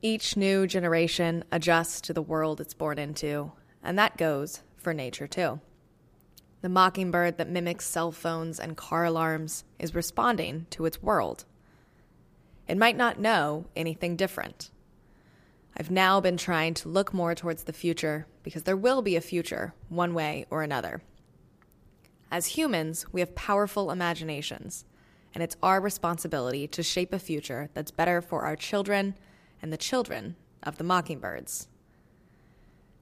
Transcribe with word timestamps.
Each 0.00 0.36
new 0.36 0.68
generation 0.68 1.42
adjusts 1.50 2.00
to 2.02 2.12
the 2.12 2.22
world 2.22 2.60
it's 2.60 2.74
born 2.74 3.00
into, 3.00 3.50
and 3.82 3.98
that 3.98 4.16
goes 4.16 4.62
for 4.76 4.94
nature 4.94 5.26
too. 5.26 5.60
The 6.60 6.68
mockingbird 6.68 7.36
that 7.38 7.48
mimics 7.48 7.86
cell 7.86 8.12
phones 8.12 8.60
and 8.60 8.76
car 8.76 9.04
alarms 9.04 9.64
is 9.76 9.96
responding 9.96 10.66
to 10.70 10.86
its 10.86 11.02
world. 11.02 11.46
It 12.68 12.78
might 12.78 12.96
not 12.96 13.18
know 13.18 13.66
anything 13.74 14.14
different. 14.14 14.70
I've 15.76 15.90
now 15.90 16.20
been 16.20 16.36
trying 16.36 16.74
to 16.74 16.88
look 16.88 17.12
more 17.12 17.34
towards 17.34 17.64
the 17.64 17.72
future 17.72 18.26
because 18.44 18.62
there 18.62 18.76
will 18.76 19.02
be 19.02 19.16
a 19.16 19.20
future, 19.20 19.74
one 19.88 20.14
way 20.14 20.46
or 20.48 20.62
another. 20.62 21.02
As 22.30 22.46
humans, 22.46 23.06
we 23.10 23.20
have 23.20 23.34
powerful 23.34 23.90
imaginations, 23.90 24.84
and 25.34 25.42
it's 25.42 25.56
our 25.60 25.80
responsibility 25.80 26.68
to 26.68 26.84
shape 26.84 27.12
a 27.12 27.18
future 27.18 27.68
that's 27.74 27.90
better 27.90 28.20
for 28.20 28.42
our 28.42 28.54
children 28.54 29.16
and 29.62 29.72
the 29.72 29.76
children 29.76 30.36
of 30.62 30.78
the 30.78 30.84
mockingbirds. 30.84 31.68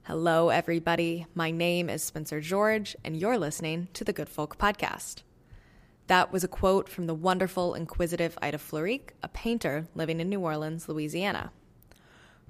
Hello, 0.03 0.49
everybody. 0.49 1.25
My 1.35 1.51
name 1.51 1.89
is 1.89 2.01
Spencer 2.01 2.39
George, 2.39 2.95
and 3.03 3.17
you're 3.17 3.37
listening 3.37 3.89
to 3.93 4.03
the 4.03 4.13
Good 4.13 4.29
Folk 4.29 4.57
Podcast. 4.57 5.23
That 6.07 6.31
was 6.31 6.43
a 6.43 6.47
quote 6.47 6.87
from 6.87 7.07
the 7.07 7.13
wonderful, 7.13 7.73
inquisitive 7.73 8.37
Ida 8.41 8.57
Floreak, 8.57 9.09
a 9.21 9.27
painter 9.27 9.87
living 9.95 10.21
in 10.21 10.29
New 10.29 10.39
Orleans, 10.39 10.87
Louisiana. 10.87 11.51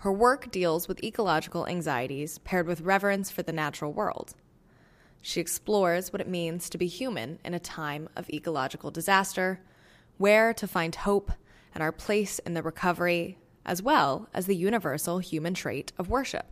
Her 0.01 0.11
work 0.13 0.51
deals 0.51 0.87
with 0.87 1.03
ecological 1.03 1.67
anxieties 1.67 2.37
paired 2.37 2.67
with 2.67 2.81
reverence 2.81 3.31
for 3.31 3.41
the 3.41 3.51
natural 3.51 3.91
world. 3.91 4.35
She 5.23 5.41
explores 5.41 6.13
what 6.13 6.21
it 6.21 6.27
means 6.27 6.69
to 6.69 6.77
be 6.77 6.85
human 6.85 7.39
in 7.43 7.55
a 7.55 7.59
time 7.59 8.07
of 8.15 8.29
ecological 8.29 8.91
disaster, 8.91 9.59
where 10.19 10.53
to 10.53 10.67
find 10.67 10.93
hope, 10.93 11.31
and 11.73 11.81
our 11.81 11.91
place 11.91 12.37
in 12.39 12.53
the 12.53 12.61
recovery, 12.61 13.39
as 13.67 13.81
well 13.81 14.27
as 14.33 14.47
the 14.47 14.55
universal 14.55 15.19
human 15.19 15.53
trait 15.53 15.91
of 15.99 16.09
worship. 16.09 16.47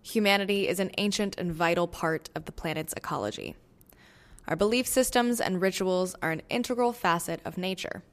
Humanity 0.00 0.68
is 0.68 0.78
an 0.78 0.92
ancient 0.96 1.36
and 1.36 1.52
vital 1.52 1.88
part 1.88 2.30
of 2.36 2.44
the 2.44 2.52
planet's 2.52 2.94
ecology. 2.96 3.56
Our 4.46 4.54
belief 4.54 4.86
systems 4.86 5.40
and 5.40 5.60
rituals 5.60 6.14
are 6.22 6.30
an 6.30 6.42
integral 6.48 6.92
facet 6.92 7.40
of 7.44 7.58
nature. 7.58 8.04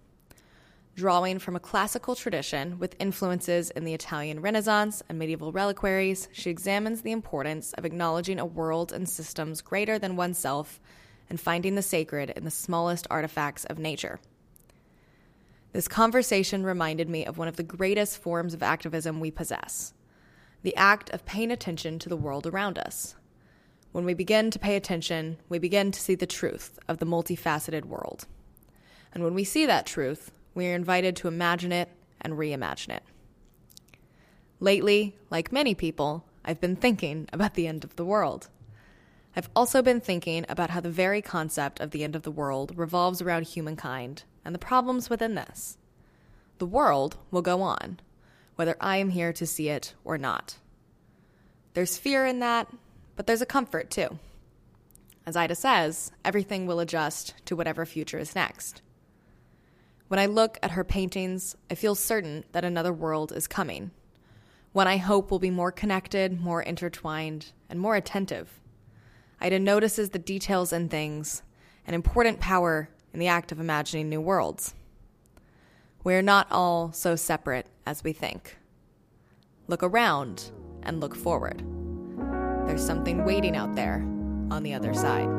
Drawing 0.96 1.38
from 1.38 1.56
a 1.56 1.60
classical 1.60 2.16
tradition 2.16 2.80
with 2.80 2.96
influences 3.00 3.70
in 3.70 3.84
the 3.84 3.94
Italian 3.94 4.42
Renaissance 4.42 5.04
and 5.08 5.20
medieval 5.20 5.52
reliquaries, 5.52 6.28
she 6.32 6.50
examines 6.50 7.02
the 7.02 7.12
importance 7.12 7.74
of 7.74 7.86
acknowledging 7.86 8.40
a 8.40 8.46
world 8.46 8.92
and 8.92 9.08
systems 9.08 9.62
greater 9.62 10.00
than 10.00 10.16
oneself 10.16 10.80
and 11.30 11.40
finding 11.40 11.76
the 11.76 11.82
sacred 11.82 12.32
in 12.32 12.44
the 12.44 12.52
smallest 12.52 13.08
artifacts 13.10 13.66
of 13.66 13.80
nature. 13.80 14.20
This 15.74 15.88
conversation 15.88 16.64
reminded 16.64 17.10
me 17.10 17.26
of 17.26 17.40
one 17.40 17.48
of 17.48 17.56
the 17.56 17.64
greatest 17.64 18.20
forms 18.20 18.54
of 18.54 18.62
activism 18.62 19.20
we 19.20 19.32
possess 19.32 19.94
the 20.62 20.76
act 20.78 21.10
of 21.10 21.26
paying 21.26 21.52
attention 21.52 22.00
to 22.00 22.08
the 22.08 22.16
world 22.16 22.48
around 22.48 22.80
us. 22.80 23.16
When 23.92 24.06
we 24.06 24.14
begin 24.14 24.50
to 24.52 24.58
pay 24.58 24.78
attention, 24.78 25.36
we 25.50 25.60
begin 25.60 25.92
to 25.92 26.00
see 26.00 26.16
the 26.16 26.26
truth 26.26 26.80
of 26.88 27.00
the 27.00 27.06
multifaceted 27.06 27.84
world. 27.84 28.28
And 29.14 29.26
when 29.26 29.34
we 29.34 29.44
see 29.44 29.66
that 29.66 29.86
truth, 29.86 30.32
we 30.56 30.68
are 30.68 30.74
invited 30.76 31.18
to 31.18 31.28
imagine 31.28 31.74
it 31.74 31.90
and 32.22 32.36
reimagine 32.36 32.96
it. 32.96 33.04
Lately, 34.62 35.18
like 35.30 35.52
many 35.52 35.76
people, 35.76 36.24
I've 36.46 36.62
been 36.62 36.78
thinking 36.78 37.28
about 37.34 37.56
the 37.56 37.68
end 37.68 37.84
of 37.84 37.98
the 37.98 38.06
world. 38.06 38.48
I've 39.36 39.50
also 39.54 39.82
been 39.82 40.00
thinking 40.00 40.46
about 40.48 40.70
how 40.70 40.80
the 40.80 40.90
very 40.90 41.22
concept 41.22 41.82
of 41.82 41.92
the 41.92 42.06
end 42.06 42.16
of 42.16 42.24
the 42.24 42.32
world 42.32 42.78
revolves 42.78 43.22
around 43.22 43.48
humankind 43.48 44.24
and 44.46 44.54
the 44.54 44.60
problems 44.60 45.10
within 45.10 45.36
this. 45.36 45.78
The 46.58 46.66
world 46.66 47.18
will 47.32 47.42
go 47.42 47.62
on, 47.62 48.00
whether 48.56 48.76
I 48.80 48.98
am 48.98 49.10
here 49.10 49.34
to 49.34 49.46
see 49.46 49.70
it 49.70 49.94
or 50.04 50.18
not. 50.18 50.58
There's 51.74 51.98
fear 51.98 52.26
in 52.26 52.40
that, 52.40 52.68
but 53.16 53.28
there's 53.28 53.42
a 53.42 53.48
comfort 53.48 53.90
too. 53.90 54.20
As 55.26 55.36
Ida 55.36 55.56
says, 55.56 56.12
everything 56.26 56.68
will 56.68 56.80
adjust 56.80 57.34
to 57.46 57.56
whatever 57.56 57.86
future 57.86 58.20
is 58.20 58.36
next. 58.36 58.82
When 60.08 60.20
I 60.20 60.26
look 60.26 60.60
at 60.62 60.72
her 60.72 60.84
paintings, 60.84 61.56
I 61.72 61.76
feel 61.76 61.96
certain 61.96 62.44
that 62.52 62.66
another 62.66 62.94
world 62.94 63.32
is 63.32 63.48
coming. 63.48 63.92
One 64.74 64.88
I 64.88 64.98
hope 64.98 65.32
will 65.32 65.40
be 65.40 65.50
more 65.50 65.72
connected, 65.72 66.40
more 66.40 66.62
intertwined, 66.62 67.52
and 67.70 67.80
more 67.80 67.96
attentive. 67.96 68.60
Ida 69.40 69.60
notices 69.60 70.10
the 70.10 70.20
details 70.20 70.74
in 70.74 70.90
things, 70.90 71.42
an 71.88 71.94
important 71.94 72.40
power 72.40 72.90
in 73.14 73.20
the 73.20 73.28
act 73.28 73.52
of 73.52 73.60
imagining 73.60 74.10
new 74.10 74.20
worlds. 74.20 74.74
We 76.04 76.16
are 76.16 76.22
not 76.22 76.52
all 76.52 76.92
so 76.92 77.16
separate 77.16 77.68
as 77.86 78.04
we 78.04 78.12
think. 78.12 78.58
Look 79.68 79.84
around 79.84 80.52
and 80.82 81.00
look 81.00 81.16
forward. 81.16 81.64
There's 82.68 82.86
something 82.86 83.24
waiting 83.24 83.56
out 83.56 83.76
there 83.76 84.06
on 84.52 84.64
the 84.64 84.74
other 84.74 84.94
side. 84.94 85.30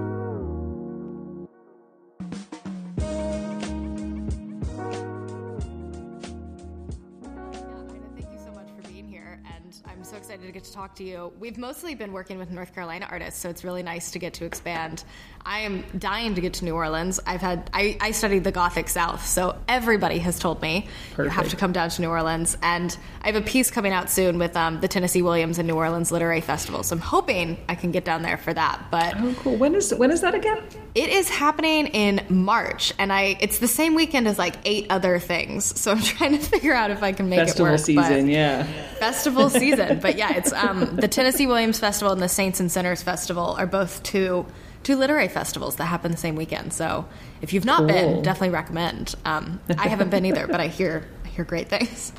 Thank 8.14 8.30
you 8.32 8.38
so 8.38 8.52
much 8.52 8.68
for 8.74 8.88
being 8.88 9.06
here, 9.06 9.42
and 9.54 9.74
I'm 9.86 10.04
so 10.04 10.16
excited 10.16 10.46
to 10.46 10.52
get 10.52 10.64
to 10.64 10.72
talk 10.72 10.94
to 10.96 11.04
you. 11.04 11.32
We've 11.38 11.58
mostly 11.58 11.94
been 11.94 12.12
working 12.12 12.38
with 12.38 12.50
North 12.50 12.74
Carolina 12.74 13.06
artists, 13.10 13.40
so 13.40 13.50
it's 13.50 13.64
really 13.64 13.82
nice 13.82 14.10
to 14.12 14.18
get 14.18 14.32
to 14.34 14.44
expand. 14.44 15.04
I 15.46 15.60
am 15.60 15.84
dying 15.98 16.36
to 16.36 16.40
get 16.40 16.54
to 16.54 16.64
New 16.64 16.74
Orleans. 16.74 17.20
I've 17.26 17.42
had 17.42 17.68
I, 17.74 17.98
I 18.00 18.12
studied 18.12 18.44
the 18.44 18.52
Gothic 18.52 18.88
South, 18.88 19.26
so 19.26 19.58
everybody 19.68 20.18
has 20.20 20.38
told 20.38 20.62
me 20.62 20.88
Perfect. 21.10 21.24
you 21.24 21.30
have 21.30 21.48
to 21.50 21.56
come 21.56 21.72
down 21.72 21.90
to 21.90 22.00
New 22.00 22.08
Orleans. 22.08 22.56
And 22.62 22.96
I 23.20 23.30
have 23.30 23.36
a 23.36 23.44
piece 23.44 23.70
coming 23.70 23.92
out 23.92 24.08
soon 24.08 24.38
with 24.38 24.56
um, 24.56 24.80
the 24.80 24.88
Tennessee 24.88 25.20
Williams 25.20 25.58
and 25.58 25.68
New 25.68 25.74
Orleans 25.74 26.10
Literary 26.10 26.40
Festival, 26.40 26.82
so 26.82 26.96
I'm 26.96 27.02
hoping 27.02 27.58
I 27.68 27.74
can 27.74 27.90
get 27.90 28.06
down 28.06 28.22
there 28.22 28.38
for 28.38 28.54
that. 28.54 28.86
But 28.90 29.16
oh, 29.18 29.34
cool. 29.40 29.56
When 29.56 29.74
is 29.74 29.94
when 29.94 30.10
is 30.10 30.22
that 30.22 30.34
again? 30.34 30.62
It 30.94 31.10
is 31.10 31.28
happening 31.28 31.88
in 31.88 32.24
March, 32.30 32.94
and 32.98 33.12
I 33.12 33.36
it's 33.40 33.58
the 33.58 33.68
same 33.68 33.94
weekend 33.94 34.26
as 34.26 34.38
like 34.38 34.56
eight 34.64 34.86
other 34.88 35.18
things. 35.18 35.78
So 35.78 35.90
I'm 35.90 36.00
trying 36.02 36.38
to 36.38 36.42
figure 36.42 36.72
out 36.72 36.90
if 36.90 37.02
I 37.02 37.12
can 37.12 37.28
make 37.28 37.40
Festival 37.40 37.66
it 37.66 37.70
work. 37.70 37.78
Festival 37.80 38.02
season, 38.04 38.28
yeah. 38.28 38.62
Festival 38.94 39.50
season, 39.50 39.98
but 40.02 40.16
yeah, 40.16 40.32
it's 40.36 40.54
um, 40.54 40.96
the 40.96 41.08
Tennessee 41.08 41.46
Williams 41.46 41.78
Festival 41.78 42.14
and 42.14 42.22
the 42.22 42.30
Saints 42.30 42.60
and 42.60 42.72
Sinners 42.72 43.02
Festival 43.02 43.56
are 43.58 43.66
both 43.66 44.02
two 44.02 44.46
two 44.84 44.96
literary 44.96 45.28
festivals 45.28 45.76
that 45.76 45.86
happen 45.86 46.12
the 46.12 46.16
same 46.16 46.36
weekend. 46.36 46.72
So 46.72 47.06
if 47.42 47.52
you've 47.52 47.64
not 47.64 47.78
cool. 47.78 47.88
been, 47.88 48.22
definitely 48.22 48.50
recommend. 48.50 49.14
Um, 49.24 49.60
I 49.76 49.88
haven't 49.88 50.10
been 50.10 50.24
either, 50.24 50.46
but 50.46 50.60
I 50.60 50.68
hear 50.68 51.08
I 51.24 51.28
hear 51.28 51.44
great 51.44 51.68
things. 51.68 52.12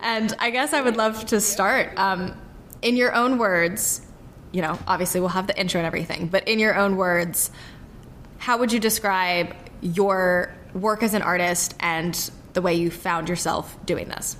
And 0.00 0.34
I 0.38 0.50
guess 0.50 0.72
I 0.72 0.80
would 0.80 0.96
love 0.96 1.26
to 1.26 1.40
start 1.40 1.96
um, 1.98 2.34
in 2.82 2.96
your 2.96 3.14
own 3.14 3.38
words. 3.38 4.00
You 4.52 4.62
know, 4.62 4.78
obviously 4.86 5.20
we'll 5.20 5.30
have 5.30 5.46
the 5.46 5.58
intro 5.58 5.78
and 5.78 5.86
everything, 5.86 6.28
but 6.28 6.48
in 6.48 6.58
your 6.58 6.74
own 6.74 6.96
words, 6.96 7.50
how 8.38 8.58
would 8.58 8.72
you 8.72 8.80
describe 8.80 9.54
your 9.80 10.54
work 10.72 11.02
as 11.02 11.14
an 11.14 11.22
artist 11.22 11.74
and 11.80 12.30
the 12.54 12.62
way 12.62 12.74
you 12.74 12.90
found 12.90 13.28
yourself 13.28 13.76
doing 13.84 14.08
this? 14.08 14.36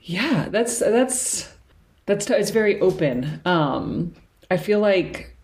Yeah, 0.00 0.48
that's 0.50 0.78
that's 0.78 1.52
that's 2.06 2.30
it's 2.30 2.50
very 2.50 2.80
open. 2.80 3.40
Um, 3.44 4.14
I 4.50 4.56
feel 4.56 4.78
like 4.78 5.35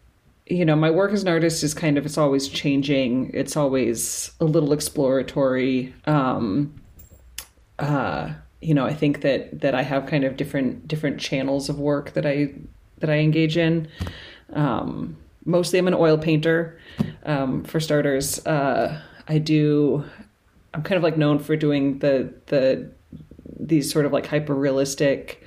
you 0.46 0.64
know 0.64 0.76
my 0.76 0.90
work 0.90 1.12
as 1.12 1.22
an 1.22 1.28
artist 1.28 1.62
is 1.62 1.74
kind 1.74 1.96
of 1.96 2.06
it's 2.06 2.18
always 2.18 2.48
changing. 2.48 3.30
It's 3.32 3.56
always 3.56 4.32
a 4.40 4.44
little 4.44 4.72
exploratory. 4.72 5.94
Um, 6.06 6.80
uh, 7.78 8.32
you 8.60 8.74
know, 8.74 8.84
I 8.84 8.94
think 8.94 9.22
that 9.22 9.60
that 9.60 9.74
I 9.74 9.82
have 9.82 10.06
kind 10.06 10.24
of 10.24 10.36
different 10.36 10.88
different 10.88 11.20
channels 11.20 11.68
of 11.68 11.78
work 11.78 12.12
that 12.14 12.26
I 12.26 12.54
that 12.98 13.10
I 13.10 13.18
engage 13.18 13.56
in. 13.56 13.88
Um, 14.52 15.16
mostly, 15.44 15.78
I'm 15.78 15.88
an 15.88 15.94
oil 15.94 16.18
painter. 16.18 16.78
Um, 17.24 17.64
for 17.64 17.80
starters, 17.80 18.44
uh, 18.46 19.00
I 19.28 19.38
do. 19.38 20.04
I'm 20.74 20.82
kind 20.82 20.96
of 20.96 21.02
like 21.02 21.16
known 21.16 21.38
for 21.38 21.56
doing 21.56 21.98
the 21.98 22.34
the 22.46 22.90
these 23.58 23.92
sort 23.92 24.06
of 24.06 24.12
like 24.12 24.26
hyper 24.26 24.54
realistic 24.54 25.44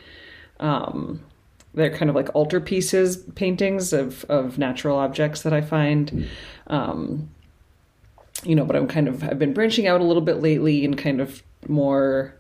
um 0.62 1.22
they're 1.76 1.96
kind 1.96 2.10
of 2.10 2.16
like 2.16 2.28
altarpieces 2.34 3.34
paintings 3.36 3.94
of 3.94 4.26
of 4.26 4.58
natural 4.58 4.98
objects 4.98 5.44
that 5.44 5.54
I 5.54 5.62
find. 5.62 6.28
Um 6.68 7.30
you 8.44 8.56
know 8.56 8.66
but 8.66 8.76
I'm 8.76 8.88
kind 8.88 9.08
of 9.08 9.24
I've 9.24 9.40
been 9.40 9.54
branching 9.54 9.88
out 9.88 10.02
a 10.02 10.04
little 10.04 10.22
bit 10.22 10.42
lately 10.42 10.84
and 10.86 10.98
kind 10.98 11.22
of 11.22 11.44
more 11.68 12.36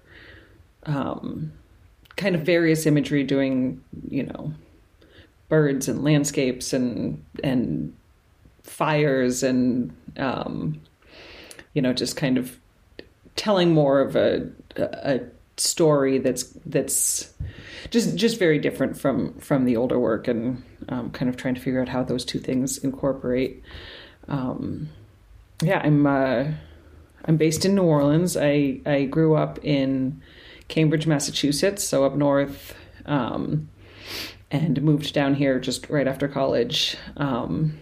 um 0.85 1.51
kind 2.15 2.35
of 2.35 2.41
various 2.41 2.85
imagery 2.85 3.23
doing 3.23 3.81
you 4.09 4.23
know 4.23 4.53
birds 5.49 5.87
and 5.87 6.03
landscapes 6.03 6.73
and 6.73 7.23
and 7.43 7.95
fires 8.63 9.43
and 9.43 9.95
um 10.17 10.81
you 11.73 11.81
know 11.81 11.93
just 11.93 12.15
kind 12.15 12.37
of 12.37 12.57
telling 13.35 13.73
more 13.73 13.99
of 13.99 14.15
a 14.15 14.49
a 14.77 15.19
story 15.57 16.17
that's 16.17 16.43
that's 16.65 17.33
just 17.89 18.15
just 18.15 18.39
very 18.39 18.59
different 18.59 18.97
from 18.97 19.33
from 19.39 19.65
the 19.65 19.77
older 19.77 19.99
work 19.99 20.27
and 20.27 20.63
um, 20.89 21.11
kind 21.11 21.29
of 21.29 21.37
trying 21.37 21.55
to 21.55 21.61
figure 21.61 21.81
out 21.81 21.89
how 21.89 22.03
those 22.03 22.25
two 22.25 22.39
things 22.39 22.77
incorporate 22.79 23.63
um, 24.27 24.89
yeah 25.61 25.79
i'm 25.83 26.05
uh, 26.05 26.45
i'm 27.25 27.37
based 27.37 27.65
in 27.65 27.75
new 27.75 27.83
orleans 27.83 28.35
i 28.35 28.79
i 28.85 29.05
grew 29.05 29.35
up 29.35 29.59
in 29.63 30.21
Cambridge, 30.67 31.05
Massachusetts, 31.05 31.83
so 31.87 32.05
up 32.05 32.15
north, 32.15 32.75
um, 33.05 33.69
and 34.49 34.81
moved 34.81 35.13
down 35.13 35.35
here 35.35 35.59
just 35.59 35.89
right 35.89 36.07
after 36.07 36.27
college. 36.27 36.97
Um, 37.17 37.79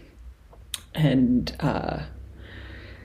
and 0.94 1.56
uh, 1.60 2.04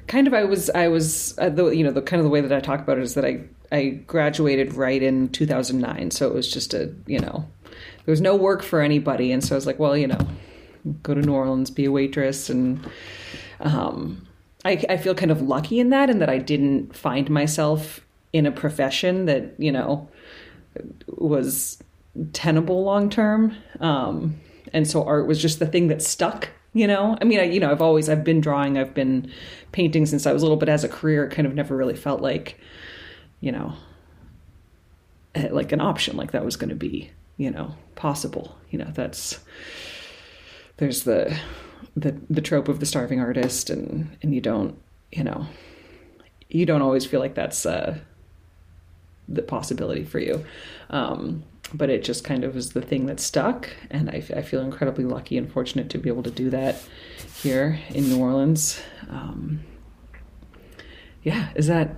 kind 0.06 0.26
of, 0.26 0.34
I 0.34 0.44
was, 0.44 0.68
I 0.70 0.88
was, 0.88 1.38
uh, 1.38 1.48
the, 1.48 1.68
you 1.68 1.84
know, 1.84 1.92
the 1.92 2.02
kind 2.02 2.18
of 2.18 2.24
the 2.24 2.30
way 2.30 2.40
that 2.40 2.52
I 2.52 2.60
talk 2.60 2.80
about 2.80 2.98
it 2.98 3.04
is 3.04 3.14
that 3.14 3.24
I, 3.24 3.44
I 3.70 4.00
graduated 4.06 4.74
right 4.74 5.02
in 5.02 5.28
2009, 5.28 6.10
so 6.10 6.26
it 6.26 6.34
was 6.34 6.50
just 6.50 6.74
a, 6.74 6.94
you 7.06 7.18
know, 7.18 7.46
there 7.64 8.12
was 8.12 8.20
no 8.20 8.34
work 8.34 8.62
for 8.62 8.80
anybody, 8.80 9.32
and 9.32 9.44
so 9.44 9.54
I 9.54 9.56
was 9.56 9.66
like, 9.66 9.78
well, 9.78 9.96
you 9.96 10.06
know, 10.06 10.26
go 11.02 11.14
to 11.14 11.20
New 11.20 11.34
Orleans, 11.34 11.70
be 11.70 11.84
a 11.84 11.92
waitress, 11.92 12.48
and 12.48 12.88
um, 13.60 14.26
I, 14.64 14.84
I 14.88 14.96
feel 14.96 15.14
kind 15.14 15.30
of 15.30 15.42
lucky 15.42 15.80
in 15.80 15.90
that, 15.90 16.08
and 16.08 16.20
that 16.20 16.30
I 16.30 16.38
didn't 16.38 16.96
find 16.96 17.28
myself 17.28 18.00
in 18.32 18.46
a 18.46 18.52
profession 18.52 19.24
that 19.24 19.54
you 19.58 19.72
know 19.72 20.08
was 21.06 21.82
tenable 22.32 22.84
long 22.84 23.10
term. 23.10 23.56
Um, 23.80 24.40
and 24.72 24.88
so 24.88 25.04
art 25.04 25.26
was 25.26 25.40
just 25.40 25.58
the 25.58 25.66
thing 25.66 25.88
that 25.88 26.02
stuck. 26.02 26.50
You 26.74 26.86
know, 26.86 27.16
I 27.20 27.24
mean, 27.24 27.40
I, 27.40 27.44
you 27.44 27.60
know, 27.60 27.70
I've 27.70 27.82
always 27.82 28.08
I've 28.08 28.24
been 28.24 28.40
drawing, 28.40 28.78
I've 28.78 28.94
been 28.94 29.32
painting 29.72 30.06
since 30.06 30.26
I 30.26 30.32
was 30.32 30.42
little, 30.42 30.58
but 30.58 30.68
as 30.68 30.84
a 30.84 30.88
career, 30.88 31.28
kind 31.28 31.46
of 31.46 31.54
never 31.54 31.76
really 31.76 31.96
felt 31.96 32.20
like, 32.20 32.60
you 33.40 33.52
know, 33.52 33.74
eh, 35.34 35.48
like 35.50 35.72
an 35.72 35.80
option, 35.80 36.16
like 36.16 36.32
that 36.32 36.44
was 36.44 36.56
going 36.56 36.70
to 36.70 36.76
be, 36.76 37.10
you 37.36 37.50
know, 37.50 37.74
possible. 37.94 38.56
You 38.70 38.78
know, 38.78 38.90
that's 38.92 39.38
there's 40.78 41.04
the 41.04 41.38
the 41.96 42.16
the 42.28 42.40
trope 42.40 42.68
of 42.68 42.80
the 42.80 42.86
starving 42.86 43.20
artist, 43.20 43.70
and 43.70 44.16
and 44.22 44.34
you 44.34 44.40
don't, 44.40 44.78
you 45.12 45.24
know, 45.24 45.46
you 46.48 46.66
don't 46.66 46.82
always 46.82 47.06
feel 47.06 47.20
like 47.20 47.34
that's 47.34 47.64
uh, 47.66 47.98
the 49.28 49.42
possibility 49.42 50.04
for 50.04 50.18
you. 50.18 50.44
Um, 50.90 51.44
but 51.74 51.90
it 51.90 52.02
just 52.02 52.24
kind 52.24 52.44
of 52.44 52.54
was 52.54 52.72
the 52.72 52.80
thing 52.80 53.06
that 53.06 53.20
stuck, 53.20 53.68
and 53.90 54.08
I, 54.08 54.24
I, 54.34 54.40
feel 54.40 54.62
incredibly 54.62 55.04
lucky 55.04 55.36
and 55.36 55.52
fortunate 55.52 55.90
to 55.90 55.98
be 55.98 56.08
able 56.08 56.22
to 56.22 56.30
do 56.30 56.48
that 56.48 56.82
here 57.42 57.78
in 57.90 58.08
New 58.08 58.18
Orleans. 58.18 58.80
Um, 59.10 59.60
yeah, 61.22 61.50
is 61.54 61.66
that 61.66 61.96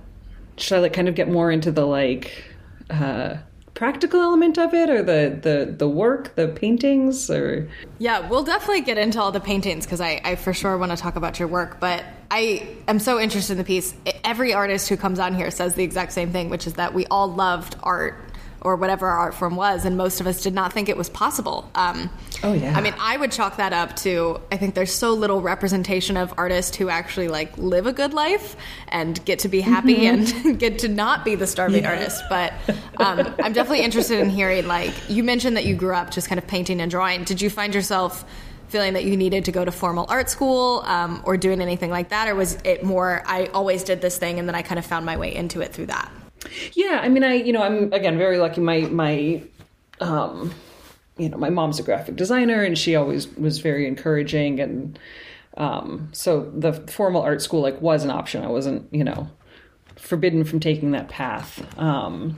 should 0.61 0.77
I 0.77 0.81
like 0.81 0.93
kind 0.93 1.07
of 1.07 1.15
get 1.15 1.29
more 1.29 1.51
into 1.51 1.71
the 1.71 1.85
like 1.85 2.43
uh, 2.89 3.37
practical 3.73 4.21
element 4.21 4.57
of 4.57 4.73
it, 4.73 4.89
or 4.89 5.01
the 5.01 5.39
the 5.41 5.73
the 5.77 5.89
work, 5.89 6.35
the 6.35 6.47
paintings, 6.47 7.29
or 7.29 7.69
yeah, 7.99 8.27
we'll 8.29 8.43
definitely 8.43 8.81
get 8.81 8.97
into 8.97 9.19
all 9.19 9.31
the 9.31 9.39
paintings 9.39 9.85
because 9.85 10.01
I, 10.01 10.21
I 10.23 10.35
for 10.35 10.53
sure 10.53 10.77
want 10.77 10.91
to 10.91 10.97
talk 10.97 11.15
about 11.15 11.39
your 11.39 11.47
work, 11.47 11.79
but 11.79 12.03
I 12.29 12.67
am 12.87 12.99
so 12.99 13.19
interested 13.19 13.53
in 13.53 13.57
the 13.57 13.63
piece. 13.63 13.93
Every 14.23 14.53
artist 14.53 14.89
who 14.89 14.97
comes 14.97 15.19
on 15.19 15.35
here 15.35 15.51
says 15.51 15.75
the 15.75 15.83
exact 15.83 16.11
same 16.13 16.31
thing, 16.31 16.49
which 16.49 16.67
is 16.67 16.73
that 16.73 16.93
we 16.93 17.05
all 17.07 17.27
loved 17.33 17.75
art 17.83 18.30
or 18.61 18.75
whatever 18.75 19.07
our 19.07 19.17
art 19.17 19.33
form 19.33 19.55
was, 19.55 19.85
and 19.85 19.97
most 19.97 20.21
of 20.21 20.27
us 20.27 20.41
did 20.41 20.53
not 20.53 20.71
think 20.71 20.87
it 20.87 20.97
was 20.97 21.09
possible. 21.09 21.69
Um, 21.75 22.09
oh 22.43 22.53
yeah. 22.53 22.77
I 22.77 22.81
mean, 22.81 22.93
I 22.99 23.17
would 23.17 23.31
chalk 23.31 23.57
that 23.57 23.73
up 23.73 23.95
to 23.97 24.39
I 24.51 24.57
think 24.57 24.75
there's 24.75 24.93
so 24.93 25.13
little 25.13 25.41
representation 25.41 26.17
of 26.17 26.33
artists 26.37 26.75
who 26.77 26.89
actually 26.89 27.27
like 27.27 27.57
live 27.57 27.87
a 27.87 27.93
good 27.93 28.13
life 28.13 28.55
and 28.87 29.23
get 29.25 29.39
to 29.39 29.49
be 29.49 29.61
happy 29.61 30.01
mm-hmm. 30.01 30.47
and 30.47 30.59
get 30.59 30.79
to 30.79 30.87
not 30.87 31.25
be 31.25 31.35
the 31.35 31.47
starving 31.47 31.83
yeah. 31.83 31.91
artist. 31.91 32.23
But 32.29 32.53
um, 32.97 33.33
I'm 33.39 33.53
definitely 33.53 33.81
interested 33.81 34.19
in 34.19 34.29
hearing 34.29 34.67
like 34.67 34.93
you 35.09 35.23
mentioned 35.23 35.57
that 35.57 35.65
you 35.65 35.75
grew 35.75 35.95
up 35.95 36.11
just 36.11 36.27
kind 36.27 36.39
of 36.39 36.47
painting 36.47 36.81
and 36.81 36.91
drawing. 36.91 37.23
Did 37.23 37.41
you 37.41 37.49
find 37.49 37.73
yourself 37.73 38.25
feeling 38.71 38.93
that 38.93 39.03
you 39.03 39.17
needed 39.17 39.45
to 39.45 39.51
go 39.51 39.65
to 39.65 39.71
formal 39.71 40.05
art 40.07 40.29
school 40.29 40.81
um, 40.85 41.21
or 41.25 41.35
doing 41.35 41.61
anything 41.61 41.89
like 41.89 42.09
that, 42.09 42.27
or 42.27 42.35
was 42.35 42.57
it 42.63 42.83
more 42.83 43.21
I 43.25 43.47
always 43.47 43.83
did 43.83 44.01
this 44.01 44.17
thing 44.17 44.39
and 44.39 44.47
then 44.47 44.55
I 44.55 44.61
kind 44.61 44.79
of 44.79 44.85
found 44.85 45.05
my 45.05 45.17
way 45.17 45.35
into 45.35 45.61
it 45.61 45.73
through 45.73 45.87
that? 45.87 46.09
Yeah, 46.73 46.99
I 47.01 47.09
mean, 47.09 47.23
I 47.23 47.35
you 47.35 47.53
know, 47.53 47.61
I'm 47.61 47.91
again 47.93 48.17
very 48.17 48.37
lucky. 48.37 48.61
My 48.61 48.81
my, 48.81 49.43
um, 49.99 50.53
you 51.17 51.29
know, 51.29 51.37
my 51.37 51.49
mom's 51.49 51.79
a 51.79 51.83
graphic 51.83 52.15
designer, 52.15 52.63
and 52.63 52.77
she 52.77 52.95
always 52.95 53.27
was 53.35 53.59
very 53.59 53.87
encouraging, 53.87 54.59
and 54.59 54.99
um, 55.57 56.09
so 56.11 56.51
the 56.55 56.73
formal 56.73 57.21
art 57.21 57.41
school 57.41 57.61
like 57.61 57.81
was 57.81 58.03
an 58.03 58.09
option. 58.09 58.43
I 58.43 58.47
wasn't, 58.47 58.87
you 58.93 59.03
know, 59.03 59.29
forbidden 59.95 60.43
from 60.43 60.59
taking 60.59 60.91
that 60.91 61.09
path. 61.09 61.65
Um, 61.77 62.37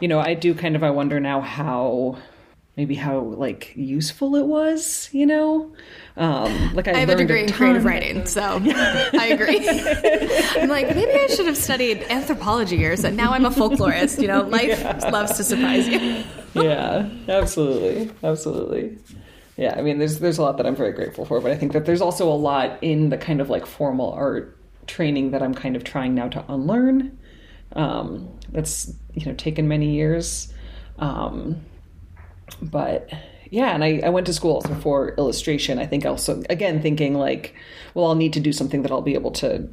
you 0.00 0.08
know, 0.08 0.20
I 0.20 0.34
do 0.34 0.54
kind 0.54 0.76
of 0.76 0.82
I 0.82 0.90
wonder 0.90 1.20
now 1.20 1.40
how 1.40 2.18
maybe 2.78 2.94
how 2.94 3.18
like 3.18 3.72
useful 3.74 4.36
it 4.36 4.46
was, 4.46 5.10
you 5.10 5.26
know. 5.26 5.74
Um, 6.16 6.74
like 6.74 6.86
I, 6.86 6.92
I 6.92 6.98
have 6.98 7.08
a 7.08 7.16
degree 7.16 7.40
a 7.40 7.44
in 7.44 7.52
creative 7.52 7.84
writing, 7.84 8.24
so 8.24 8.62
I 8.64 9.30
agree. 9.32 9.68
I'm 10.62 10.68
like 10.68 10.94
maybe 10.94 11.12
I 11.12 11.26
should 11.26 11.46
have 11.46 11.56
studied 11.56 12.04
anthropology 12.08 12.76
years, 12.76 13.02
and 13.02 13.16
now 13.16 13.32
I'm 13.32 13.44
a 13.44 13.50
folklorist. 13.50 14.22
You 14.22 14.28
know, 14.28 14.42
life 14.42 14.68
yeah. 14.80 15.10
loves 15.10 15.36
to 15.36 15.44
surprise 15.44 15.88
you. 15.88 16.22
yeah, 16.54 17.10
absolutely, 17.28 18.12
absolutely. 18.22 18.96
Yeah, 19.56 19.74
I 19.76 19.82
mean, 19.82 19.98
there's 19.98 20.20
there's 20.20 20.38
a 20.38 20.42
lot 20.42 20.56
that 20.58 20.66
I'm 20.66 20.76
very 20.76 20.92
grateful 20.92 21.24
for, 21.24 21.40
but 21.40 21.50
I 21.50 21.56
think 21.56 21.72
that 21.72 21.84
there's 21.84 22.00
also 22.00 22.32
a 22.32 22.38
lot 22.38 22.78
in 22.80 23.08
the 23.08 23.18
kind 23.18 23.40
of 23.40 23.50
like 23.50 23.66
formal 23.66 24.12
art 24.12 24.56
training 24.86 25.32
that 25.32 25.42
I'm 25.42 25.52
kind 25.52 25.74
of 25.74 25.82
trying 25.82 26.14
now 26.14 26.28
to 26.28 26.44
unlearn. 26.48 27.18
Um, 27.72 28.28
that's 28.50 28.94
you 29.14 29.26
know 29.26 29.34
taken 29.34 29.66
many 29.66 29.96
years. 29.96 30.54
Um, 31.00 31.60
but 32.60 33.10
yeah, 33.50 33.74
and 33.74 33.82
I, 33.82 34.00
I 34.04 34.08
went 34.10 34.26
to 34.26 34.34
school 34.34 34.54
also 34.54 34.74
for 34.74 35.14
illustration. 35.16 35.78
I 35.78 35.86
think 35.86 36.04
also 36.04 36.42
again 36.50 36.82
thinking 36.82 37.14
like, 37.14 37.54
well, 37.94 38.06
I'll 38.06 38.14
need 38.14 38.32
to 38.34 38.40
do 38.40 38.52
something 38.52 38.82
that 38.82 38.90
I'll 38.90 39.02
be 39.02 39.14
able 39.14 39.30
to, 39.32 39.68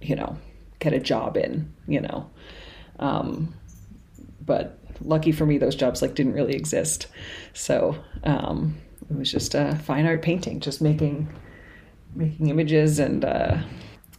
you 0.00 0.16
know, 0.16 0.36
get 0.80 0.92
a 0.92 0.98
job 0.98 1.36
in, 1.36 1.72
you 1.86 2.00
know. 2.00 2.30
Um, 2.98 3.54
but 4.44 4.78
lucky 5.00 5.32
for 5.32 5.46
me, 5.46 5.58
those 5.58 5.76
jobs 5.76 6.02
like 6.02 6.14
didn't 6.14 6.34
really 6.34 6.54
exist. 6.54 7.06
So 7.52 7.96
um, 8.24 8.76
it 9.10 9.16
was 9.16 9.30
just 9.30 9.54
a 9.54 9.76
fine 9.84 10.06
art 10.06 10.22
painting, 10.22 10.60
just 10.60 10.80
making 10.82 11.28
making 12.14 12.48
images 12.48 12.98
and 12.98 13.24
uh, 13.24 13.58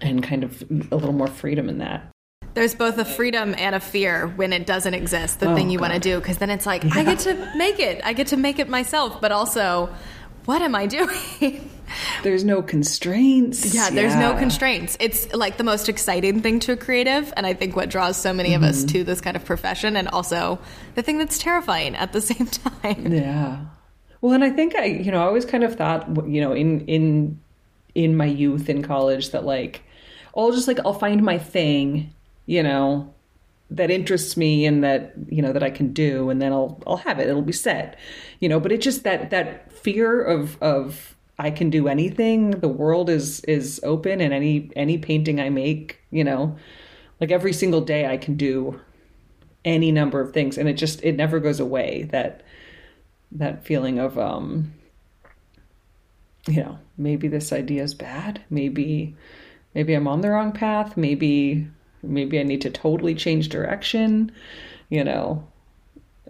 and 0.01 0.23
kind 0.23 0.43
of 0.43 0.61
a 0.91 0.95
little 0.95 1.13
more 1.13 1.27
freedom 1.27 1.69
in 1.69 1.79
that 1.79 2.14
there's 2.55 2.73
both 2.73 2.97
a 2.97 3.05
freedom 3.05 3.53
and 3.57 3.75
a 3.75 3.79
fear 3.79 4.27
when 4.27 4.53
it 4.53 4.65
doesn't 4.65 4.93
exist, 4.93 5.41
the 5.41 5.51
oh, 5.51 5.55
thing 5.55 5.69
you 5.69 5.77
want 5.77 5.93
to 5.93 5.99
do, 5.99 6.19
because 6.19 6.37
then 6.37 6.49
it's 6.49 6.65
like, 6.65 6.83
yeah. 6.83 6.91
I 6.95 7.03
get 7.03 7.19
to 7.19 7.51
make 7.57 7.79
it. 7.79 8.01
I 8.03 8.13
get 8.13 8.27
to 8.27 8.37
make 8.37 8.59
it 8.59 8.69
myself, 8.69 9.19
but 9.19 9.33
also, 9.33 9.93
what 10.45 10.61
am 10.61 10.73
I 10.73 10.85
doing? 10.85 11.69
There's 12.23 12.45
no 12.45 12.61
constraints. 12.61 13.75
Yeah, 13.75 13.91
there's 13.91 14.13
yeah. 14.13 14.31
no 14.31 14.39
constraints. 14.39 14.97
It's 14.99 15.31
like 15.35 15.57
the 15.57 15.63
most 15.63 15.87
exciting 15.87 16.41
thing 16.41 16.59
to 16.61 16.71
a 16.71 16.75
creative, 16.75 17.31
and 17.37 17.45
I 17.45 17.53
think 17.53 17.75
what 17.75 17.89
draws 17.89 18.17
so 18.17 18.33
many 18.33 18.49
mm-hmm. 18.49 18.63
of 18.63 18.69
us 18.69 18.79
mm-hmm. 18.79 18.87
to 18.87 19.03
this 19.03 19.21
kind 19.21 19.35
of 19.35 19.45
profession, 19.45 19.95
and 19.95 20.07
also 20.07 20.57
the 20.95 21.03
thing 21.03 21.19
that's 21.19 21.37
terrifying 21.37 21.95
at 21.95 22.11
the 22.11 22.21
same 22.31 22.47
time. 22.47 23.13
Yeah. 23.13 23.59
Well, 24.21 24.33
and 24.33 24.43
I 24.43 24.49
think 24.49 24.75
I, 24.75 24.85
you 24.85 25.11
know, 25.11 25.21
I 25.21 25.25
always 25.25 25.45
kind 25.45 25.63
of 25.63 25.75
thought, 25.75 26.07
you 26.27 26.41
know, 26.41 26.53
in 26.53 26.81
in 26.87 27.39
in 27.93 28.17
my 28.17 28.25
youth 28.25 28.67
in 28.67 28.81
college 28.81 29.29
that 29.29 29.45
like, 29.45 29.83
I'll 30.35 30.51
just 30.51 30.67
like 30.67 30.79
I'll 30.83 30.93
find 30.93 31.21
my 31.21 31.37
thing 31.37 32.15
you 32.45 32.63
know, 32.63 33.13
that 33.69 33.89
interests 33.89 34.37
me 34.37 34.65
and 34.65 34.83
that 34.83 35.13
you 35.27 35.41
know 35.41 35.51
that 35.51 35.63
I 35.63 35.71
can 35.71 35.91
do 35.91 36.29
and 36.29 36.41
then 36.41 36.53
I'll 36.53 36.81
I'll 36.85 36.97
have 36.97 37.19
it. 37.19 37.27
It'll 37.27 37.41
be 37.41 37.51
set 37.51 37.97
you 38.39 38.47
know 38.47 38.59
but 38.59 38.71
it's 38.71 38.83
just 38.83 39.03
that 39.03 39.31
that 39.31 39.71
fear 39.71 40.21
of 40.21 40.61
of 40.61 41.15
I 41.37 41.51
can 41.51 41.69
do 41.69 41.87
anything. 41.87 42.51
The 42.51 42.67
world 42.67 43.09
is 43.09 43.43
is 43.45 43.79
open 43.83 44.21
and 44.21 44.33
any 44.33 44.71
any 44.75 44.97
painting 44.97 45.39
I 45.39 45.49
make 45.49 45.99
you 46.11 46.23
know 46.23 46.55
like 47.19 47.31
every 47.31 47.53
single 47.53 47.81
day 47.81 48.07
I 48.07 48.17
can 48.17 48.35
do 48.35 48.79
any 49.63 49.91
number 49.91 50.21
of 50.21 50.31
things 50.31 50.57
and 50.57 50.69
it 50.69 50.73
just 50.73 51.03
it 51.03 51.15
never 51.15 51.39
goes 51.39 51.59
away 51.59 52.03
that 52.11 52.43
that 53.31 53.65
feeling 53.65 53.97
of 53.97 54.17
um 54.19 54.73
you 56.47 56.63
know 56.63 56.77
maybe 56.97 57.27
this 57.27 57.51
idea 57.51 57.81
is 57.81 57.95
bad. 57.95 58.43
Maybe 58.51 59.15
maybe 59.73 59.95
I'm 59.95 60.07
on 60.07 60.21
the 60.21 60.29
wrong 60.29 60.51
path. 60.51 60.95
Maybe 60.95 61.67
maybe 62.05 62.39
I 62.39 62.43
need 62.43 62.61
to 62.61 62.69
totally 62.69 63.15
change 63.15 63.49
direction, 63.49 64.31
you 64.89 65.03
know. 65.03 65.47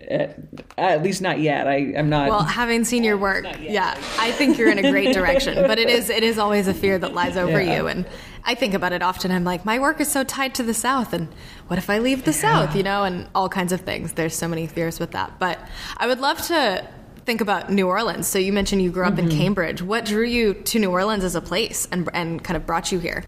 At, 0.10 0.38
at 0.78 1.04
least 1.04 1.22
not 1.22 1.40
yet. 1.40 1.68
I, 1.68 1.94
I'm 1.98 2.10
not. 2.10 2.30
Well, 2.30 2.44
having 2.44 2.84
seen 2.84 3.04
your 3.04 3.18
work, 3.18 3.46
yeah, 3.62 3.98
I 4.20 4.32
think 4.34 4.58
you're 4.58 4.70
in 4.70 4.78
a 4.78 4.92
great 4.92 5.14
direction. 5.14 5.56
but 5.56 5.80
it 5.80 5.90
is 5.90 6.10
it 6.10 6.22
is 6.22 6.38
always 6.38 6.68
a 6.68 6.74
fear 6.74 7.00
that 7.00 7.14
lies 7.14 7.38
over 7.38 7.62
yeah. 7.62 7.78
you, 7.78 7.88
and 7.88 8.06
I 8.44 8.56
think 8.56 8.74
about 8.74 8.92
it 8.92 9.02
often. 9.02 9.32
I'm 9.32 9.46
like, 9.46 9.64
my 9.64 9.80
work 9.80 10.02
is 10.02 10.12
so 10.12 10.26
tied 10.26 10.54
to 10.56 10.64
the 10.64 10.74
South, 10.74 11.14
and 11.14 11.30
what 11.68 11.80
if 11.80 11.90
I 11.90 12.00
leave 12.00 12.26
the 12.26 12.32
yeah. 12.32 12.66
South? 12.66 12.76
You 12.76 12.84
know, 12.84 13.04
and 13.06 13.30
all 13.34 13.48
kinds 13.48 13.72
of 13.72 13.82
things. 13.82 14.14
There's 14.14 14.36
so 14.36 14.50
many 14.50 14.68
fears 14.68 15.00
with 15.00 15.12
that. 15.12 15.40
But 15.40 15.60
I 15.98 16.08
would 16.08 16.20
love 16.20 16.42
to 16.48 16.86
think 17.26 17.42
about 17.42 17.72
New 17.72 17.88
Orleans. 17.88 18.28
So 18.28 18.38
you 18.38 18.54
mentioned 18.54 18.82
you 18.82 18.92
grew 18.92 19.06
up 19.06 19.14
mm-hmm. 19.14 19.30
in 19.30 19.38
Cambridge. 19.38 19.82
What 19.82 20.06
drew 20.06 20.26
you 20.26 20.54
to 20.54 20.78
New 20.80 20.92
Orleans 20.92 21.24
as 21.24 21.36
a 21.36 21.42
place, 21.42 21.88
and 21.92 22.10
and 22.14 22.44
kind 22.44 22.58
of 22.58 22.66
brought 22.66 22.92
you 22.92 23.00
here? 23.00 23.24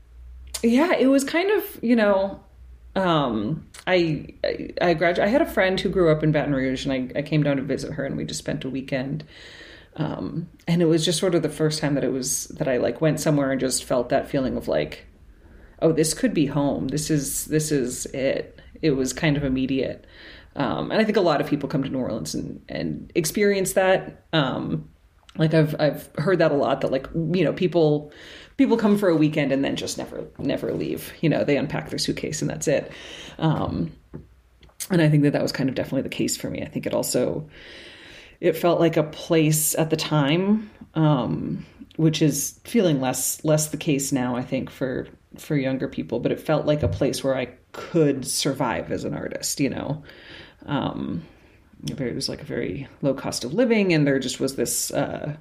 Yeah, 0.64 0.94
it 0.96 1.08
was 1.08 1.24
kind 1.24 1.52
of 1.52 1.80
you 1.82 1.96
know 1.96 2.44
um, 2.96 3.68
I 3.86 4.34
I, 4.44 4.70
I 4.82 4.94
graduated. 4.94 5.24
I 5.30 5.32
had 5.32 5.42
a 5.42 5.46
friend 5.46 5.80
who 5.80 5.90
grew 5.90 6.12
up 6.12 6.24
in 6.24 6.32
Baton 6.32 6.54
Rouge, 6.54 6.86
and 6.86 6.94
I, 7.16 7.20
I 7.20 7.22
came 7.22 7.44
down 7.44 7.58
to 7.58 7.64
visit 7.64 7.94
her, 7.94 8.06
and 8.06 8.18
we 8.18 8.26
just 8.26 8.40
spent 8.40 8.66
a 8.66 8.70
weekend. 8.70 9.24
Um, 9.96 10.50
and 10.68 10.82
it 10.82 10.86
was 10.86 11.04
just 11.04 11.20
sort 11.20 11.34
of 11.34 11.42
the 11.42 11.50
first 11.50 11.80
time 11.80 11.96
that 11.96 12.04
it 12.04 12.12
was 12.12 12.48
that 12.50 12.68
I 12.68 12.78
like 12.78 13.02
went 13.02 13.20
somewhere 13.20 13.52
and 13.52 13.60
just 13.60 13.84
felt 13.84 14.10
that 14.10 14.30
feeling 14.30 14.56
of 14.58 14.68
like, 14.68 15.06
oh, 15.82 15.92
this 15.92 16.14
could 16.14 16.34
be 16.34 16.48
home. 16.48 16.90
This 16.90 17.10
is 17.10 17.46
this 17.46 17.72
is 17.72 18.06
it. 18.08 18.60
it 18.82 18.92
was 18.92 19.14
kind 19.14 19.38
of 19.38 19.44
immediate. 19.44 20.06
Um, 20.56 20.92
and 20.92 21.00
I 21.00 21.04
think 21.04 21.18
a 21.18 21.22
lot 21.22 21.40
of 21.40 21.48
people 21.48 21.70
come 21.70 21.84
to 21.84 21.90
New 21.90 22.00
Orleans 22.00 22.34
and, 22.34 22.64
and 22.68 23.12
experience 23.16 23.74
that. 23.74 24.26
Um, 24.34 24.90
like 25.38 25.54
I've 25.54 25.76
I've 25.80 26.10
heard 26.18 26.40
that 26.40 26.52
a 26.52 26.56
lot 26.56 26.82
that 26.82 26.92
like 26.92 27.08
you 27.14 27.44
know 27.44 27.54
people 27.54 28.12
people 28.58 28.78
come 28.78 28.98
for 28.98 29.10
a 29.10 29.16
weekend 29.16 29.52
and 29.52 29.64
then 29.64 29.76
just 29.76 29.98
never 29.98 30.26
never 30.38 30.74
leave. 30.74 31.14
You 31.22 31.30
know 31.30 31.44
they 31.44 31.58
unpack 31.58 31.90
their 31.90 32.00
suitcase 32.00 32.42
and 32.42 32.50
that's 32.50 32.68
it. 32.68 32.92
Um, 33.38 33.92
and 34.90 35.02
I 35.02 35.10
think 35.10 35.24
that 35.24 35.34
that 35.34 35.42
was 35.42 35.52
kind 35.52 35.70
of 35.70 35.76
definitely 35.76 36.04
the 36.04 36.10
case 36.10 36.38
for 36.38 36.50
me. 36.50 36.62
I 36.62 36.68
think 36.68 36.86
it 36.86 36.94
also 36.94 37.48
it 38.40 38.54
felt 38.54 38.80
like 38.80 38.98
a 38.98 39.04
place 39.04 39.76
at 39.76 39.90
the 39.90 39.98
time, 39.98 40.70
um, 40.94 41.66
which 41.96 42.22
is 42.22 42.60
feeling 42.64 43.02
less 43.02 43.44
less 43.44 43.68
the 43.68 43.78
case 43.78 44.12
now. 44.12 44.36
I 44.36 44.44
think 44.44 44.70
for 44.70 45.08
for 45.38 45.56
younger 45.56 45.88
people, 45.88 46.20
but 46.20 46.32
it 46.32 46.40
felt 46.40 46.66
like 46.66 46.84
a 46.84 46.88
place 46.88 47.24
where 47.24 47.36
I 47.36 47.50
could 47.74 48.26
survive 48.26 48.92
as 48.92 49.04
an 49.04 49.14
artist. 49.14 49.60
You 49.60 49.70
know, 49.70 50.04
um, 50.66 51.24
it 51.88 52.16
was 52.16 52.30
like 52.30 52.42
a 52.42 52.46
very 52.46 52.88
low 53.02 53.14
cost 53.14 53.44
of 53.44 53.54
living, 53.54 53.94
and 53.94 54.06
there 54.06 54.20
just 54.20 54.40
was 54.40 54.56
this. 54.56 54.92
Uh, 54.92 55.36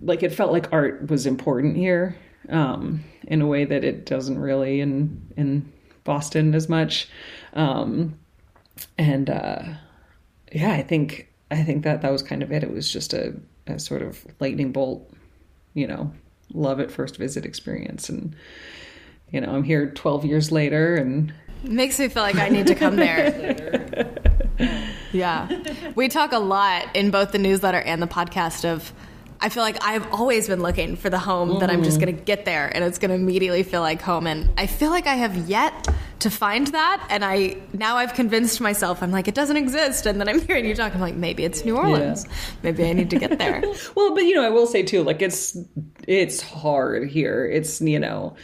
like 0.00 0.22
it 0.22 0.32
felt 0.32 0.52
like 0.52 0.72
art 0.72 1.08
was 1.08 1.26
important 1.26 1.76
here 1.76 2.16
um, 2.48 3.04
in 3.26 3.42
a 3.42 3.46
way 3.46 3.64
that 3.64 3.84
it 3.84 4.06
doesn't 4.06 4.38
really 4.38 4.80
in 4.80 5.32
in 5.36 5.72
Boston 6.04 6.54
as 6.54 6.68
much. 6.68 7.08
Um, 7.52 8.18
and 8.96 9.28
uh, 9.28 9.62
yeah, 10.52 10.72
I 10.72 10.82
think 10.82 11.28
I 11.50 11.62
think 11.62 11.84
that 11.84 12.02
that 12.02 12.12
was 12.12 12.22
kind 12.22 12.42
of 12.42 12.52
it. 12.52 12.62
It 12.62 12.72
was 12.72 12.90
just 12.90 13.12
a, 13.12 13.34
a 13.66 13.78
sort 13.78 14.02
of 14.02 14.26
lightning 14.40 14.72
bolt, 14.72 15.10
you 15.74 15.86
know, 15.86 16.12
love 16.52 16.80
at 16.80 16.90
first 16.90 17.16
visit 17.16 17.44
experience. 17.44 18.08
And 18.08 18.34
you 19.30 19.40
know, 19.40 19.50
I'm 19.50 19.62
here 19.62 19.90
12 19.90 20.24
years 20.24 20.50
later, 20.50 20.96
and 20.96 21.32
it 21.64 21.70
makes 21.70 21.98
me 21.98 22.08
feel 22.08 22.22
like 22.22 22.36
I 22.36 22.48
need 22.48 22.66
to 22.68 22.74
come 22.74 22.96
there. 22.96 24.08
yeah, 25.12 25.48
we 25.94 26.08
talk 26.08 26.32
a 26.32 26.38
lot 26.38 26.94
in 26.96 27.10
both 27.10 27.32
the 27.32 27.38
newsletter 27.38 27.80
and 27.80 28.00
the 28.00 28.06
podcast 28.06 28.64
of 28.64 28.92
I 29.40 29.48
feel 29.50 29.62
like 29.62 29.84
I've 29.84 30.12
always 30.12 30.48
been 30.48 30.62
looking 30.62 30.96
for 30.96 31.10
the 31.10 31.18
home 31.18 31.50
mm. 31.50 31.60
that 31.60 31.70
I'm 31.70 31.84
just 31.84 31.98
mm-hmm. 31.98 32.06
going 32.06 32.16
to 32.16 32.24
get 32.24 32.44
there 32.44 32.74
and 32.74 32.84
it's 32.84 32.98
going 32.98 33.10
to 33.10 33.14
immediately 33.14 33.62
feel 33.62 33.80
like 33.80 34.02
home. 34.02 34.26
And 34.26 34.50
I 34.58 34.66
feel 34.66 34.90
like 34.90 35.06
I 35.06 35.14
have 35.14 35.36
yet 35.48 35.88
to 36.20 36.30
find 36.30 36.66
that. 36.68 37.06
And 37.10 37.24
I 37.24 37.56
now 37.72 37.96
I've 37.96 38.14
convinced 38.14 38.60
myself 38.60 39.02
I'm 39.02 39.12
like 39.12 39.28
it 39.28 39.34
doesn't 39.34 39.56
exist. 39.56 40.06
And 40.06 40.20
then 40.20 40.28
I'm 40.28 40.40
hearing 40.40 40.64
you 40.64 40.74
talk. 40.74 40.94
I'm 40.94 41.00
like 41.00 41.14
maybe 41.14 41.44
it's 41.44 41.64
New 41.64 41.76
Orleans. 41.76 42.24
Yeah. 42.24 42.34
Maybe 42.64 42.84
I 42.84 42.92
need 42.92 43.10
to 43.10 43.18
get 43.18 43.38
there. 43.38 43.62
well, 43.94 44.14
but 44.14 44.24
you 44.24 44.34
know 44.34 44.44
I 44.44 44.50
will 44.50 44.66
say 44.66 44.82
too 44.82 45.02
like 45.02 45.22
it's 45.22 45.56
it's 46.06 46.40
hard 46.40 47.08
here. 47.08 47.46
It's 47.46 47.80
you 47.80 48.00
know 48.00 48.34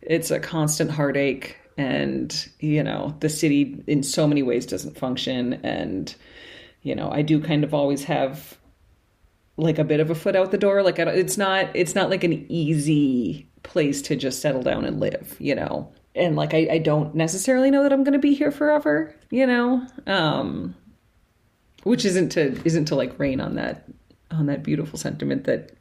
it's 0.00 0.30
a 0.30 0.40
constant 0.40 0.90
heartache 0.90 1.56
and 1.76 2.48
you 2.60 2.82
know 2.82 3.14
the 3.20 3.28
city 3.28 3.82
in 3.86 4.02
so 4.02 4.26
many 4.26 4.42
ways 4.42 4.66
doesn't 4.66 4.98
function 4.98 5.54
and 5.62 6.14
you 6.82 6.94
know 6.94 7.10
I 7.10 7.22
do 7.22 7.40
kind 7.40 7.64
of 7.64 7.74
always 7.74 8.04
have 8.04 8.57
like 9.58 9.78
a 9.78 9.84
bit 9.84 10.00
of 10.00 10.08
a 10.08 10.14
foot 10.14 10.36
out 10.36 10.50
the 10.50 10.58
door. 10.58 10.82
Like 10.82 10.98
it's 10.98 11.36
not 11.36 11.68
it's 11.74 11.94
not 11.94 12.08
like 12.08 12.24
an 12.24 12.46
easy 12.48 13.50
place 13.64 14.00
to 14.02 14.16
just 14.16 14.40
settle 14.40 14.62
down 14.62 14.84
and 14.84 15.00
live, 15.00 15.36
you 15.38 15.54
know. 15.54 15.92
And 16.14 16.36
like 16.36 16.54
I, 16.54 16.68
I 16.70 16.78
don't 16.78 17.14
necessarily 17.14 17.70
know 17.70 17.82
that 17.82 17.92
I'm 17.92 18.04
going 18.04 18.14
to 18.14 18.18
be 18.18 18.34
here 18.34 18.50
forever, 18.50 19.14
you 19.30 19.46
know. 19.46 19.86
Um, 20.06 20.74
which 21.82 22.04
isn't 22.04 22.30
to 22.30 22.60
isn't 22.64 22.86
to 22.86 22.94
like 22.94 23.18
rain 23.18 23.40
on 23.40 23.56
that 23.56 23.84
on 24.30 24.46
that 24.46 24.62
beautiful 24.62 24.98
sentiment 24.98 25.44
that 25.44 25.72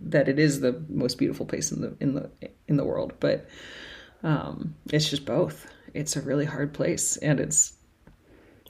that 0.00 0.28
it 0.28 0.38
is 0.38 0.60
the 0.60 0.84
most 0.88 1.18
beautiful 1.18 1.44
place 1.44 1.72
in 1.72 1.80
the 1.80 1.96
in 2.00 2.14
the 2.14 2.30
in 2.68 2.76
the 2.76 2.84
world, 2.84 3.12
but 3.20 3.48
um, 4.22 4.76
it's 4.90 5.10
just 5.10 5.24
both. 5.26 5.66
It's 5.94 6.16
a 6.16 6.22
really 6.22 6.44
hard 6.44 6.72
place, 6.72 7.16
and 7.18 7.40
it's 7.40 7.74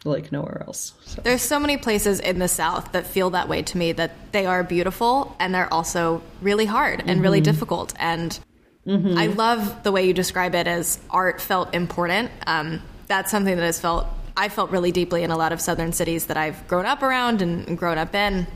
like 0.05 0.33
nowhere 0.33 0.65
else. 0.67 0.95
So. 1.05 1.23
There's 1.23 1.43
so 1.43 1.59
many 1.59 1.77
places 1.77 2.21
in 2.21 2.39
the 2.39 2.49
South 2.49 2.93
that 2.93 3.07
feel 3.07 3.31
that 3.31 3.49
way 3.49 3.63
to 3.63 3.79
me 3.79 3.93
that 3.93 4.13
they 4.33 4.47
are 4.47 4.65
beautiful 4.65 5.37
and 5.39 5.55
they're 5.55 5.73
also 5.73 6.23
really 6.41 6.67
hard 6.67 7.01
and 7.01 7.11
mm-hmm. 7.11 7.21
really 7.23 7.41
difficult. 7.41 7.95
And 7.99 8.39
mm-hmm. 8.87 9.17
I 9.17 9.27
love 9.27 9.83
the 9.83 9.93
way 9.93 10.07
you 10.07 10.13
describe 10.13 10.55
it 10.55 10.67
as 10.67 10.99
art 11.11 11.41
felt 11.41 11.75
important. 11.75 12.31
Um, 12.47 12.83
that's 13.07 13.31
something 13.31 13.57
that 13.57 13.65
has 13.65 13.81
felt 13.81 14.07
I 14.37 14.49
felt 14.49 14.71
really 14.71 14.93
deeply 14.93 15.23
in 15.23 15.31
a 15.31 15.37
lot 15.37 15.53
of 15.53 15.61
southern 15.61 15.93
cities 15.93 16.27
that 16.27 16.37
I've 16.37 16.67
grown 16.67 16.87
up 16.87 17.03
around 17.03 17.43
and 17.43 17.77
grown 17.77 17.99
up 17.99 18.15
in, 18.15 18.47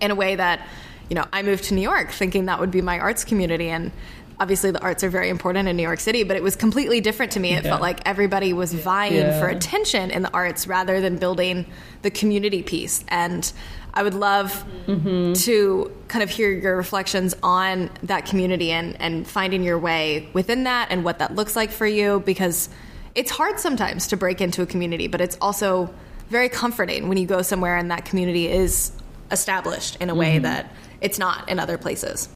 in 0.00 0.10
a 0.10 0.14
way 0.14 0.36
that 0.36 0.66
you 1.08 1.16
know 1.16 1.26
I 1.32 1.42
moved 1.42 1.64
to 1.64 1.74
New 1.74 1.82
York 1.82 2.12
thinking 2.12 2.46
that 2.46 2.60
would 2.60 2.70
be 2.70 2.80
my 2.80 3.00
arts 3.00 3.24
community 3.24 3.68
and 3.68 3.90
obviously 4.40 4.70
the 4.70 4.80
arts 4.80 5.04
are 5.04 5.10
very 5.10 5.28
important 5.28 5.68
in 5.68 5.76
New 5.76 5.82
York 5.82 6.00
City, 6.00 6.24
but 6.24 6.36
it 6.36 6.42
was 6.42 6.56
completely 6.56 7.00
different 7.02 7.32
to 7.32 7.40
me. 7.40 7.52
It 7.52 7.62
yeah. 7.62 7.70
felt 7.70 7.82
like 7.82 8.00
everybody 8.06 8.54
was 8.54 8.72
vying 8.72 9.14
yeah. 9.14 9.38
for 9.38 9.48
attention 9.48 10.10
in 10.10 10.22
the 10.22 10.32
arts 10.32 10.66
rather 10.66 11.00
than 11.02 11.18
building 11.18 11.66
the 12.00 12.10
community 12.10 12.62
piece. 12.62 13.04
And 13.08 13.52
I 13.92 14.02
would 14.02 14.14
love 14.14 14.64
mm-hmm. 14.86 15.34
to 15.34 15.92
kind 16.08 16.22
of 16.22 16.30
hear 16.30 16.50
your 16.50 16.76
reflections 16.76 17.36
on 17.42 17.90
that 18.04 18.24
community 18.24 18.70
and, 18.70 18.98
and 19.00 19.28
finding 19.28 19.62
your 19.62 19.78
way 19.78 20.28
within 20.32 20.64
that 20.64 20.88
and 20.90 21.04
what 21.04 21.18
that 21.18 21.34
looks 21.34 21.54
like 21.54 21.70
for 21.70 21.86
you 21.86 22.20
because 22.20 22.70
it's 23.14 23.30
hard 23.30 23.60
sometimes 23.60 24.06
to 24.06 24.16
break 24.16 24.40
into 24.40 24.62
a 24.62 24.66
community, 24.66 25.06
but 25.06 25.20
it's 25.20 25.36
also 25.42 25.92
very 26.30 26.48
comforting 26.48 27.08
when 27.08 27.18
you 27.18 27.26
go 27.26 27.42
somewhere 27.42 27.76
and 27.76 27.90
that 27.90 28.06
community 28.06 28.48
is 28.48 28.92
established 29.30 29.96
in 30.00 30.08
a 30.08 30.14
way 30.14 30.36
mm-hmm. 30.36 30.44
that 30.44 30.72
it's 31.02 31.18
not 31.18 31.46
in 31.48 31.58
other 31.58 31.76
places. 31.76 32.30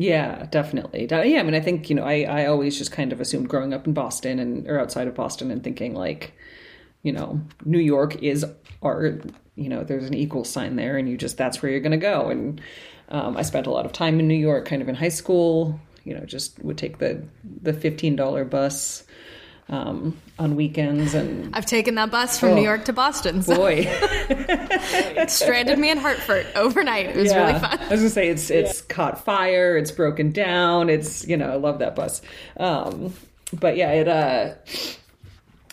Yeah, 0.00 0.46
definitely. 0.46 1.06
Yeah, 1.10 1.40
I 1.40 1.42
mean, 1.42 1.54
I 1.54 1.60
think 1.60 1.90
you 1.90 1.96
know, 1.96 2.04
I 2.04 2.22
I 2.22 2.46
always 2.46 2.78
just 2.78 2.90
kind 2.90 3.12
of 3.12 3.20
assumed 3.20 3.48
growing 3.48 3.74
up 3.74 3.86
in 3.86 3.92
Boston 3.92 4.38
and 4.38 4.66
or 4.66 4.78
outside 4.80 5.06
of 5.08 5.14
Boston 5.14 5.50
and 5.50 5.62
thinking 5.62 5.94
like, 5.94 6.32
you 7.02 7.12
know, 7.12 7.40
New 7.64 7.78
York 7.80 8.16
is 8.22 8.44
art. 8.82 9.24
You 9.56 9.68
know, 9.68 9.84
there's 9.84 10.06
an 10.06 10.14
equal 10.14 10.44
sign 10.44 10.76
there, 10.76 10.96
and 10.96 11.08
you 11.08 11.16
just 11.18 11.36
that's 11.36 11.60
where 11.62 11.70
you're 11.70 11.80
to 11.92 11.98
go. 11.98 12.30
And 12.30 12.60
um, 13.10 13.36
I 13.36 13.42
spent 13.42 13.66
a 13.66 13.70
lot 13.70 13.84
of 13.86 13.92
time 13.92 14.20
in 14.20 14.28
New 14.28 14.34
York, 14.36 14.66
kind 14.66 14.80
of 14.82 14.88
in 14.88 14.94
high 14.94 15.10
school. 15.10 15.78
You 16.04 16.14
know, 16.14 16.24
just 16.24 16.58
would 16.64 16.78
take 16.78 16.98
the 16.98 17.22
the 17.62 17.74
fifteen 17.74 18.16
dollar 18.16 18.44
bus 18.46 19.04
um, 19.70 20.20
on 20.38 20.56
weekends. 20.56 21.14
And 21.14 21.54
I've 21.54 21.64
taken 21.64 21.94
that 21.94 22.10
bus 22.10 22.38
from 22.38 22.50
oh, 22.50 22.54
New 22.56 22.62
York 22.62 22.84
to 22.86 22.92
Boston. 22.92 23.42
So. 23.42 23.56
Boy, 23.56 23.84
it 23.86 25.30
stranded 25.30 25.78
me 25.78 25.90
in 25.90 25.98
Hartford 25.98 26.46
overnight. 26.54 27.06
It 27.06 27.16
was 27.16 27.30
yeah. 27.30 27.46
really 27.46 27.60
fun. 27.60 27.78
I 27.78 27.88
was 27.88 28.00
gonna 28.00 28.10
say 28.10 28.28
it's 28.28 28.50
it's 28.50 28.80
yeah. 28.80 28.94
caught 28.94 29.24
fire. 29.24 29.78
It's 29.78 29.90
broken 29.90 30.32
down. 30.32 30.90
It's 30.90 31.26
you 31.26 31.36
know 31.36 31.50
I 31.50 31.56
love 31.56 31.78
that 31.78 31.94
bus. 31.94 32.20
Um, 32.58 33.14
but 33.52 33.76
yeah, 33.76 33.92
it 33.92 34.08
uh, 34.08 34.54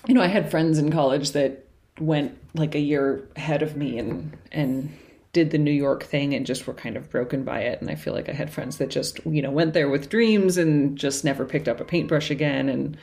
you 0.08 0.13
know 0.13 0.22
I 0.22 0.27
had 0.27 0.50
friends 0.50 0.77
in 0.77 0.92
college 0.92 1.32
that 1.32 1.66
went 2.00 2.38
like 2.54 2.75
a 2.75 2.80
year 2.80 3.27
ahead 3.36 3.63
of 3.63 3.75
me 3.75 3.98
and 3.98 4.38
and 4.51 4.96
did 5.34 5.51
the 5.51 5.58
New 5.58 5.72
York 5.72 6.04
thing 6.04 6.34
and 6.34 6.46
just 6.46 6.66
were 6.66 6.74
kind 6.74 6.98
of 6.98 7.12
broken 7.12 7.44
by 7.44 7.60
it. 7.60 7.80
And 7.80 7.92
I 7.92 7.96
feel 7.96 8.13
like 8.13 8.27
I 8.27 8.34
had 8.34 8.51
friends 8.51 8.77
that 8.77 8.89
just, 8.89 9.24
you 9.24 9.42
know, 9.42 9.51
went 9.51 9.74
there 9.74 9.88
with 9.88 10.10
dreams 10.10 10.58
and 10.58 10.98
just 10.98 11.24
never 11.24 11.46
picked 11.46 11.68
up 11.68 11.80
a 11.80 11.86
paintbrush 11.86 12.32
again. 12.32 12.70
And 12.70 12.98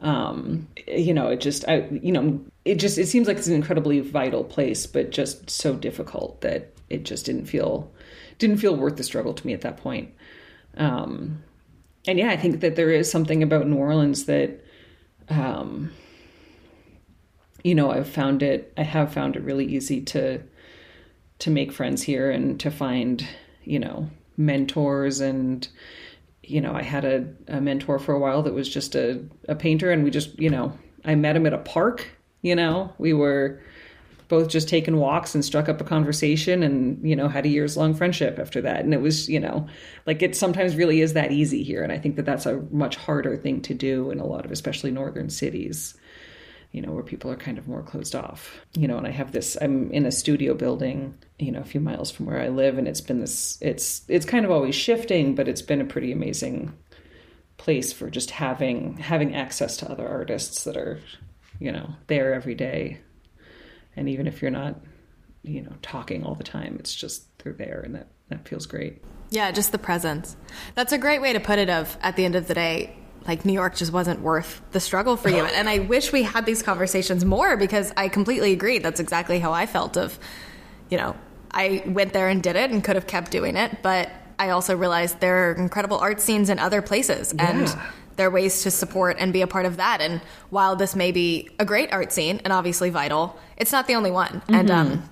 um, 0.00 0.68
you 0.86 1.14
know, 1.14 1.28
it 1.28 1.40
just, 1.40 1.66
I, 1.68 1.88
you 1.90 2.12
know, 2.12 2.40
it 2.64 2.76
just, 2.76 2.98
it 2.98 3.06
seems 3.06 3.26
like 3.26 3.38
it's 3.38 3.46
an 3.46 3.54
incredibly 3.54 4.00
vital 4.00 4.44
place, 4.44 4.86
but 4.86 5.10
just 5.10 5.48
so 5.48 5.74
difficult 5.74 6.40
that 6.42 6.72
it 6.90 7.04
just 7.04 7.24
didn't 7.24 7.46
feel, 7.46 7.90
didn't 8.38 8.58
feel 8.58 8.76
worth 8.76 8.96
the 8.96 9.04
struggle 9.04 9.32
to 9.34 9.46
me 9.46 9.52
at 9.54 9.62
that 9.62 9.78
point. 9.78 10.12
Um, 10.76 11.42
and 12.06 12.18
yeah, 12.18 12.28
I 12.28 12.36
think 12.36 12.60
that 12.60 12.76
there 12.76 12.90
is 12.90 13.10
something 13.10 13.42
about 13.42 13.66
New 13.66 13.76
Orleans 13.76 14.26
that, 14.26 14.64
um, 15.28 15.92
you 17.64 17.74
know, 17.74 17.90
I've 17.90 18.08
found 18.08 18.42
it, 18.42 18.72
I 18.76 18.82
have 18.82 19.12
found 19.12 19.36
it 19.36 19.42
really 19.42 19.64
easy 19.64 20.02
to, 20.02 20.42
to 21.38 21.50
make 21.50 21.72
friends 21.72 22.02
here 22.02 22.30
and 22.30 22.60
to 22.60 22.70
find, 22.70 23.26
you 23.64 23.78
know, 23.78 24.10
mentors 24.36 25.20
and, 25.20 25.66
you 26.46 26.60
know, 26.60 26.72
I 26.72 26.82
had 26.82 27.04
a, 27.04 27.26
a 27.48 27.60
mentor 27.60 27.98
for 27.98 28.14
a 28.14 28.18
while 28.18 28.42
that 28.42 28.54
was 28.54 28.68
just 28.68 28.94
a, 28.94 29.22
a 29.48 29.54
painter, 29.54 29.90
and 29.90 30.04
we 30.04 30.10
just, 30.10 30.38
you 30.38 30.50
know, 30.50 30.76
I 31.04 31.14
met 31.14 31.36
him 31.36 31.46
at 31.46 31.52
a 31.52 31.58
park. 31.58 32.08
You 32.42 32.54
know, 32.54 32.92
we 32.98 33.12
were 33.12 33.60
both 34.28 34.48
just 34.48 34.68
taking 34.68 34.96
walks 34.96 35.34
and 35.34 35.44
struck 35.44 35.68
up 35.68 35.80
a 35.80 35.84
conversation 35.84 36.62
and 36.62 37.08
you 37.08 37.14
know 37.14 37.28
had 37.28 37.46
a 37.46 37.48
years 37.48 37.76
long 37.76 37.94
friendship 37.94 38.38
after 38.38 38.60
that. 38.62 38.84
And 38.84 38.92
it 38.92 39.00
was 39.00 39.28
you 39.28 39.40
know 39.40 39.66
like 40.06 40.22
it 40.22 40.34
sometimes 40.34 40.76
really 40.76 41.00
is 41.00 41.12
that 41.12 41.32
easy 41.32 41.62
here. 41.62 41.82
And 41.82 41.92
i 41.92 41.98
think 41.98 42.16
that 42.16 42.26
that's 42.26 42.46
a 42.46 42.56
much 42.70 42.96
harder 42.96 43.36
thing 43.36 43.60
to 43.62 43.74
do 43.74 44.10
in 44.10 44.18
a 44.18 44.26
lot 44.26 44.44
of 44.44 44.50
especially 44.50 44.90
northern 44.90 45.30
cities 45.30 45.94
you 46.76 46.82
know, 46.82 46.92
where 46.92 47.02
people 47.02 47.30
are 47.30 47.36
kind 47.36 47.56
of 47.56 47.66
more 47.66 47.82
closed 47.82 48.14
off. 48.14 48.60
You 48.74 48.86
know, 48.86 48.98
and 48.98 49.06
I 49.06 49.10
have 49.10 49.32
this 49.32 49.56
I'm 49.62 49.90
in 49.92 50.04
a 50.04 50.12
studio 50.12 50.52
building, 50.52 51.16
you 51.38 51.50
know, 51.50 51.60
a 51.60 51.64
few 51.64 51.80
miles 51.80 52.10
from 52.10 52.26
where 52.26 52.38
I 52.38 52.48
live 52.48 52.76
and 52.76 52.86
it's 52.86 53.00
been 53.00 53.18
this 53.18 53.56
it's 53.62 54.02
it's 54.08 54.26
kind 54.26 54.44
of 54.44 54.50
always 54.50 54.74
shifting, 54.74 55.34
but 55.34 55.48
it's 55.48 55.62
been 55.62 55.80
a 55.80 55.86
pretty 55.86 56.12
amazing 56.12 56.74
place 57.56 57.94
for 57.94 58.10
just 58.10 58.30
having 58.30 58.98
having 58.98 59.34
access 59.34 59.78
to 59.78 59.90
other 59.90 60.06
artists 60.06 60.64
that 60.64 60.76
are, 60.76 61.00
you 61.60 61.72
know, 61.72 61.94
there 62.08 62.34
every 62.34 62.54
day. 62.54 63.00
And 63.96 64.10
even 64.10 64.26
if 64.26 64.42
you're 64.42 64.50
not, 64.50 64.78
you 65.42 65.62
know, 65.62 65.72
talking 65.80 66.24
all 66.24 66.34
the 66.34 66.44
time, 66.44 66.76
it's 66.78 66.94
just 66.94 67.38
they're 67.38 67.54
there 67.54 67.80
and 67.86 67.94
that 67.94 68.08
that 68.28 68.46
feels 68.46 68.66
great. 68.66 69.02
Yeah, 69.30 69.50
just 69.50 69.72
the 69.72 69.78
presence. 69.78 70.36
That's 70.74 70.92
a 70.92 70.98
great 70.98 71.22
way 71.22 71.32
to 71.32 71.40
put 71.40 71.58
it 71.58 71.70
of 71.70 71.96
at 72.02 72.16
the 72.16 72.26
end 72.26 72.34
of 72.34 72.48
the 72.48 72.54
day 72.54 72.94
like 73.28 73.44
New 73.44 73.52
York 73.52 73.74
just 73.76 73.92
wasn't 73.92 74.20
worth 74.20 74.60
the 74.72 74.80
struggle 74.80 75.16
for 75.16 75.28
you. 75.28 75.44
And 75.44 75.68
I 75.68 75.80
wish 75.80 76.12
we 76.12 76.22
had 76.22 76.46
these 76.46 76.62
conversations 76.62 77.24
more 77.24 77.56
because 77.56 77.92
I 77.96 78.08
completely 78.08 78.52
agree. 78.52 78.78
That's 78.78 79.00
exactly 79.00 79.38
how 79.38 79.52
I 79.52 79.66
felt 79.66 79.96
of, 79.96 80.18
you 80.90 80.98
know, 80.98 81.16
I 81.50 81.82
went 81.86 82.12
there 82.12 82.28
and 82.28 82.42
did 82.42 82.56
it 82.56 82.70
and 82.70 82.82
could 82.84 82.96
have 82.96 83.06
kept 83.06 83.30
doing 83.30 83.56
it, 83.56 83.78
but 83.82 84.10
I 84.38 84.50
also 84.50 84.76
realized 84.76 85.20
there 85.20 85.50
are 85.50 85.54
incredible 85.54 85.98
art 85.98 86.20
scenes 86.20 86.50
in 86.50 86.58
other 86.58 86.82
places 86.82 87.32
Yeah. 87.36 87.50
and 87.50 87.78
there 88.16 88.28
are 88.28 88.30
ways 88.30 88.62
to 88.62 88.70
support 88.70 89.16
and 89.18 89.32
be 89.32 89.42
a 89.42 89.46
part 89.46 89.66
of 89.66 89.76
that. 89.78 90.00
And 90.00 90.20
while 90.50 90.76
this 90.76 90.94
may 90.96 91.12
be 91.12 91.48
a 91.58 91.64
great 91.64 91.92
art 91.92 92.12
scene 92.12 92.40
and 92.44 92.52
obviously 92.52 92.90
vital, 92.90 93.38
it's 93.56 93.72
not 93.72 93.86
the 93.86 93.94
only 93.94 94.10
one. 94.10 94.42
And 94.48 94.70
um, 94.70 95.10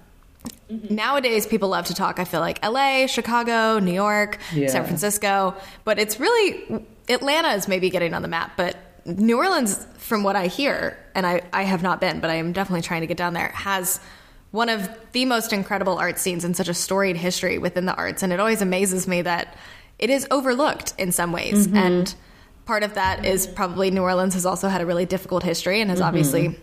nowadays 0.69 1.47
people 1.47 1.69
love 1.69 1.87
to 1.87 1.95
talk, 1.95 2.19
I 2.19 2.25
feel 2.25 2.41
like 2.41 2.65
LA, 2.65 3.07
Chicago, 3.07 3.79
New 3.79 3.93
York, 3.93 4.39
Yeah. 4.53 4.69
San 4.69 4.85
Francisco, 4.85 5.55
but 5.85 5.99
it's 5.99 6.19
really 6.21 6.85
Atlanta 7.09 7.51
is 7.51 7.69
maybe 7.69 7.91
getting 7.91 8.15
on 8.15 8.23
the 8.23 8.29
map, 8.29 8.53
but 8.57 8.77
New 9.05 9.37
Orleans, 9.37 9.87
from 9.99 10.23
what 10.23 10.37
I 10.37 10.47
hear, 10.47 10.99
and 11.15 11.27
I, 11.27 11.43
I 11.53 11.63
have 11.65 11.83
not 11.83 12.01
been, 12.01 12.21
but 12.21 12.31
I 12.31 12.37
am 12.37 12.53
definitely 12.53 12.83
trying 12.83 13.03
to 13.03 13.07
get 13.07 13.17
down 13.17 13.35
there, 13.35 13.49
has 13.49 14.01
one 14.51 14.69
of 14.69 14.89
the 15.13 15.25
most 15.25 15.53
incredible 15.53 15.99
art 15.99 16.19
scenes 16.19 16.45
and 16.45 16.57
such 16.57 16.69
a 16.69 16.75
storied 16.75 17.17
history 17.17 17.59
within 17.59 17.87
the 17.87 17.95
arts. 17.95 18.23
And 18.23 18.33
it 18.33 18.41
always 18.41 18.63
amazes 18.63 19.07
me 19.07 19.21
that 19.23 19.57
it 19.99 20.11
is 20.11 20.27
overlooked 20.31 20.95
in 20.97 21.13
some 21.13 21.33
ways. 21.33 21.67
Mm-hmm. 21.67 21.77
And 21.77 22.15
part 22.65 22.83
of 22.83 22.95
that 22.95 23.25
is 23.25 23.47
probably 23.47 23.91
New 23.91 24.03
Orleans 24.03 24.35
has 24.35 24.47
also 24.47 24.69
had 24.69 24.81
a 24.81 24.87
really 24.87 25.07
difficult 25.07 25.43
history 25.43 25.81
and 25.81 25.91
has 25.91 25.99
mm-hmm. 25.99 26.09
obviously 26.09 26.59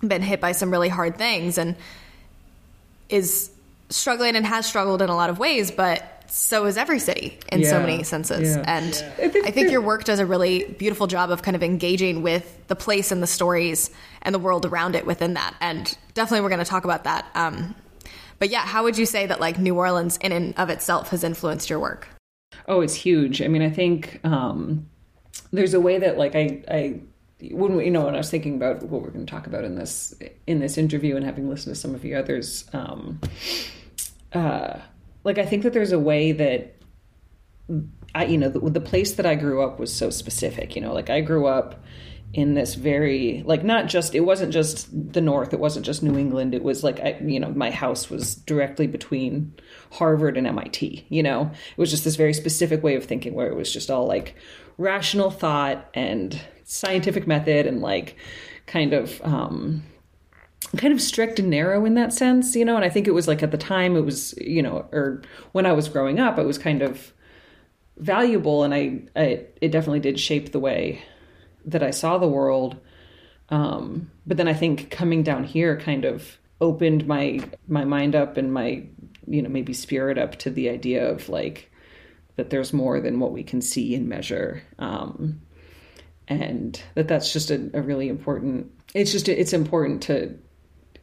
been 0.00 0.22
hit 0.22 0.40
by 0.40 0.52
some 0.52 0.70
really 0.70 0.88
hard 0.88 1.18
things 1.18 1.58
and 1.58 1.76
is 3.08 3.50
struggling 3.90 4.36
and 4.36 4.46
has 4.46 4.66
struggled 4.66 5.02
in 5.02 5.10
a 5.10 5.16
lot 5.16 5.28
of 5.28 5.38
ways, 5.38 5.70
but 5.70 6.13
so 6.26 6.66
is 6.66 6.76
every 6.76 6.98
city 6.98 7.38
in 7.50 7.64
so 7.64 7.80
many 7.80 8.02
senses. 8.02 8.56
Yeah. 8.56 8.64
And 8.66 8.94
I 9.18 9.28
think 9.28 9.46
I 9.46 9.50
think 9.50 9.70
your 9.70 9.80
work 9.80 10.04
does 10.04 10.18
a 10.18 10.26
really 10.26 10.64
beautiful 10.64 11.06
job 11.06 11.30
of 11.30 11.42
kind 11.42 11.54
of 11.54 11.62
engaging 11.62 12.22
with 12.22 12.58
the 12.68 12.76
place 12.76 13.12
and 13.12 13.22
the 13.22 13.26
stories 13.26 13.90
and 14.22 14.34
the 14.34 14.38
world 14.38 14.66
around 14.66 14.96
it 14.96 15.06
within 15.06 15.34
that. 15.34 15.54
And 15.60 15.96
definitely 16.14 16.42
we're 16.42 16.48
going 16.48 16.64
to 16.64 16.64
talk 16.64 16.84
about 16.84 17.04
that. 17.04 17.26
Um, 17.34 17.74
but 18.38 18.50
yeah, 18.50 18.60
how 18.60 18.82
would 18.82 18.98
you 18.98 19.06
say 19.06 19.26
that 19.26 19.40
like 19.40 19.58
New 19.58 19.76
Orleans 19.76 20.16
in 20.18 20.32
and 20.32 20.54
of 20.58 20.70
itself 20.70 21.10
has 21.10 21.24
influenced 21.24 21.70
your 21.70 21.78
work? 21.78 22.08
Oh, 22.66 22.80
it's 22.80 22.94
huge. 22.94 23.42
I 23.42 23.48
mean, 23.48 23.62
I 23.62 23.70
think 23.70 24.20
um, 24.24 24.88
there's 25.52 25.74
a 25.74 25.80
way 25.80 25.98
that 25.98 26.18
like 26.18 26.34
I, 26.34 26.62
I 26.68 27.00
when 27.50 27.78
you 27.80 27.90
know 27.90 28.04
when 28.04 28.14
I 28.14 28.18
was 28.18 28.30
thinking 28.30 28.56
about 28.56 28.82
what 28.82 29.02
we're 29.02 29.10
going 29.10 29.26
to 29.26 29.30
talk 29.30 29.46
about 29.46 29.64
in 29.64 29.74
this 29.74 30.14
in 30.46 30.60
this 30.60 30.78
interview 30.78 31.16
and 31.16 31.24
having 31.24 31.48
listened 31.48 31.74
to 31.74 31.80
some 31.80 31.94
of 31.94 32.02
the 32.02 32.14
others, 32.14 32.64
um, 32.72 33.20
uh, 34.32 34.78
like 35.24 35.38
I 35.38 35.46
think 35.46 35.62
that 35.64 35.72
there's 35.72 35.92
a 35.92 35.98
way 35.98 36.32
that 36.32 36.76
I 38.14 38.26
you 38.26 38.38
know 38.38 38.48
the, 38.48 38.60
the 38.70 38.80
place 38.80 39.14
that 39.14 39.26
I 39.26 39.34
grew 39.34 39.62
up 39.62 39.80
was 39.80 39.92
so 39.92 40.10
specific. 40.10 40.76
You 40.76 40.82
know, 40.82 40.92
like 40.92 41.10
I 41.10 41.20
grew 41.20 41.46
up 41.46 41.82
in 42.34 42.54
this 42.54 42.74
very 42.74 43.44
like 43.46 43.62
not 43.62 43.86
just 43.86 44.14
it 44.14 44.20
wasn't 44.20 44.52
just 44.52 44.88
the 45.12 45.20
north 45.20 45.52
it 45.52 45.60
wasn't 45.60 45.86
just 45.86 46.02
new 46.02 46.18
england 46.18 46.52
it 46.52 46.64
was 46.64 46.82
like 46.82 46.98
I, 46.98 47.16
you 47.24 47.38
know 47.38 47.50
my 47.50 47.70
house 47.70 48.10
was 48.10 48.34
directly 48.34 48.88
between 48.88 49.54
harvard 49.92 50.36
and 50.36 50.52
mit 50.52 50.82
you 50.82 51.22
know 51.22 51.42
it 51.52 51.78
was 51.78 51.90
just 51.90 52.02
this 52.02 52.16
very 52.16 52.34
specific 52.34 52.82
way 52.82 52.96
of 52.96 53.04
thinking 53.04 53.34
where 53.34 53.46
it 53.46 53.54
was 53.54 53.72
just 53.72 53.88
all 53.88 54.06
like 54.06 54.34
rational 54.78 55.30
thought 55.30 55.88
and 55.94 56.40
scientific 56.64 57.24
method 57.28 57.66
and 57.66 57.80
like 57.80 58.16
kind 58.66 58.92
of 58.92 59.22
um 59.22 59.84
kind 60.76 60.92
of 60.92 61.00
strict 61.00 61.38
and 61.38 61.50
narrow 61.50 61.84
in 61.84 61.94
that 61.94 62.12
sense 62.12 62.56
you 62.56 62.64
know 62.64 62.76
and 62.76 62.84
i 62.84 62.88
think 62.88 63.06
it 63.06 63.14
was 63.14 63.28
like 63.28 63.42
at 63.42 63.50
the 63.50 63.58
time 63.58 63.96
it 63.96 64.00
was 64.00 64.34
you 64.38 64.62
know 64.62 64.86
or 64.92 65.22
when 65.52 65.66
i 65.66 65.72
was 65.72 65.88
growing 65.88 66.18
up 66.18 66.38
it 66.38 66.46
was 66.46 66.58
kind 66.58 66.82
of 66.82 67.12
valuable 67.96 68.64
and 68.64 68.74
i, 68.74 69.00
I 69.14 69.46
it 69.60 69.70
definitely 69.70 70.00
did 70.00 70.18
shape 70.18 70.52
the 70.52 70.58
way 70.58 71.02
that 71.64 71.82
I 71.82 71.90
saw 71.90 72.18
the 72.18 72.28
world. 72.28 72.76
Um, 73.48 74.10
but 74.26 74.36
then 74.36 74.48
I 74.48 74.54
think 74.54 74.90
coming 74.90 75.22
down 75.22 75.44
here 75.44 75.78
kind 75.78 76.04
of 76.04 76.38
opened 76.60 77.06
my 77.06 77.40
my 77.68 77.84
mind 77.84 78.14
up 78.14 78.36
and 78.36 78.52
my 78.52 78.86
you 79.26 79.42
know 79.42 79.48
maybe 79.48 79.72
spirit 79.72 80.18
up 80.18 80.36
to 80.36 80.50
the 80.50 80.68
idea 80.68 81.06
of 81.10 81.28
like 81.28 81.70
that 82.36 82.50
there's 82.50 82.72
more 82.72 83.00
than 83.00 83.20
what 83.20 83.32
we 83.32 83.42
can 83.42 83.60
see 83.60 83.94
and 83.94 84.08
measure, 84.08 84.62
um, 84.78 85.40
and 86.26 86.82
that 86.94 87.06
that's 87.06 87.32
just 87.32 87.50
a, 87.50 87.70
a 87.74 87.82
really 87.82 88.08
important. 88.08 88.70
It's 88.94 89.12
just 89.12 89.28
it's 89.28 89.52
important 89.52 90.02
to 90.04 90.36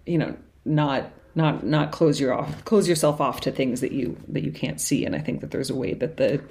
you 0.06 0.18
know 0.18 0.36
not 0.66 1.12
not 1.36 1.66
not 1.66 1.92
close 1.92 2.20
your 2.20 2.34
off 2.34 2.66
close 2.66 2.88
yourself 2.88 3.22
off 3.22 3.42
to 3.42 3.52
things 3.52 3.82
that 3.82 3.92
you 3.92 4.18
that 4.28 4.44
you 4.44 4.52
can't 4.52 4.82
see. 4.82 5.06
And 5.06 5.16
i 5.16 5.20
think 5.20 5.42
that 5.42 5.52
there's 5.52 5.70
a 5.70 5.76
way 5.76 5.94
that 5.94 6.18
the 6.18 6.42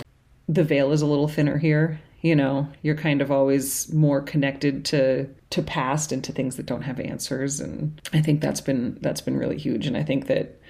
the 0.49 0.65
veil 0.65 0.93
is 0.93 1.03
a 1.03 1.07
little 1.07 1.29
thinner 1.29 1.59
here 1.59 2.01
you 2.23 2.37
know? 2.37 2.69
You're 2.83 2.97
kind 2.97 3.23
of 3.23 3.31
always 3.31 3.93
more 3.93 4.21
connected 4.21 4.85
to 4.87 5.27
to 5.51 5.63
past 5.63 6.13
and 6.13 6.23
to 6.25 6.33
things 6.33 6.57
that 6.57 6.67
don't 6.67 6.83
have 6.83 7.01
answers. 7.01 7.61
And 7.61 8.01
i 8.13 8.21
think 8.21 8.41
that's 8.41 8.61
been 8.61 8.99
that's 9.01 9.21
been 9.21 9.37
really 9.37 9.59
huge. 9.59 9.87
And 9.87 9.97
i 9.97 10.03
think 10.03 10.27
that 10.27 10.61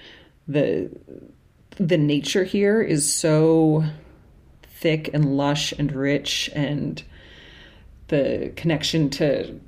the 0.47 0.89
the 1.77 1.97
nature 1.97 2.43
here 2.43 2.81
is 2.81 3.11
so 3.11 3.83
thick 4.63 5.09
and 5.13 5.37
lush 5.37 5.71
and 5.73 5.91
rich 5.91 6.49
and 6.53 7.01
the 8.07 8.51
connection 8.55 9.09
to 9.09 9.59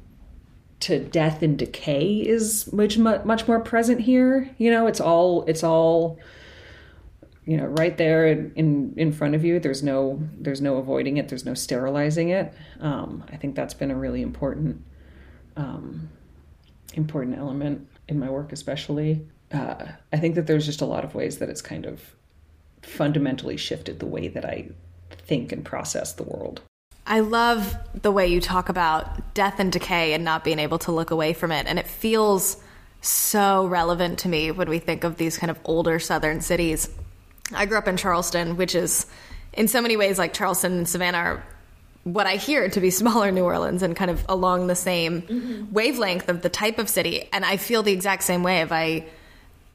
to 0.83 0.99
death 0.99 1.41
and 1.41 1.57
decay 1.57 2.17
is 2.17 2.71
much 2.73 2.97
much 2.97 3.47
more 3.47 3.59
present 3.59 4.01
here 4.01 4.53
you 4.57 4.69
know? 4.69 4.87
It's 4.87 4.99
all 4.99 5.43
it's 5.43 5.63
all 5.63 6.19
you 7.45 7.57
know 7.57 7.65
right 7.65 7.97
there 7.97 8.27
in 8.27 8.93
in 8.97 9.11
front 9.11 9.35
of 9.35 9.43
you. 9.43 9.59
There's 9.59 9.83
no 9.83 10.21
there's 10.37 10.61
no 10.61 10.77
avoiding 10.77 11.17
it. 11.17 11.27
There's 11.29 11.45
no 11.45 11.53
sterilizing 11.53 12.29
it. 12.29 12.53
Um, 12.79 13.23
i 13.31 13.37
think 13.37 13.55
that's 13.55 13.73
been 13.73 13.91
a 13.91 13.95
really 13.95 14.21
important 14.21 14.83
um, 15.55 16.09
important 16.93 17.37
element 17.37 17.87
in 18.07 18.19
my 18.19 18.29
work 18.29 18.51
especially. 18.51 19.25
Uh, 19.51 19.85
i 20.11 20.17
think 20.17 20.35
that 20.35 20.47
there's 20.47 20.65
just 20.65 20.81
a 20.81 20.85
lot 20.85 21.03
of 21.03 21.13
ways 21.13 21.37
that 21.37 21.49
it's 21.49 21.61
kind 21.61 21.85
of 21.85 22.15
fundamentally 22.81 23.55
shifted 23.55 23.99
the 23.99 24.05
way 24.05 24.27
that 24.27 24.43
i 24.43 24.67
think 25.11 25.51
and 25.51 25.63
process 25.63 26.13
the 26.13 26.23
world 26.23 26.61
I 27.05 27.19
love 27.19 27.75
the 28.01 28.11
way 28.11 28.27
you 28.27 28.39
talk 28.39 28.69
about 28.69 29.33
death 29.33 29.59
and 29.59 29.71
decay 29.71 30.13
and 30.13 30.23
not 30.23 30.43
being 30.43 30.59
able 30.59 30.79
to 30.79 30.91
look 30.91 31.11
away 31.11 31.33
from 31.33 31.51
it. 31.51 31.67
And 31.67 31.77
it 31.77 31.87
feels 31.87 32.57
so 33.01 33.65
relevant 33.67 34.19
to 34.19 34.29
me 34.29 34.51
when 34.51 34.69
we 34.69 34.79
think 34.79 35.03
of 35.03 35.17
these 35.17 35.37
kind 35.37 35.51
of 35.51 35.59
older 35.65 35.99
southern 35.99 36.39
cities. 36.39 36.89
I 37.53 37.65
grew 37.65 37.77
up 37.77 37.87
in 37.87 37.97
Charleston, 37.97 38.55
which 38.55 38.73
is 38.73 39.05
in 39.51 39.67
so 39.67 39.81
many 39.81 39.97
ways 39.97 40.17
like 40.17 40.33
Charleston 40.33 40.73
and 40.73 40.87
Savannah 40.87 41.17
are 41.17 41.43
what 42.05 42.27
I 42.27 42.35
hear 42.35 42.69
to 42.69 42.79
be 42.79 42.89
smaller 42.91 43.31
New 43.31 43.43
Orleans 43.43 43.83
and 43.83 43.95
kind 43.95 44.09
of 44.09 44.23
along 44.29 44.67
the 44.67 44.75
same 44.75 45.23
mm-hmm. 45.23 45.73
wavelength 45.73 46.29
of 46.29 46.41
the 46.41 46.49
type 46.49 46.79
of 46.79 46.89
city. 46.89 47.27
And 47.33 47.43
I 47.43 47.57
feel 47.57 47.83
the 47.83 47.91
exact 47.91 48.23
same 48.23 48.43
way 48.43 48.61
if 48.61 48.71
I 48.71 49.05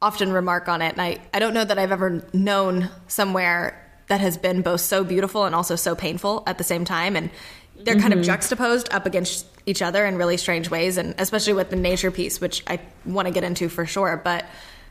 often 0.01 0.33
remark 0.33 0.69
on 0.69 0.81
it. 0.81 0.93
And 0.93 1.03
I, 1.03 1.19
I 1.35 1.39
don't 1.39 1.53
know 1.53 1.65
that 1.65 1.79
I've 1.79 1.93
ever 1.93 2.25
known 2.33 2.89
somewhere 3.09 3.85
that 4.09 4.21
has 4.21 4.37
been 4.37 4.63
both 4.63 4.81
so 4.81 5.05
beautiful 5.05 5.45
and 5.45 5.55
also 5.55 5.77
so 5.77 5.95
painful 5.95 6.43
at 6.47 6.59
the 6.59 6.65
same 6.65 6.85
time. 6.85 7.17
And 7.17 7.31
they're 7.77 7.95
kind 7.95 8.13
of 8.13 8.21
mm-hmm. 8.21 8.27
juxtaposed 8.27 8.89
up 8.93 9.07
against 9.07 9.47
each 9.67 9.83
other 9.83 10.05
in 10.05 10.17
really 10.17 10.37
strange 10.37 10.71
ways. 10.71 10.97
And 10.97 11.15
especially 11.19 11.53
with 11.53 11.71
the 11.71 11.77
nature 11.77 12.11
piece, 12.11 12.41
which 12.41 12.63
I 12.67 12.81
want 13.05 13.29
to 13.29 13.35
get 13.35 13.45
into 13.45 13.69
for 13.69 13.87
sure. 13.87 14.21
But 14.23 14.47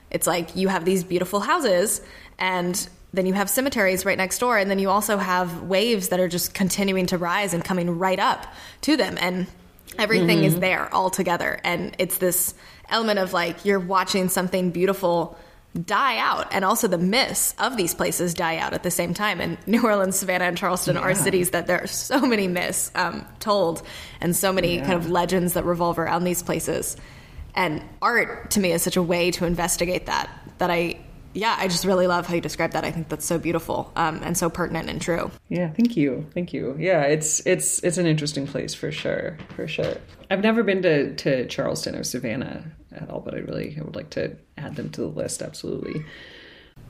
it's 0.10 0.28
like 0.28 0.56
you 0.56 0.70
have 0.70 0.86
these 0.86 1.04
beautiful 1.04 1.40
houses 1.40 2.02
and 2.40 2.88
then 3.14 3.26
you 3.26 3.34
have 3.34 3.50
cemeteries 3.50 4.06
right 4.06 4.18
next 4.18 4.40
door. 4.40 4.58
And 4.58 4.70
then 4.70 4.80
you 4.80 4.90
also 4.90 5.18
have 5.18 5.64
waves 5.64 6.10
that 6.10 6.20
are 6.20 6.28
just 6.28 6.54
continuing 6.54 7.08
to 7.08 7.18
rise 7.18 7.54
and 7.54 7.64
coming 7.64 7.98
right 7.98 8.20
up 8.20 8.48
to 8.82 8.96
them. 8.96 9.18
And 9.20 9.48
everything 9.98 10.44
is 10.44 10.54
mm-hmm. 10.54 10.62
there 10.62 10.94
all 10.94 11.10
together. 11.10 11.60
And 11.64 11.96
it's 11.98 12.20
this 12.20 12.54
element 12.90 13.20
of 13.20 13.34
like 13.34 13.66
you're 13.66 13.80
watching 13.80 14.30
something 14.30 14.72
beautiful 14.72 15.38
die 15.78 16.18
out. 16.18 16.48
And 16.52 16.66
also 16.66 16.88
the 16.88 16.98
myths 16.98 17.54
of 17.60 17.78
these 17.78 17.94
places 17.94 18.34
die 18.34 18.58
out 18.58 18.74
at 18.74 18.84
the 18.84 18.92
same 18.92 19.14
time. 19.14 19.40
And 19.40 19.58
new 19.68 19.84
orleans 19.84 20.18
savannah 20.18 20.46
and 20.46 20.58
charleston 20.58 20.98
are 20.98 21.14
cities 21.16 21.52
that 21.52 21.68
there 21.68 21.82
are 21.82 21.88
so 21.88 22.20
many 22.22 22.48
myths 22.48 22.92
um, 22.96 23.26
told 23.40 23.82
and 24.22 24.36
so 24.36 24.52
many 24.52 24.80
kind 24.80 24.94
of 24.94 25.10
legends 25.10 25.54
that 25.54 25.66
revolve 25.66 26.00
around 26.00 26.24
these 26.24 26.44
places. 26.44 26.98
And 27.56 27.82
art 28.02 28.52
to 28.52 28.60
me 28.60 28.72
is 28.72 28.82
such 28.82 28.98
a 28.98 29.04
way 29.04 29.32
to 29.32 29.46
investigate 29.46 30.06
that 30.06 30.30
that 30.60 30.72
i 30.72 31.00
yeah 31.38 31.56
i 31.60 31.68
just 31.68 31.86
really 31.86 32.08
love 32.08 32.28
how 32.28 32.36
you 32.36 32.42
describe 32.42 32.72
that 32.72 32.84
i 32.84 32.92
think 32.92 33.08
that's 33.10 33.26
so 33.26 33.38
beautiful 33.38 33.92
um, 33.96 34.20
and 34.24 34.38
so 34.38 34.50
pertinent 34.50 34.90
and 34.90 35.02
true 35.02 35.32
Yeah, 35.50 35.70
thank 35.70 35.96
you, 35.96 36.26
thank 36.34 36.54
you. 36.54 36.76
Yeah, 36.78 37.04
it's 37.04 37.40
it's 37.46 37.80
it's 37.84 37.98
an 37.98 38.06
interesting 38.06 38.48
place 38.48 38.74
for 38.74 38.92
sure, 38.92 39.38
for 39.56 39.68
sure. 39.68 39.96
I've 40.30 40.42
never 40.42 40.62
been 40.64 40.82
to 40.82 41.16
to 41.16 41.48
Charleston 41.48 41.96
or 41.96 42.04
Savannah 42.04 42.64
at 42.92 43.10
all, 43.10 43.22
but 43.22 43.34
I 43.34 43.38
really 43.38 43.78
I 43.80 43.84
would 43.84 43.96
like 43.96 44.10
to 44.12 44.36
add 44.58 44.76
them 44.76 44.90
to 44.92 45.02
the 45.02 45.08
list. 45.08 45.42
Absolutely. 45.42 46.04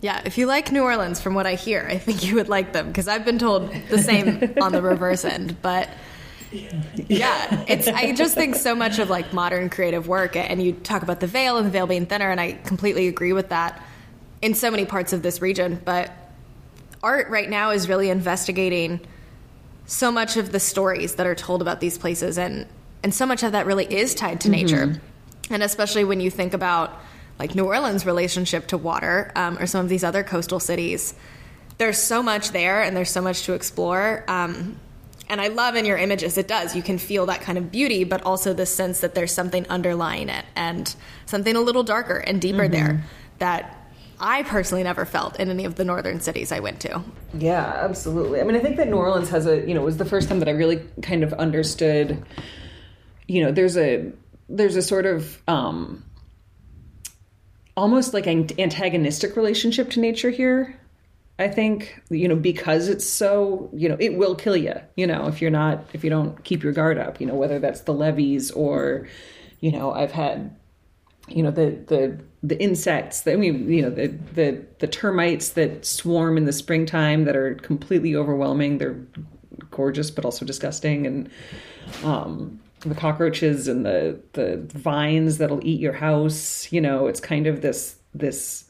Yeah, 0.01 0.21
if 0.25 0.37
you 0.37 0.47
like 0.47 0.71
New 0.71 0.83
Orleans, 0.83 1.21
from 1.21 1.33
what 1.33 1.45
I 1.45 1.55
hear, 1.55 1.87
I 1.89 1.97
think 1.97 2.23
you 2.25 2.35
would 2.35 2.49
like 2.49 2.73
them 2.73 2.87
because 2.87 3.07
I've 3.07 3.25
been 3.25 3.39
told 3.39 3.71
the 3.89 3.99
same 3.99 4.53
on 4.61 4.71
the 4.71 4.81
reverse 4.81 5.23
end. 5.23 5.61
But 5.61 5.89
yeah, 6.51 7.63
it's 7.67 7.87
I 7.87 8.13
just 8.13 8.35
think 8.35 8.55
so 8.55 8.73
much 8.75 8.99
of 8.99 9.09
like 9.09 9.33
modern 9.33 9.69
creative 9.69 10.07
work, 10.07 10.35
and 10.35 10.61
you 10.61 10.73
talk 10.73 11.03
about 11.03 11.19
the 11.19 11.27
veil 11.27 11.57
and 11.57 11.67
the 11.67 11.71
veil 11.71 11.87
being 11.87 12.05
thinner, 12.05 12.31
and 12.31 12.41
I 12.41 12.53
completely 12.53 13.07
agree 13.07 13.33
with 13.33 13.49
that 13.49 13.83
in 14.41 14.53
so 14.53 14.71
many 14.71 14.85
parts 14.85 15.13
of 15.13 15.21
this 15.21 15.41
region. 15.41 15.81
But 15.83 16.11
art 17.03 17.29
right 17.29 17.49
now 17.49 17.71
is 17.71 17.87
really 17.87 18.09
investigating 18.09 18.99
so 19.85 20.11
much 20.11 20.37
of 20.37 20.51
the 20.51 20.59
stories 20.59 21.15
that 21.15 21.25
are 21.25 21.35
told 21.35 21.61
about 21.61 21.79
these 21.79 21.97
places 21.97 22.37
and 22.37 22.67
and 23.03 23.13
so 23.13 23.25
much 23.25 23.43
of 23.43 23.51
that 23.51 23.65
really 23.67 23.85
is 23.85 24.15
tied 24.15 24.41
to 24.41 24.49
nature. 24.49 24.99
And 25.49 25.63
especially 25.63 26.03
when 26.03 26.19
you 26.19 26.31
think 26.31 26.53
about 26.53 26.99
like 27.39 27.55
new 27.55 27.65
orleans 27.65 28.05
relationship 28.05 28.67
to 28.67 28.77
water 28.77 29.31
um, 29.35 29.57
or 29.59 29.67
some 29.67 29.81
of 29.85 29.89
these 29.89 30.03
other 30.03 30.23
coastal 30.23 30.59
cities 30.59 31.13
there's 31.77 31.99
so 31.99 32.23
much 32.23 32.51
there 32.51 32.81
and 32.81 32.97
there's 32.97 33.11
so 33.11 33.21
much 33.21 33.43
to 33.43 33.53
explore 33.53 34.23
um, 34.27 34.79
and 35.29 35.39
i 35.39 35.47
love 35.47 35.75
in 35.75 35.85
your 35.85 35.97
images 35.97 36.37
it 36.37 36.47
does. 36.47 36.75
You 36.75 36.81
can 36.81 36.97
feel 36.97 37.27
that 37.27 37.41
kind 37.41 37.57
of 37.57 37.71
beauty 37.71 38.03
but 38.03 38.23
also 38.23 38.53
the 38.53 38.65
sense 38.65 39.01
that 39.01 39.13
there's 39.15 39.31
something 39.31 39.67
underlying 39.69 40.29
it 40.29 40.45
and 40.55 40.93
something 41.25 41.55
a 41.55 41.61
little 41.61 41.83
darker 41.83 42.17
and 42.17 42.41
deeper 42.41 42.67
there 42.67 43.03
that 43.39 43.76
I 44.19 44.43
personally 44.43 44.83
never 44.83 45.05
felt 45.05 45.39
in 45.39 45.49
any 45.49 45.65
of 45.65 45.75
the 45.75 45.85
northern 45.85 46.19
cities 46.19 46.51
I 46.51 46.59
went 46.59 46.79
to. 46.81 47.03
Yeah, 47.33 47.63
absolutely. 47.63 48.41
I 48.41 48.43
mean, 48.43 48.55
I 48.55 48.59
think 48.59 48.77
that 48.77 48.87
New 48.87 48.95
Orleans 48.97 49.29
has 49.29 49.45
a, 49.45 49.67
you 49.67 49.73
know, 49.73 49.81
it 49.81 49.85
was 49.85 49.97
the 49.97 50.05
first 50.05 50.27
time 50.29 50.39
that 50.39 50.47
I 50.47 50.51
really 50.51 50.83
kind 51.01 51.23
of 51.23 51.33
understood, 51.33 52.23
you 53.27 53.43
know, 53.43 53.51
there's 53.51 53.77
a 53.77 54.11
there's 54.49 54.75
a 54.75 54.81
sort 54.81 55.05
of 55.05 55.41
um 55.47 56.03
almost 57.75 58.13
like 58.13 58.25
an 58.25 58.47
antagonistic 58.57 59.35
relationship 59.35 59.91
to 59.91 59.99
nature 59.99 60.29
here. 60.29 60.79
I 61.39 61.47
think, 61.49 62.01
you 62.09 62.27
know, 62.27 62.35
because 62.35 62.87
it's 62.87 63.05
so, 63.05 63.69
you 63.71 63.87
know, 63.87 63.97
it 63.99 64.15
will 64.15 64.33
kill 64.33 64.57
you, 64.57 64.73
you 64.95 65.05
know, 65.05 65.27
if 65.27 65.39
you're 65.41 65.51
not 65.51 65.85
if 65.93 66.03
you 66.03 66.09
don't 66.09 66.43
keep 66.43 66.63
your 66.63 66.73
guard 66.73 66.97
up, 66.97 67.21
you 67.21 67.27
know, 67.27 67.35
whether 67.35 67.59
that's 67.59 67.81
the 67.81 67.93
levees 67.93 68.49
or 68.51 69.07
you 69.59 69.71
know, 69.71 69.91
I've 69.91 70.11
had 70.11 70.55
you 71.27 71.43
know 71.43 71.51
the 71.51 71.71
the 71.87 72.19
the 72.47 72.61
insects 72.61 73.21
that, 73.21 73.33
i 73.33 73.35
mean 73.35 73.69
you 73.69 73.81
know 73.81 73.89
the 73.89 74.07
the 74.33 74.65
the 74.79 74.87
termites 74.87 75.49
that 75.49 75.85
swarm 75.85 76.37
in 76.37 76.45
the 76.45 76.53
springtime 76.53 77.25
that 77.25 77.35
are 77.35 77.55
completely 77.55 78.15
overwhelming 78.15 78.77
they're 78.77 78.99
gorgeous 79.71 80.09
but 80.09 80.23
also 80.23 80.45
disgusting 80.45 81.05
and 81.05 81.29
um 82.03 82.59
the 82.81 82.95
cockroaches 82.95 83.67
and 83.67 83.85
the 83.85 84.19
the 84.33 84.57
vines 84.73 85.39
that'll 85.39 85.65
eat 85.65 85.79
your 85.79 85.93
house 85.93 86.71
you 86.71 86.79
know 86.79 87.07
it's 87.07 87.19
kind 87.19 87.47
of 87.47 87.61
this 87.61 87.97
this 88.13 88.65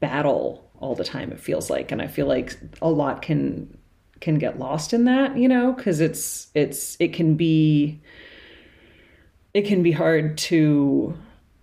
battle 0.00 0.68
all 0.80 0.94
the 0.94 1.04
time 1.04 1.30
it 1.30 1.38
feels 1.38 1.70
like 1.70 1.92
and 1.92 2.02
i 2.02 2.06
feel 2.06 2.26
like 2.26 2.56
a 2.82 2.90
lot 2.90 3.22
can 3.22 3.76
can 4.20 4.38
get 4.38 4.58
lost 4.58 4.92
in 4.92 5.04
that 5.04 5.36
you 5.36 5.48
know 5.48 5.72
because 5.72 6.00
it's 6.00 6.48
it's 6.54 6.96
it 6.98 7.12
can 7.12 7.34
be 7.36 8.00
it 9.52 9.66
can 9.66 9.82
be 9.82 9.92
hard 9.92 10.36
to 10.36 11.16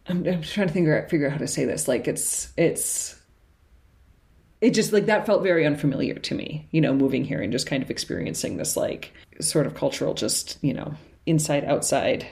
I'm, 0.07 0.25
I'm 0.27 0.41
trying 0.41 0.67
to 0.67 0.73
figure 0.73 1.01
out 1.01 1.09
figure 1.09 1.27
out 1.27 1.33
how 1.33 1.37
to 1.39 1.47
say 1.47 1.65
this. 1.65 1.87
Like 1.87 2.07
it's 2.07 2.51
it's 2.57 3.19
it 4.59 4.71
just 4.71 4.93
like 4.93 5.07
that 5.07 5.25
felt 5.25 5.43
very 5.43 5.65
unfamiliar 5.65 6.15
to 6.15 6.35
me, 6.35 6.67
you 6.71 6.81
know, 6.81 6.93
moving 6.93 7.25
here 7.25 7.41
and 7.41 7.51
just 7.51 7.67
kind 7.67 7.81
of 7.81 7.89
experiencing 7.89 8.57
this 8.57 8.77
like 8.77 9.11
sort 9.39 9.65
of 9.65 9.73
cultural 9.73 10.13
just, 10.13 10.57
you 10.61 10.73
know, 10.73 10.93
inside 11.25 11.65
outside 11.65 12.27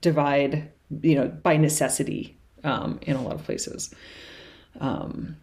divide, 0.00 0.70
you 1.02 1.14
know, 1.14 1.28
by 1.28 1.56
necessity 1.56 2.36
um, 2.64 2.98
in 3.02 3.16
a 3.16 3.22
lot 3.22 3.34
of 3.34 3.44
places. 3.44 3.94
Um, 4.80 5.36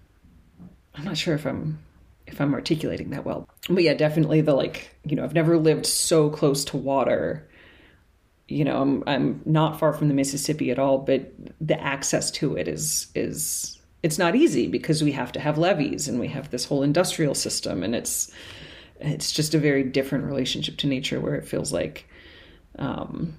I'm 0.95 1.05
not 1.05 1.17
sure 1.17 1.35
if 1.35 1.45
I'm 1.45 1.79
if 2.25 2.41
I'm 2.41 2.53
articulating 2.53 3.11
that 3.11 3.25
well. 3.25 3.47
But 3.69 3.83
yeah, 3.83 3.93
definitely 3.93 4.41
the 4.41 4.53
like, 4.53 4.93
you 5.05 5.15
know, 5.15 5.23
I've 5.23 5.33
never 5.33 5.57
lived 5.57 5.85
so 5.85 6.29
close 6.29 6.65
to 6.65 6.77
water 6.77 7.46
you 8.47 8.63
know, 8.63 8.81
I'm 8.81 9.03
I'm 9.07 9.41
not 9.45 9.79
far 9.79 9.93
from 9.93 10.07
the 10.07 10.13
Mississippi 10.13 10.71
at 10.71 10.79
all, 10.79 10.99
but 10.99 11.31
the 11.59 11.79
access 11.79 12.31
to 12.31 12.55
it 12.55 12.67
is 12.67 13.07
is 13.13 13.77
it's 14.03 14.17
not 14.17 14.35
easy 14.35 14.67
because 14.67 15.03
we 15.03 15.11
have 15.11 15.31
to 15.33 15.39
have 15.39 15.57
levees 15.57 16.07
and 16.07 16.19
we 16.19 16.27
have 16.27 16.49
this 16.49 16.65
whole 16.65 16.83
industrial 16.83 17.35
system 17.35 17.83
and 17.83 17.95
it's 17.95 18.31
it's 18.99 19.31
just 19.31 19.53
a 19.53 19.59
very 19.59 19.83
different 19.83 20.25
relationship 20.25 20.77
to 20.77 20.87
nature 20.87 21.19
where 21.19 21.35
it 21.35 21.47
feels 21.47 21.73
like 21.73 22.07
um 22.79 23.35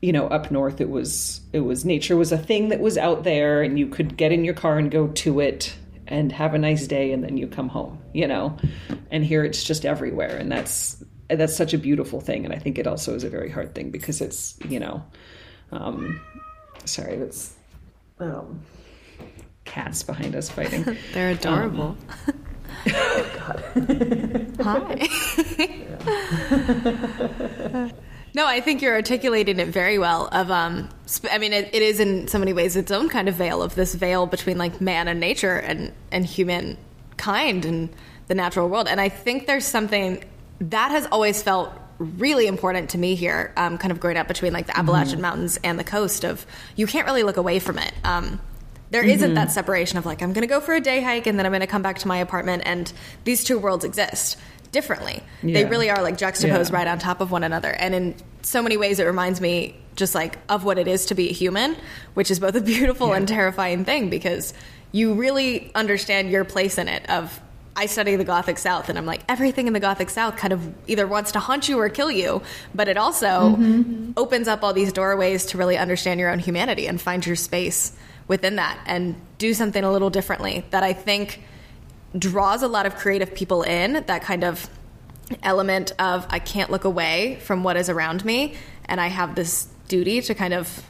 you 0.00 0.12
know 0.12 0.26
up 0.28 0.50
north 0.50 0.80
it 0.80 0.88
was 0.88 1.40
it 1.52 1.60
was 1.60 1.84
nature 1.84 2.16
was 2.16 2.32
a 2.32 2.38
thing 2.38 2.68
that 2.68 2.80
was 2.80 2.96
out 2.96 3.24
there 3.24 3.62
and 3.62 3.78
you 3.78 3.86
could 3.88 4.16
get 4.16 4.32
in 4.32 4.44
your 4.44 4.54
car 4.54 4.78
and 4.78 4.90
go 4.90 5.08
to 5.08 5.40
it 5.40 5.74
and 6.06 6.30
have 6.30 6.54
a 6.54 6.58
nice 6.58 6.86
day 6.86 7.12
and 7.12 7.24
then 7.24 7.36
you 7.36 7.46
come 7.46 7.68
home 7.68 8.00
you 8.12 8.26
know? 8.26 8.56
And 9.10 9.22
here 9.24 9.44
it's 9.44 9.62
just 9.62 9.84
everywhere 9.84 10.36
and 10.36 10.50
that's 10.50 11.02
that's 11.28 11.56
such 11.56 11.74
a 11.74 11.78
beautiful 11.78 12.20
thing 12.20 12.44
and 12.44 12.54
i 12.54 12.58
think 12.58 12.78
it 12.78 12.86
also 12.86 13.14
is 13.14 13.24
a 13.24 13.30
very 13.30 13.50
hard 13.50 13.74
thing 13.74 13.90
because 13.90 14.20
it's 14.20 14.56
you 14.68 14.78
know 14.78 15.02
um 15.72 16.20
sorry 16.84 17.16
that's 17.16 17.54
um 18.20 18.60
cats 19.64 20.02
behind 20.02 20.34
us 20.36 20.48
fighting 20.48 20.84
They're 21.12 21.30
adorable. 21.30 21.96
oh 22.88 23.30
god 23.36 23.62
Hi. 24.62 26.06
no, 28.34 28.46
I 28.46 28.60
think 28.60 28.82
you're 28.82 28.94
articulating 28.94 29.58
it 29.58 29.68
very 29.68 29.98
well. 29.98 30.28
Of 30.32 30.50
um, 30.50 30.88
sp- 31.08 31.32
I 31.32 31.38
mean, 31.38 31.52
it, 31.52 31.74
it 31.74 31.82
is 31.82 32.00
in 32.00 32.28
so 32.28 32.38
many 32.38 32.52
ways 32.52 32.76
its 32.76 32.92
own 32.92 33.08
kind 33.08 33.28
of 33.28 33.34
veil 33.34 33.62
of 33.62 33.74
this 33.74 33.94
veil 33.94 34.26
between 34.26 34.58
like 34.58 34.80
man 34.80 35.08
and 35.08 35.18
nature 35.20 35.56
and 35.56 35.92
and 36.12 36.26
human 36.26 36.76
kind 37.16 37.64
and 37.64 37.88
the 38.28 38.34
natural 38.34 38.68
world. 38.68 38.88
And 38.88 39.00
I 39.00 39.08
think 39.08 39.46
there's 39.46 39.64
something 39.64 40.22
that 40.60 40.90
has 40.90 41.06
always 41.10 41.42
felt 41.42 41.72
really 41.98 42.46
important 42.46 42.90
to 42.90 42.98
me 42.98 43.14
here, 43.14 43.52
um, 43.56 43.78
kind 43.78 43.90
of 43.92 44.00
growing 44.00 44.16
up 44.16 44.28
between 44.28 44.52
like 44.52 44.66
the 44.66 44.76
Appalachian 44.78 45.20
Mountains 45.20 45.58
and 45.64 45.78
the 45.78 45.84
coast. 45.84 46.24
Of 46.24 46.46
you 46.76 46.86
can't 46.86 47.06
really 47.06 47.22
look 47.22 47.36
away 47.36 47.58
from 47.58 47.78
it. 47.78 47.92
Um, 48.04 48.40
there 48.90 49.02
not 49.02 49.34
that 49.34 49.50
separation 49.52 49.98
of 49.98 50.06
like 50.06 50.22
I'm 50.22 50.32
going 50.32 50.42
to 50.42 50.48
go 50.48 50.60
for 50.60 50.74
a 50.74 50.80
day 50.80 51.02
hike 51.02 51.26
and 51.26 51.38
then 51.38 51.44
I'm 51.46 51.52
going 51.52 51.60
to 51.60 51.66
come 51.66 51.82
back 51.82 51.98
to 52.00 52.08
my 52.08 52.18
apartment, 52.18 52.62
and 52.66 52.92
these 53.24 53.44
two 53.44 53.58
worlds 53.58 53.84
exist 53.84 54.38
differently. 54.72 55.22
They 55.42 55.64
really 55.64 55.90
are 55.90 56.02
like 56.02 56.18
juxtaposed 56.18 56.70
Yeah. 56.70 56.76
right 56.78 56.86
on 56.86 56.98
top 56.98 57.20
of 57.20 57.30
one 57.30 57.44
another, 57.44 57.70
and 57.70 57.94
in 57.94 58.14
so 58.42 58.62
many 58.62 58.76
ways, 58.76 58.98
it 58.98 59.04
reminds 59.04 59.40
me 59.40 59.76
just 59.96 60.14
like 60.14 60.38
of 60.48 60.64
what 60.64 60.78
it 60.78 60.86
is 60.86 61.06
to 61.06 61.14
be 61.14 61.30
a 61.30 61.32
human, 61.32 61.76
which 62.14 62.30
is 62.30 62.38
both 62.38 62.54
a 62.54 62.60
beautiful 62.60 63.12
and 63.12 63.26
terrifying 63.26 63.84
thing 63.84 64.10
because 64.10 64.52
you 64.92 65.14
really 65.14 65.70
understand 65.74 66.30
your 66.30 66.44
place 66.44 66.78
in 66.78 66.88
it. 66.88 67.08
Of 67.10 67.40
I 67.76 67.86
study 67.86 68.16
the 68.16 68.24
Gothic 68.24 68.56
South, 68.56 68.88
and 68.88 68.96
I'm 68.96 69.04
like 69.04 69.22
everything 69.28 69.66
in 69.66 69.74
the 69.74 69.80
Gothic 69.80 70.08
South 70.08 70.36
kind 70.36 70.52
of 70.52 70.74
either 70.88 71.06
wants 71.06 71.32
to 71.32 71.40
haunt 71.40 71.68
you 71.68 71.78
or 71.78 71.90
kill 71.90 72.10
you, 72.10 72.40
but 72.74 72.88
it 72.88 72.96
also 72.96 73.54
opens 74.16 74.48
up 74.48 74.64
all 74.64 74.72
these 74.72 74.92
doorways 74.92 75.44
to 75.46 75.58
really 75.58 75.76
understand 75.76 76.18
your 76.18 76.30
own 76.30 76.38
humanity 76.38 76.86
and 76.86 77.00
find 77.00 77.24
your 77.26 77.36
space 77.36 77.92
within 78.28 78.56
that 78.56 78.78
and 78.86 79.14
do 79.38 79.52
something 79.54 79.84
a 79.84 79.92
little 79.92 80.10
differently 80.10 80.64
that 80.70 80.82
I 80.82 80.94
think 80.94 81.42
draws 82.18 82.62
a 82.62 82.68
lot 82.68 82.86
of 82.86 82.96
creative 82.96 83.34
people 83.34 83.62
in 83.62 84.04
that 84.06 84.22
kind 84.22 84.42
of 84.42 84.68
element 85.42 85.92
of 85.98 86.26
I 86.30 86.38
can't 86.38 86.70
look 86.70 86.84
away 86.84 87.38
from 87.42 87.62
what 87.62 87.76
is 87.76 87.90
around 87.90 88.24
me 88.24 88.54
and 88.86 89.00
I 89.00 89.08
have 89.08 89.34
this 89.34 89.68
duty 89.88 90.20
to 90.22 90.34
kind 90.34 90.54
of 90.54 90.84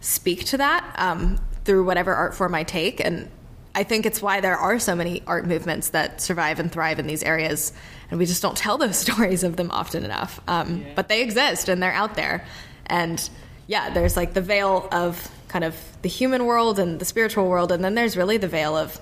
speak 0.00 0.44
to 0.46 0.56
that 0.58 0.94
um, 0.98 1.38
through 1.64 1.84
whatever 1.84 2.14
art 2.14 2.34
form 2.34 2.54
I 2.54 2.64
take 2.64 3.04
and 3.04 3.30
I 3.74 3.84
think 3.84 4.06
it's 4.06 4.20
why 4.20 4.40
there 4.40 4.56
are 4.56 4.78
so 4.78 4.94
many 4.94 5.22
art 5.26 5.46
movements 5.46 5.90
that 5.90 6.20
survive 6.20 6.58
and 6.58 6.70
thrive 6.72 6.98
in 6.98 7.06
these 7.06 7.22
areas 7.22 7.72
and 8.10 8.18
we 8.18 8.26
just 8.26 8.42
don't 8.42 8.56
tell 8.56 8.78
those 8.78 8.96
stories 9.06 9.44
of 9.44 9.56
them 9.56 9.70
often 9.70 10.04
enough. 10.04 10.40
Um, 10.48 10.84
but 10.96 11.08
they 11.08 11.22
exist 11.22 11.68
and 11.68 11.82
they're 11.82 11.92
out 11.92 12.14
there. 12.14 12.44
And 12.86 13.28
yeah 13.70 13.88
there's 13.88 14.16
like 14.16 14.34
the 14.34 14.40
veil 14.40 14.88
of 14.90 15.30
kind 15.46 15.64
of 15.64 15.76
the 16.02 16.08
human 16.08 16.44
world 16.44 16.80
and 16.80 16.98
the 16.98 17.04
spiritual 17.04 17.48
world 17.48 17.70
and 17.70 17.84
then 17.84 17.94
there's 17.94 18.16
really 18.16 18.36
the 18.36 18.48
veil 18.48 18.76
of 18.76 19.00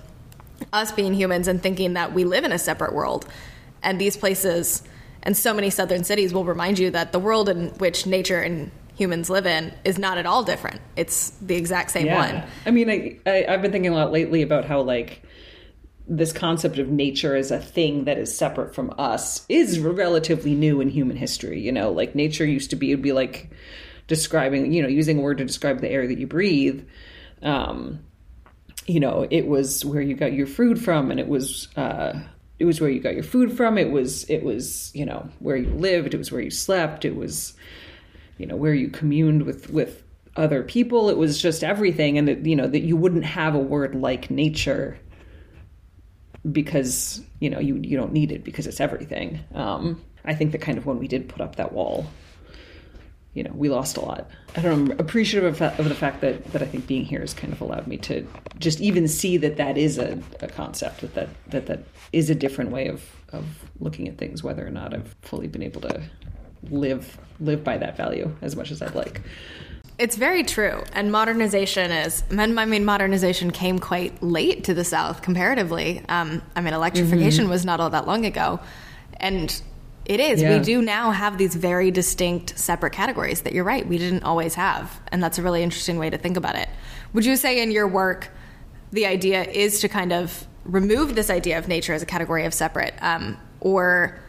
us 0.75 0.93
being 0.93 1.15
humans 1.15 1.49
and 1.49 1.63
thinking 1.63 1.95
that 1.95 2.13
we 2.13 2.25
live 2.25 2.45
in 2.45 2.53
a 2.53 2.59
separate 2.59 2.93
world. 2.93 3.27
And 3.83 3.99
these 3.99 4.17
places 4.17 4.83
and 5.23 5.37
so 5.37 5.55
many 5.55 5.71
southern 5.71 6.05
cities 6.05 6.35
will 6.35 6.45
remind 6.45 6.79
you 6.79 6.91
that 6.91 7.13
the 7.13 7.19
world 7.19 7.49
in 7.49 7.69
which 7.79 8.07
nature 8.07 8.41
and 8.41 8.71
humans 8.99 9.31
live 9.31 9.47
in 9.47 9.73
is 9.85 9.97
not 9.97 10.19
at 10.19 10.27
all 10.27 10.43
different. 10.43 10.81
It's 10.97 11.31
the 11.41 11.55
exact 11.55 11.93
same 11.93 12.09
one. 12.11 12.43
I 12.67 12.73
mean, 12.73 12.91
I, 12.91 13.19
I 13.25 13.47
I've 13.49 13.63
been 13.63 13.71
thinking 13.71 13.93
a 13.93 13.95
lot 13.95 14.11
lately 14.11 14.43
about 14.43 14.65
how 14.65 14.81
like 14.81 15.23
this 16.09 16.33
concept 16.33 16.79
of 16.79 16.89
nature 16.89 17.37
as 17.37 17.51
a 17.51 17.61
thing 17.61 18.05
that 18.05 18.19
is 18.19 18.37
separate 18.37 18.75
from 18.75 18.93
us 18.99 19.47
is 19.49 19.79
relatively 19.79 20.55
new 20.55 20.81
in 20.81 20.89
human 20.89 21.17
history. 21.17 21.61
You 21.61 21.71
know, 21.71 21.93
like 21.93 22.17
nature 22.17 22.45
used 22.45 22.71
to 22.71 22.77
be 22.77 22.91
it'd 22.91 23.03
be 23.03 23.13
like 23.13 23.51
describing, 24.09 24.73
you 24.73 24.83
know, 24.83 24.89
using 24.89 25.19
a 25.19 25.23
word 25.23 25.39
to 25.39 25.45
describe 25.45 25.81
the 25.81 25.91
air 25.91 26.09
that 26.09 26.19
you 26.19 26.27
breathe. 26.27 26.85
Um, 27.43 28.01
you 28.89 28.99
know, 28.99 29.29
it 29.31 29.47
was 29.47 29.85
where 29.85 30.03
you 30.03 30.15
got 30.15 30.33
your 30.33 30.47
food 30.49 30.83
from, 30.83 31.13
and 31.13 31.21
it 31.21 31.29
was 31.29 31.69
uh, 31.77 32.19
it 32.59 32.65
was 32.65 32.81
where 32.81 32.91
you 32.91 33.01
got 33.01 33.15
your 33.15 33.23
food 33.23 33.57
from. 33.57 33.79
It 33.79 33.93
was 33.93 34.29
it 34.29 34.43
was 34.43 34.91
you 34.93 35.07
know 35.07 35.29
where 35.39 35.57
you 35.57 35.69
lived. 35.69 36.15
It 36.15 36.19
was 36.19 36.33
where 36.33 36.41
you 36.41 36.51
slept. 36.51 37.05
It 37.05 37.15
was 37.15 37.55
you 38.39 38.47
know 38.47 38.57
where 38.57 38.75
you 38.75 38.89
communed 38.89 39.43
with 39.43 39.71
with 39.71 40.03
other 40.37 40.63
people. 40.63 41.11
It 41.11 41.17
was 41.17 41.41
just 41.41 41.63
everything, 41.63 42.19
and 42.19 42.29
it, 42.29 42.47
you 42.47 42.57
know 42.57 42.67
that 42.67 42.81
you 42.81 42.97
wouldn't 42.97 43.25
have 43.25 43.55
a 43.55 43.59
word 43.59 43.95
like 43.95 44.31
nature 44.31 44.99
because 46.51 47.21
you 47.41 47.51
know 47.51 47.59
you 47.59 47.77
you 47.77 47.97
don't 47.97 48.13
need 48.13 48.33
it 48.33 48.45
because 48.45 48.67
it's 48.67 48.81
everything. 48.81 49.41
Um, 49.55 50.03
I 50.25 50.35
think 50.35 50.53
that 50.53 50.61
kind 50.61 50.79
of 50.79 50.87
when 50.87 50.99
we 50.99 51.09
did 51.09 51.29
put 51.29 51.41
up 51.41 51.57
that 51.57 51.73
wall 51.73 52.07
you 53.39 53.45
know, 53.45 53.53
we 53.55 53.69
lost 53.69 53.97
a 53.97 54.01
lot. 54.01 54.29
I 54.57 54.63
don't 54.63 54.87
know, 54.87 54.95
I'm 54.95 55.01
appreciative 55.01 55.63
of, 55.63 55.79
of 55.79 55.89
the 55.89 55.95
fact 55.95 56.23
that, 56.23 56.45
that 56.53 56.61
I 56.61 56.67
think 56.67 56.89
being 56.89 57.05
here 57.05 57.21
has 57.21 57.35
kind 57.35 57.53
of 57.53 57.61
allowed 57.61 57.87
me 57.87 57.97
to 57.99 58.27
just 58.59 58.81
even 58.81 59.07
see 59.07 59.37
that 59.37 59.57
that 59.59 59.79
is 59.79 59.97
a, 59.97 60.19
a 60.41 60.49
concept, 60.49 61.03
that 61.03 61.15
that, 61.15 61.29
that 61.49 61.67
that 61.67 61.81
is 62.13 62.31
a 62.31 62.35
different 62.35 62.73
way 62.73 62.89
of, 62.89 63.05
of 63.33 63.47
looking 63.79 64.09
at 64.09 64.19
things, 64.19 64.43
whether 64.43 64.67
or 64.67 64.71
not 64.71 64.93
I've 64.93 65.15
fully 65.23 65.47
been 65.47 65.63
able 65.63 65.83
to 65.83 66.03
live 66.71 67.19
live 67.41 67.63
by 67.63 67.79
that 67.79 67.97
value 67.97 68.35
as 68.43 68.57
much 68.57 68.71
as 68.71 68.83
I'd 68.83 68.95
like. 68.95 69.23
It's 69.99 70.17
very 70.17 70.45
true. 70.45 70.85
And 70.93 71.11
modernization 71.11 71.91
is, 71.91 72.23
I 72.31 72.47
mean, 72.47 72.85
modernization 72.85 73.51
came 73.51 73.81
quite 73.81 74.23
late 74.23 74.65
to 74.65 74.75
the 74.75 74.85
South 74.85 75.23
comparatively. 75.23 76.05
Um, 76.09 76.41
I 76.55 76.61
mean, 76.61 76.73
electrification 76.73 77.45
mm-hmm. 77.45 77.51
was 77.51 77.65
not 77.65 77.81
all 77.81 77.91
that 77.91 78.07
long 78.07 78.25
ago. 78.25 78.61
And 79.17 79.61
it 80.05 80.21
is. 80.21 80.41
Yeah. 80.41 80.57
We 80.57 80.65
do 80.65 80.83
now 80.83 81.11
have 81.11 81.37
these 81.37 81.57
very 81.57 81.91
distinct 81.91 82.59
separate 82.59 82.93
categories 82.93 83.43
that 83.43 83.53
you're 83.53 83.65
right, 83.65 83.87
we 83.87 83.99
didn't 83.99 84.23
always 84.23 84.55
have. 84.55 85.01
And 85.11 85.23
that's 85.23 85.39
a 85.39 85.43
really 85.43 85.65
interesting 85.65 85.99
way 85.99 86.11
to 86.11 86.17
think 86.17 86.37
about 86.37 86.55
it. 86.55 86.69
Would 87.13 87.25
you 87.25 87.37
say 87.37 87.61
in 87.61 87.73
your 87.73 87.89
work, 87.89 88.31
the 88.93 89.05
idea 89.05 89.43
is 89.43 89.81
to 89.81 89.89
kind 89.89 90.13
of 90.13 90.47
remove 90.65 91.17
this 91.17 91.29
idea 91.29 91.59
of 91.59 91.67
nature 91.67 91.93
as 91.93 92.03
a 92.03 92.07
category 92.07 92.45
of 92.45 92.55
separate? 92.55 92.95
Um, 93.01 93.37
or 93.61 94.21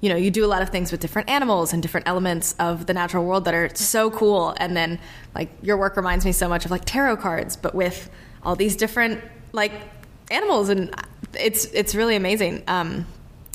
you 0.00 0.08
know, 0.08 0.16
you 0.16 0.30
do 0.30 0.44
a 0.44 0.46
lot 0.46 0.62
of 0.62 0.68
things 0.70 0.92
with 0.92 1.00
different 1.00 1.28
animals 1.30 1.72
and 1.72 1.82
different 1.82 2.06
elements 2.06 2.54
of 2.58 2.86
the 2.86 2.94
natural 2.94 3.24
world 3.24 3.44
that 3.46 3.54
are 3.54 3.74
so 3.74 4.10
cool. 4.10 4.54
And 4.58 4.76
then, 4.76 4.98
like, 5.34 5.50
your 5.62 5.76
work 5.76 5.96
reminds 5.96 6.24
me 6.24 6.32
so 6.32 6.48
much 6.48 6.64
of 6.64 6.70
like 6.70 6.84
tarot 6.84 7.16
cards, 7.16 7.56
but 7.56 7.74
with 7.74 8.10
all 8.42 8.56
these 8.56 8.76
different 8.76 9.22
like 9.52 9.72
animals, 10.30 10.68
and 10.68 10.94
it's 11.38 11.64
it's 11.66 11.94
really 11.94 12.16
amazing. 12.16 12.62
Um, 12.68 13.06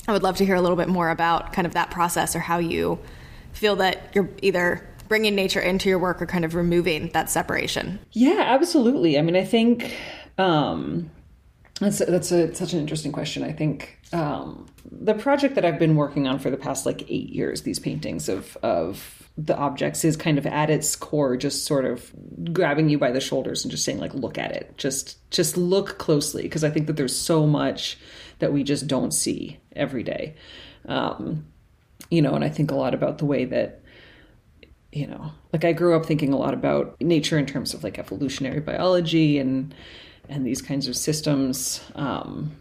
I 0.08 0.12
would 0.12 0.22
love 0.22 0.36
to 0.38 0.44
hear 0.44 0.56
a 0.56 0.60
little 0.60 0.76
bit 0.76 0.88
more 0.88 1.10
about 1.10 1.52
kind 1.52 1.66
of 1.66 1.74
that 1.74 1.90
process 1.90 2.34
or 2.34 2.40
how 2.40 2.58
you 2.58 2.98
feel 3.52 3.76
that 3.76 4.10
you're 4.14 4.28
either 4.42 4.86
bringing 5.08 5.34
nature 5.34 5.60
into 5.60 5.88
your 5.88 5.98
work 5.98 6.20
or 6.20 6.26
kind 6.26 6.44
of 6.44 6.54
removing 6.54 7.10
that 7.10 7.30
separation. 7.30 7.98
Yeah, 8.12 8.40
absolutely. 8.40 9.18
I 9.18 9.22
mean, 9.22 9.36
I 9.36 9.44
think 9.44 9.94
um, 10.38 11.10
that's 11.82 11.98
that's 11.98 12.32
a, 12.32 12.54
such 12.54 12.72
an 12.72 12.80
interesting 12.80 13.12
question. 13.12 13.42
I 13.42 13.52
think 13.52 13.98
um, 14.12 14.66
the 14.90 15.14
project 15.14 15.54
that 15.54 15.64
I've 15.64 15.78
been 15.78 15.96
working 15.96 16.26
on 16.26 16.38
for 16.38 16.50
the 16.50 16.56
past 16.56 16.86
like 16.86 17.02
eight 17.10 17.30
years, 17.30 17.62
these 17.62 17.78
paintings 17.78 18.28
of 18.28 18.56
of 18.62 19.28
the 19.38 19.56
objects, 19.56 20.04
is 20.04 20.16
kind 20.16 20.38
of 20.38 20.46
at 20.46 20.68
its 20.70 20.94
core 20.94 21.36
just 21.36 21.64
sort 21.64 21.84
of 21.84 22.12
grabbing 22.52 22.88
you 22.88 22.98
by 22.98 23.10
the 23.10 23.20
shoulders 23.20 23.64
and 23.64 23.70
just 23.70 23.84
saying 23.84 23.98
like, 23.98 24.14
look 24.14 24.38
at 24.38 24.52
it, 24.52 24.76
just 24.76 25.18
just 25.30 25.56
look 25.56 25.98
closely, 25.98 26.42
because 26.42 26.64
I 26.64 26.70
think 26.70 26.86
that 26.86 26.96
there's 26.96 27.16
so 27.16 27.46
much 27.46 27.98
that 28.40 28.52
we 28.52 28.62
just 28.62 28.86
don't 28.86 29.12
see 29.12 29.58
every 29.74 30.02
day, 30.02 30.34
um, 30.86 31.46
you 32.10 32.20
know. 32.20 32.34
And 32.34 32.44
I 32.44 32.48
think 32.48 32.70
a 32.70 32.76
lot 32.76 32.94
about 32.94 33.18
the 33.18 33.26
way 33.26 33.44
that 33.46 33.80
you 34.92 35.06
know, 35.06 35.32
like 35.52 35.64
I 35.64 35.72
grew 35.72 35.96
up 35.96 36.04
thinking 36.04 36.34
a 36.34 36.38
lot 36.38 36.52
about 36.52 37.00
nature 37.00 37.38
in 37.38 37.46
terms 37.46 37.72
of 37.72 37.82
like 37.82 37.98
evolutionary 37.98 38.60
biology 38.60 39.38
and 39.38 39.74
and 40.28 40.46
these 40.46 40.62
kinds 40.62 40.88
of 40.88 40.96
systems. 40.96 41.80
Um, 41.94 42.56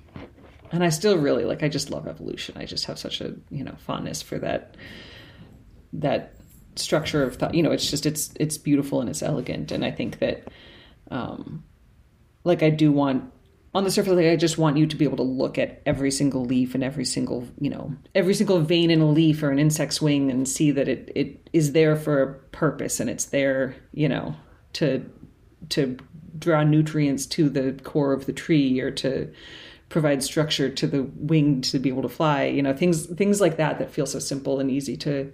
and 0.71 0.83
I 0.83 0.89
still 0.89 1.17
really 1.17 1.45
like 1.45 1.63
I 1.63 1.69
just 1.69 1.89
love 1.89 2.07
evolution. 2.07 2.55
I 2.57 2.65
just 2.65 2.85
have 2.85 2.97
such 2.97 3.21
a 3.21 3.35
you 3.49 3.63
know 3.63 3.75
fondness 3.79 4.21
for 4.21 4.39
that 4.39 4.75
that 5.93 6.35
structure 6.75 7.23
of 7.23 7.35
thought. 7.35 7.53
You 7.53 7.63
know, 7.63 7.71
it's 7.71 7.89
just 7.89 8.05
it's 8.05 8.33
it's 8.39 8.57
beautiful 8.57 9.01
and 9.01 9.09
it's 9.09 9.21
elegant, 9.21 9.71
and 9.71 9.83
I 9.83 9.91
think 9.91 10.19
that 10.19 10.47
um, 11.09 11.63
like 12.43 12.63
I 12.63 12.69
do 12.69 12.91
want 12.91 13.31
on 13.73 13.83
the 13.83 13.91
surface 13.91 14.13
like 14.13 14.25
I 14.25 14.35
just 14.35 14.57
want 14.57 14.77
you 14.77 14.85
to 14.85 14.95
be 14.95 15.05
able 15.05 15.17
to 15.17 15.23
look 15.23 15.57
at 15.57 15.81
every 15.85 16.11
single 16.11 16.43
leaf 16.43 16.75
and 16.75 16.83
every 16.83 17.05
single 17.05 17.47
you 17.59 17.69
know 17.69 17.95
every 18.13 18.33
single 18.33 18.59
vein 18.59 18.91
in 18.91 19.01
a 19.01 19.09
leaf 19.09 19.43
or 19.43 19.49
an 19.49 19.59
insect's 19.59 20.01
wing 20.01 20.29
and 20.29 20.47
see 20.47 20.71
that 20.71 20.87
it 20.87 21.11
it 21.15 21.49
is 21.53 21.71
there 21.71 21.95
for 21.95 22.21
a 22.21 22.33
purpose 22.49 22.99
and 22.99 23.09
it's 23.09 23.25
there 23.25 23.75
you 23.93 24.09
know 24.09 24.35
to 24.73 25.05
to 25.69 25.97
draw 26.41 26.63
nutrients 26.63 27.25
to 27.25 27.49
the 27.49 27.71
core 27.83 28.11
of 28.11 28.25
the 28.25 28.33
tree 28.33 28.81
or 28.81 28.91
to 28.91 29.31
provide 29.87 30.21
structure 30.23 30.69
to 30.69 30.87
the 30.87 31.03
wing 31.03 31.61
to 31.61 31.79
be 31.79 31.89
able 31.89 32.01
to 32.01 32.09
fly 32.09 32.45
you 32.45 32.61
know 32.61 32.75
things 32.75 33.05
things 33.05 33.39
like 33.39 33.57
that 33.57 33.79
that 33.79 33.91
feel 33.91 34.05
so 34.05 34.19
simple 34.19 34.59
and 34.59 34.69
easy 34.69 34.97
to 34.97 35.31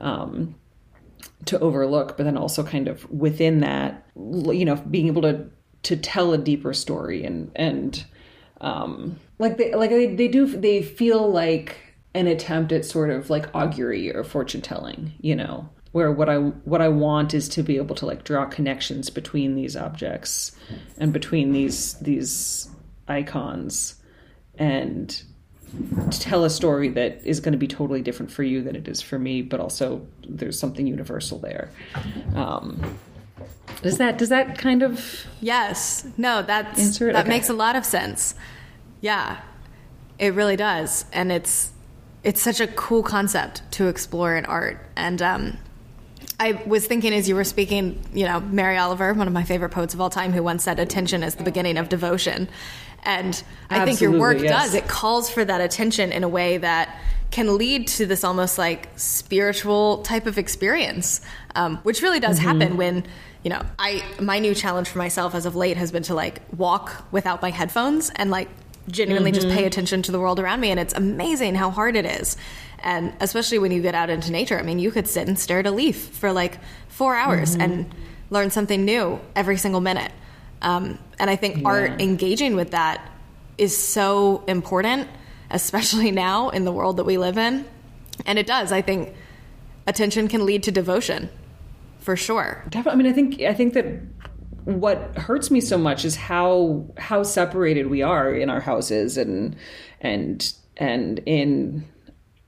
um, 0.00 0.54
to 1.46 1.58
overlook. 1.60 2.16
But 2.16 2.24
then 2.24 2.36
also 2.36 2.62
kind 2.62 2.88
of 2.88 3.08
within 3.10 3.60
that 3.60 4.06
you 4.16 4.64
know 4.64 4.76
being 4.76 5.06
able 5.06 5.22
to 5.22 5.46
to 5.84 5.96
tell 5.96 6.32
a 6.32 6.38
deeper 6.38 6.72
story 6.72 7.24
and 7.24 7.50
and 7.54 8.04
um, 8.60 9.18
like 9.38 9.56
they 9.56 9.74
like 9.74 9.90
they, 9.90 10.14
they 10.14 10.28
do 10.28 10.46
they 10.46 10.82
feel 10.82 11.30
like 11.30 11.76
an 12.14 12.26
attempt 12.26 12.72
at 12.72 12.84
sort 12.84 13.10
of 13.10 13.28
like 13.28 13.54
augury 13.54 14.14
or 14.14 14.24
fortune 14.24 14.62
telling 14.62 15.12
you 15.20 15.34
know 15.34 15.68
where 15.94 16.10
what 16.10 16.28
I 16.28 16.38
what 16.38 16.82
I 16.82 16.88
want 16.88 17.34
is 17.34 17.48
to 17.50 17.62
be 17.62 17.76
able 17.76 17.94
to 17.94 18.04
like 18.04 18.24
draw 18.24 18.46
connections 18.46 19.10
between 19.10 19.54
these 19.54 19.76
objects 19.76 20.50
and 20.98 21.12
between 21.12 21.52
these 21.52 21.94
these 22.00 22.68
icons 23.06 23.94
and 24.58 25.22
tell 26.10 26.44
a 26.44 26.50
story 26.50 26.88
that 26.88 27.24
is 27.24 27.38
going 27.38 27.52
to 27.52 27.58
be 27.58 27.68
totally 27.68 28.02
different 28.02 28.32
for 28.32 28.42
you 28.42 28.60
than 28.60 28.74
it 28.74 28.88
is 28.88 29.00
for 29.00 29.20
me, 29.20 29.40
but 29.40 29.60
also 29.60 30.04
there's 30.28 30.58
something 30.58 30.88
universal 30.88 31.38
there. 31.38 31.70
Um, 32.34 32.98
does 33.80 33.98
that 33.98 34.18
does 34.18 34.30
that 34.30 34.58
kind 34.58 34.82
of 34.82 35.26
yes 35.40 36.06
no 36.16 36.42
that's 36.42 36.98
that 36.98 37.14
okay. 37.14 37.28
makes 37.28 37.48
a 37.48 37.54
lot 37.54 37.76
of 37.76 37.84
sense. 37.84 38.34
Yeah, 39.00 39.42
it 40.18 40.34
really 40.34 40.56
does, 40.56 41.04
and 41.12 41.30
it's 41.30 41.70
it's 42.24 42.42
such 42.42 42.58
a 42.58 42.66
cool 42.66 43.04
concept 43.04 43.62
to 43.72 43.86
explore 43.86 44.34
in 44.34 44.44
art, 44.46 44.84
and 44.96 45.22
um, 45.22 45.58
I 46.38 46.62
was 46.66 46.86
thinking 46.86 47.12
as 47.14 47.28
you 47.28 47.34
were 47.34 47.44
speaking, 47.44 48.02
you 48.12 48.26
know, 48.26 48.40
Mary 48.40 48.76
Oliver, 48.76 49.12
one 49.14 49.26
of 49.26 49.32
my 49.32 49.44
favorite 49.44 49.70
poets 49.70 49.94
of 49.94 50.00
all 50.00 50.10
time, 50.10 50.32
who 50.32 50.42
once 50.42 50.64
said, 50.64 50.78
"Attention 50.80 51.22
is 51.22 51.36
the 51.36 51.44
beginning 51.44 51.76
of 51.78 51.88
devotion." 51.88 52.48
And 53.04 53.42
I 53.70 53.76
Absolutely, 53.76 53.86
think 53.86 54.00
your 54.00 54.20
work 54.20 54.40
yes. 54.40 54.50
does. 54.50 54.74
It 54.74 54.88
calls 54.88 55.30
for 55.30 55.44
that 55.44 55.60
attention 55.60 56.10
in 56.10 56.24
a 56.24 56.28
way 56.28 56.56
that 56.58 56.98
can 57.30 57.58
lead 57.58 57.88
to 57.88 58.06
this 58.06 58.24
almost 58.24 58.58
like 58.58 58.88
spiritual 58.96 59.98
type 60.02 60.26
of 60.26 60.38
experience, 60.38 61.20
um, 61.54 61.78
which 61.78 62.00
really 62.00 62.20
does 62.20 62.38
mm-hmm. 62.38 62.60
happen 62.60 62.76
when 62.76 63.04
you 63.42 63.50
know 63.50 63.60
I 63.78 64.02
my 64.20 64.38
new 64.38 64.54
challenge 64.54 64.88
for 64.88 64.98
myself 64.98 65.34
as 65.34 65.46
of 65.46 65.54
late 65.54 65.76
has 65.76 65.92
been 65.92 66.04
to 66.04 66.14
like 66.14 66.40
walk 66.56 67.04
without 67.12 67.42
my 67.42 67.50
headphones 67.50 68.10
and 68.16 68.30
like 68.30 68.48
genuinely 68.88 69.32
mm-hmm. 69.32 69.40
just 69.40 69.54
pay 69.54 69.64
attention 69.64 70.02
to 70.02 70.12
the 70.12 70.20
world 70.20 70.40
around 70.40 70.60
me, 70.60 70.70
and 70.70 70.80
it's 70.80 70.94
amazing 70.94 71.54
how 71.54 71.70
hard 71.70 71.96
it 71.96 72.06
is. 72.06 72.36
And 72.84 73.14
especially 73.18 73.58
when 73.58 73.72
you 73.72 73.80
get 73.80 73.94
out 73.94 74.10
into 74.10 74.30
nature, 74.30 74.58
I 74.58 74.62
mean, 74.62 74.78
you 74.78 74.90
could 74.90 75.08
sit 75.08 75.26
and 75.26 75.38
stare 75.38 75.60
at 75.60 75.66
a 75.66 75.70
leaf 75.70 75.96
for 75.96 76.32
like 76.32 76.58
four 76.88 77.16
hours 77.16 77.52
mm-hmm. 77.52 77.62
and 77.62 77.94
learn 78.28 78.50
something 78.50 78.84
new 78.84 79.18
every 79.34 79.56
single 79.56 79.80
minute. 79.80 80.12
Um, 80.60 80.98
and 81.18 81.30
I 81.30 81.36
think 81.36 81.56
yeah. 81.56 81.68
art 81.68 82.02
engaging 82.02 82.56
with 82.56 82.72
that 82.72 83.10
is 83.56 83.74
so 83.74 84.44
important, 84.46 85.08
especially 85.50 86.10
now 86.26 86.50
in 86.50 86.66
the 86.66 86.72
world 86.72 86.98
that 86.98 87.04
we 87.04 87.16
live 87.16 87.38
in. 87.38 87.64
And 88.26 88.38
it 88.38 88.46
does. 88.46 88.70
I 88.70 88.82
think 88.82 89.14
attention 89.86 90.28
can 90.28 90.44
lead 90.44 90.62
to 90.64 90.70
devotion, 90.70 91.30
for 92.00 92.16
sure. 92.16 92.64
Definitely. 92.68 92.92
I 92.92 93.02
mean, 93.02 93.12
I 93.12 93.14
think 93.14 93.40
I 93.40 93.54
think 93.54 93.74
that 93.74 93.86
what 94.64 95.16
hurts 95.16 95.50
me 95.50 95.60
so 95.60 95.78
much 95.78 96.04
is 96.04 96.16
how 96.16 96.86
how 96.98 97.22
separated 97.22 97.86
we 97.86 98.02
are 98.02 98.32
in 98.32 98.50
our 98.50 98.60
houses 98.60 99.16
and 99.16 99.56
and 100.00 100.52
and 100.76 101.20
in 101.26 101.88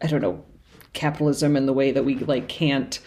I 0.03 0.07
don't 0.07 0.21
know 0.21 0.45
capitalism 0.93 1.57
and 1.57 1.69
the 1.69 1.73
way 1.73 1.93
that 1.93 2.05
we 2.05 2.17
like 2.17 2.49
can't 2.49 3.01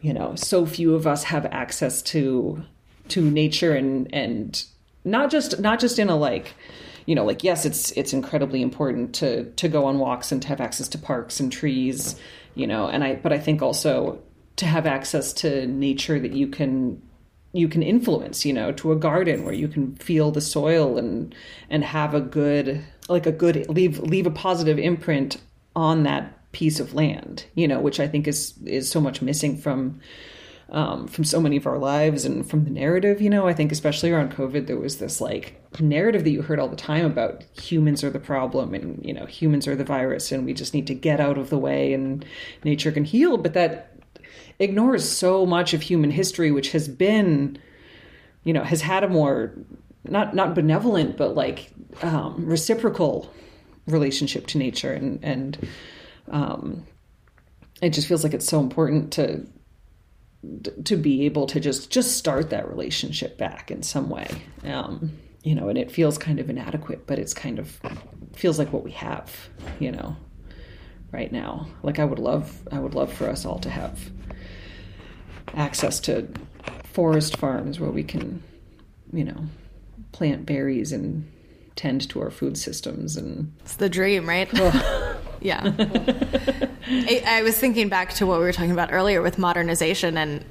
you 0.00 0.12
know 0.12 0.34
so 0.36 0.66
few 0.66 0.94
of 0.94 1.06
us 1.06 1.24
have 1.24 1.46
access 1.46 2.02
to 2.02 2.62
to 3.08 3.30
nature 3.30 3.74
and 3.74 4.12
and 4.14 4.64
not 5.04 5.30
just 5.30 5.58
not 5.58 5.80
just 5.80 5.98
in 5.98 6.08
a 6.10 6.16
like 6.16 6.54
you 7.06 7.14
know 7.14 7.24
like 7.24 7.42
yes 7.42 7.64
it's 7.64 7.90
it's 7.92 8.12
incredibly 8.12 8.62
important 8.62 9.14
to 9.14 9.50
to 9.52 9.68
go 9.68 9.86
on 9.86 9.98
walks 9.98 10.30
and 10.30 10.42
to 10.42 10.48
have 10.48 10.60
access 10.60 10.88
to 10.88 10.98
parks 10.98 11.40
and 11.40 11.50
trees 11.50 12.16
you 12.54 12.66
know 12.66 12.86
and 12.86 13.02
i 13.02 13.14
but 13.14 13.32
i 13.32 13.38
think 13.38 13.62
also 13.62 14.18
to 14.56 14.66
have 14.66 14.86
access 14.86 15.32
to 15.32 15.66
nature 15.66 16.20
that 16.20 16.32
you 16.32 16.46
can 16.46 17.00
you 17.52 17.68
can 17.68 17.82
influence 17.82 18.44
you 18.44 18.52
know 18.52 18.72
to 18.72 18.92
a 18.92 18.96
garden 18.96 19.44
where 19.44 19.54
you 19.54 19.68
can 19.68 19.94
feel 19.96 20.30
the 20.30 20.40
soil 20.40 20.98
and 20.98 21.34
and 21.70 21.84
have 21.84 22.14
a 22.14 22.20
good 22.20 22.84
like 23.08 23.26
a 23.26 23.32
good 23.32 23.68
leave 23.68 23.98
leave 24.00 24.26
a 24.26 24.30
positive 24.30 24.78
imprint 24.78 25.38
on 25.76 26.02
that 26.02 26.52
piece 26.52 26.78
of 26.78 26.94
land 26.94 27.44
you 27.54 27.66
know 27.66 27.80
which 27.80 27.98
i 27.98 28.06
think 28.06 28.28
is 28.28 28.54
is 28.64 28.90
so 28.90 29.00
much 29.00 29.20
missing 29.20 29.56
from 29.56 30.00
um, 30.70 31.06
from 31.06 31.24
so 31.24 31.40
many 31.40 31.56
of 31.56 31.66
our 31.66 31.78
lives 31.78 32.24
and 32.24 32.48
from 32.48 32.64
the 32.64 32.70
narrative. 32.70 33.20
You 33.20 33.30
know, 33.30 33.46
I 33.46 33.52
think 33.52 33.70
especially 33.70 34.10
around 34.10 34.32
COVID, 34.32 34.66
there 34.66 34.76
was 34.76 34.98
this 34.98 35.20
like 35.20 35.62
narrative 35.78 36.24
that 36.24 36.30
you 36.30 36.42
heard 36.42 36.58
all 36.58 36.68
the 36.68 36.76
time 36.76 37.04
about 37.04 37.44
humans 37.60 38.02
are 38.02 38.10
the 38.10 38.18
problem 38.18 38.74
and, 38.74 39.04
you 39.04 39.12
know, 39.12 39.26
humans 39.26 39.68
are 39.68 39.76
the 39.76 39.84
virus 39.84 40.32
and 40.32 40.44
we 40.44 40.54
just 40.54 40.74
need 40.74 40.86
to 40.86 40.94
get 40.94 41.20
out 41.20 41.38
of 41.38 41.50
the 41.50 41.58
way 41.58 41.92
and 41.92 42.24
nature 42.64 42.90
can 42.92 43.04
heal. 43.04 43.36
But 43.36 43.54
that 43.54 43.92
ignores 44.58 45.08
so 45.08 45.44
much 45.44 45.74
of 45.74 45.82
human 45.82 46.10
history, 46.10 46.50
which 46.50 46.72
has 46.72 46.88
been, 46.88 47.58
you 48.42 48.52
know, 48.52 48.64
has 48.64 48.80
had 48.80 49.04
a 49.04 49.08
more 49.08 49.52
not 50.04 50.34
not 50.34 50.54
benevolent, 50.54 51.16
but 51.16 51.34
like 51.34 51.70
um, 52.02 52.46
reciprocal 52.46 53.30
relationship 53.86 54.46
to 54.48 54.58
nature 54.58 54.92
and 54.92 55.22
and 55.22 55.68
um, 56.30 56.86
it 57.82 57.90
just 57.90 58.08
feels 58.08 58.24
like 58.24 58.34
it's 58.34 58.46
so 58.46 58.60
important 58.60 59.12
to 59.12 59.46
to 60.84 60.96
be 60.96 61.24
able 61.24 61.46
to 61.46 61.60
just 61.60 61.90
just 61.90 62.16
start 62.16 62.50
that 62.50 62.68
relationship 62.68 63.38
back 63.38 63.70
in 63.70 63.82
some 63.82 64.08
way. 64.08 64.28
Um, 64.64 65.18
you 65.42 65.54
know, 65.54 65.68
and 65.68 65.76
it 65.76 65.90
feels 65.90 66.16
kind 66.16 66.38
of 66.38 66.48
inadequate, 66.48 67.06
but 67.06 67.18
it's 67.18 67.34
kind 67.34 67.58
of 67.58 67.78
feels 68.34 68.58
like 68.58 68.72
what 68.72 68.82
we 68.82 68.92
have, 68.92 69.48
you 69.78 69.92
know, 69.92 70.16
right 71.12 71.30
now. 71.30 71.66
Like 71.82 71.98
I 71.98 72.04
would 72.04 72.18
love 72.18 72.66
I 72.72 72.78
would 72.78 72.94
love 72.94 73.12
for 73.12 73.28
us 73.28 73.44
all 73.44 73.58
to 73.60 73.70
have 73.70 73.98
access 75.54 76.00
to 76.00 76.28
forest 76.84 77.36
farms 77.36 77.78
where 77.78 77.90
we 77.90 78.02
can, 78.02 78.42
you 79.12 79.24
know, 79.24 79.46
plant 80.12 80.46
berries 80.46 80.92
and 80.92 81.30
tend 81.76 82.08
to 82.08 82.20
our 82.20 82.30
food 82.30 82.56
systems 82.56 83.16
and 83.16 83.52
it's 83.60 83.76
the 83.76 83.88
dream 83.88 84.28
right? 84.28 84.48
Yeah. 85.40 85.74
I, 86.88 87.22
I, 87.26 87.42
was 87.42 87.58
thinking 87.58 87.90
back 87.90 88.14
to 88.14 88.26
what 88.26 88.38
we 88.38 88.46
were 88.46 88.52
talking 88.52 88.70
about 88.70 88.94
earlier 88.94 89.20
with 89.20 89.36
modernization 89.36 90.16
and 90.16 90.42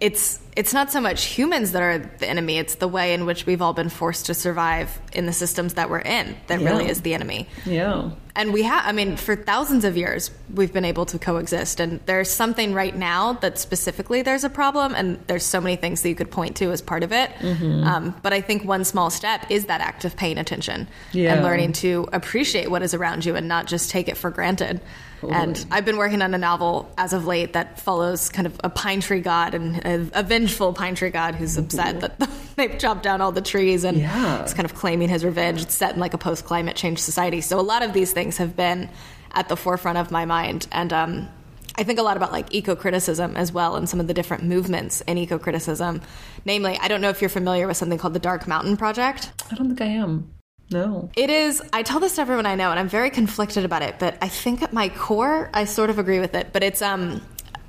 it's 0.00 0.40
it's 0.56 0.74
not 0.74 0.90
so 0.90 1.00
much 1.00 1.26
humans 1.26 1.70
that 1.70 1.82
are 1.82 1.98
the 1.98 2.28
enemy 2.28 2.58
it's 2.58 2.74
the 2.76 2.88
way 2.88 3.14
in 3.14 3.26
which 3.26 3.46
we've 3.46 3.62
all 3.62 3.74
been 3.74 3.88
forced 3.88 4.26
to 4.26 4.34
survive 4.34 5.00
in 5.12 5.26
the 5.26 5.32
systems 5.32 5.74
that 5.74 5.88
we're 5.88 6.00
in 6.00 6.36
that 6.48 6.60
yeah. 6.60 6.68
really 6.68 6.88
is 6.88 7.02
the 7.02 7.14
enemy. 7.14 7.46
Yeah 7.64 8.10
and 8.36 8.52
we 8.52 8.62
have 8.62 8.84
i 8.86 8.92
mean 8.92 9.16
for 9.16 9.36
thousands 9.36 9.84
of 9.84 9.96
years 9.96 10.30
we've 10.54 10.72
been 10.72 10.84
able 10.84 11.06
to 11.06 11.18
coexist 11.18 11.80
and 11.80 12.00
there's 12.06 12.30
something 12.30 12.74
right 12.74 12.96
now 12.96 13.34
that 13.34 13.58
specifically 13.58 14.22
there's 14.22 14.44
a 14.44 14.50
problem 14.50 14.94
and 14.94 15.18
there's 15.26 15.44
so 15.44 15.60
many 15.60 15.76
things 15.76 16.02
that 16.02 16.08
you 16.08 16.14
could 16.14 16.30
point 16.30 16.56
to 16.56 16.70
as 16.70 16.80
part 16.80 17.02
of 17.02 17.12
it 17.12 17.30
mm-hmm. 17.38 17.84
um, 17.84 18.14
but 18.22 18.32
i 18.32 18.40
think 18.40 18.64
one 18.64 18.84
small 18.84 19.10
step 19.10 19.44
is 19.50 19.66
that 19.66 19.80
act 19.80 20.04
of 20.04 20.16
paying 20.16 20.38
attention 20.38 20.88
yeah. 21.12 21.34
and 21.34 21.42
learning 21.42 21.72
to 21.72 22.08
appreciate 22.12 22.70
what 22.70 22.82
is 22.82 22.94
around 22.94 23.24
you 23.24 23.36
and 23.36 23.48
not 23.48 23.66
just 23.66 23.90
take 23.90 24.08
it 24.08 24.16
for 24.16 24.30
granted 24.30 24.80
and 25.30 25.64
I've 25.70 25.84
been 25.84 25.96
working 25.96 26.22
on 26.22 26.34
a 26.34 26.38
novel 26.38 26.92
as 26.98 27.12
of 27.12 27.26
late 27.26 27.52
that 27.54 27.80
follows 27.80 28.28
kind 28.28 28.46
of 28.46 28.60
a 28.62 28.70
pine 28.70 29.00
tree 29.00 29.20
god 29.20 29.54
and 29.54 29.76
a, 29.84 30.20
a 30.20 30.22
vengeful 30.22 30.72
pine 30.72 30.94
tree 30.94 31.10
god 31.10 31.34
who's 31.34 31.56
upset 31.56 32.00
that 32.00 32.30
they've 32.56 32.78
chopped 32.78 33.02
down 33.02 33.20
all 33.20 33.32
the 33.32 33.42
trees 33.42 33.84
and 33.84 33.98
yeah. 33.98 34.44
is 34.44 34.54
kind 34.54 34.64
of 34.64 34.74
claiming 34.74 35.08
his 35.08 35.24
revenge. 35.24 35.62
It's 35.62 35.74
set 35.74 35.94
in 35.94 36.00
like 36.00 36.14
a 36.14 36.18
post 36.18 36.44
climate 36.44 36.76
change 36.76 36.98
society. 36.98 37.40
So 37.40 37.58
a 37.58 37.62
lot 37.62 37.82
of 37.82 37.92
these 37.92 38.12
things 38.12 38.36
have 38.38 38.56
been 38.56 38.88
at 39.32 39.48
the 39.48 39.56
forefront 39.56 39.98
of 39.98 40.10
my 40.10 40.24
mind. 40.24 40.66
And 40.72 40.92
um, 40.92 41.28
I 41.76 41.82
think 41.82 41.98
a 41.98 42.02
lot 42.02 42.16
about 42.16 42.32
like 42.32 42.54
eco 42.54 42.76
criticism 42.76 43.36
as 43.36 43.52
well 43.52 43.76
and 43.76 43.88
some 43.88 44.00
of 44.00 44.06
the 44.06 44.14
different 44.14 44.44
movements 44.44 45.00
in 45.02 45.18
eco 45.18 45.38
criticism. 45.38 46.02
Namely, 46.44 46.78
I 46.80 46.88
don't 46.88 47.00
know 47.00 47.10
if 47.10 47.20
you're 47.20 47.28
familiar 47.28 47.66
with 47.66 47.76
something 47.76 47.98
called 47.98 48.14
the 48.14 48.20
Dark 48.20 48.46
Mountain 48.46 48.76
Project. 48.76 49.32
I 49.50 49.54
don't 49.54 49.68
think 49.68 49.80
I 49.80 49.86
am. 49.86 50.30
No. 50.70 51.10
It 51.16 51.30
is, 51.30 51.62
I 51.72 51.82
tell 51.82 52.00
this 52.00 52.16
to 52.16 52.22
everyone 52.22 52.46
I 52.46 52.54
know, 52.54 52.70
and 52.70 52.80
I'm 52.80 52.88
very 52.88 53.10
conflicted 53.10 53.64
about 53.64 53.82
it, 53.82 53.96
but 53.98 54.16
I 54.20 54.28
think 54.28 54.62
at 54.62 54.72
my 54.72 54.88
core, 54.88 55.50
I 55.52 55.64
sort 55.64 55.90
of 55.90 55.98
agree 55.98 56.20
with 56.20 56.34
it. 56.34 56.52
But 56.52 56.62
it's 56.62 56.82
um, 56.82 57.22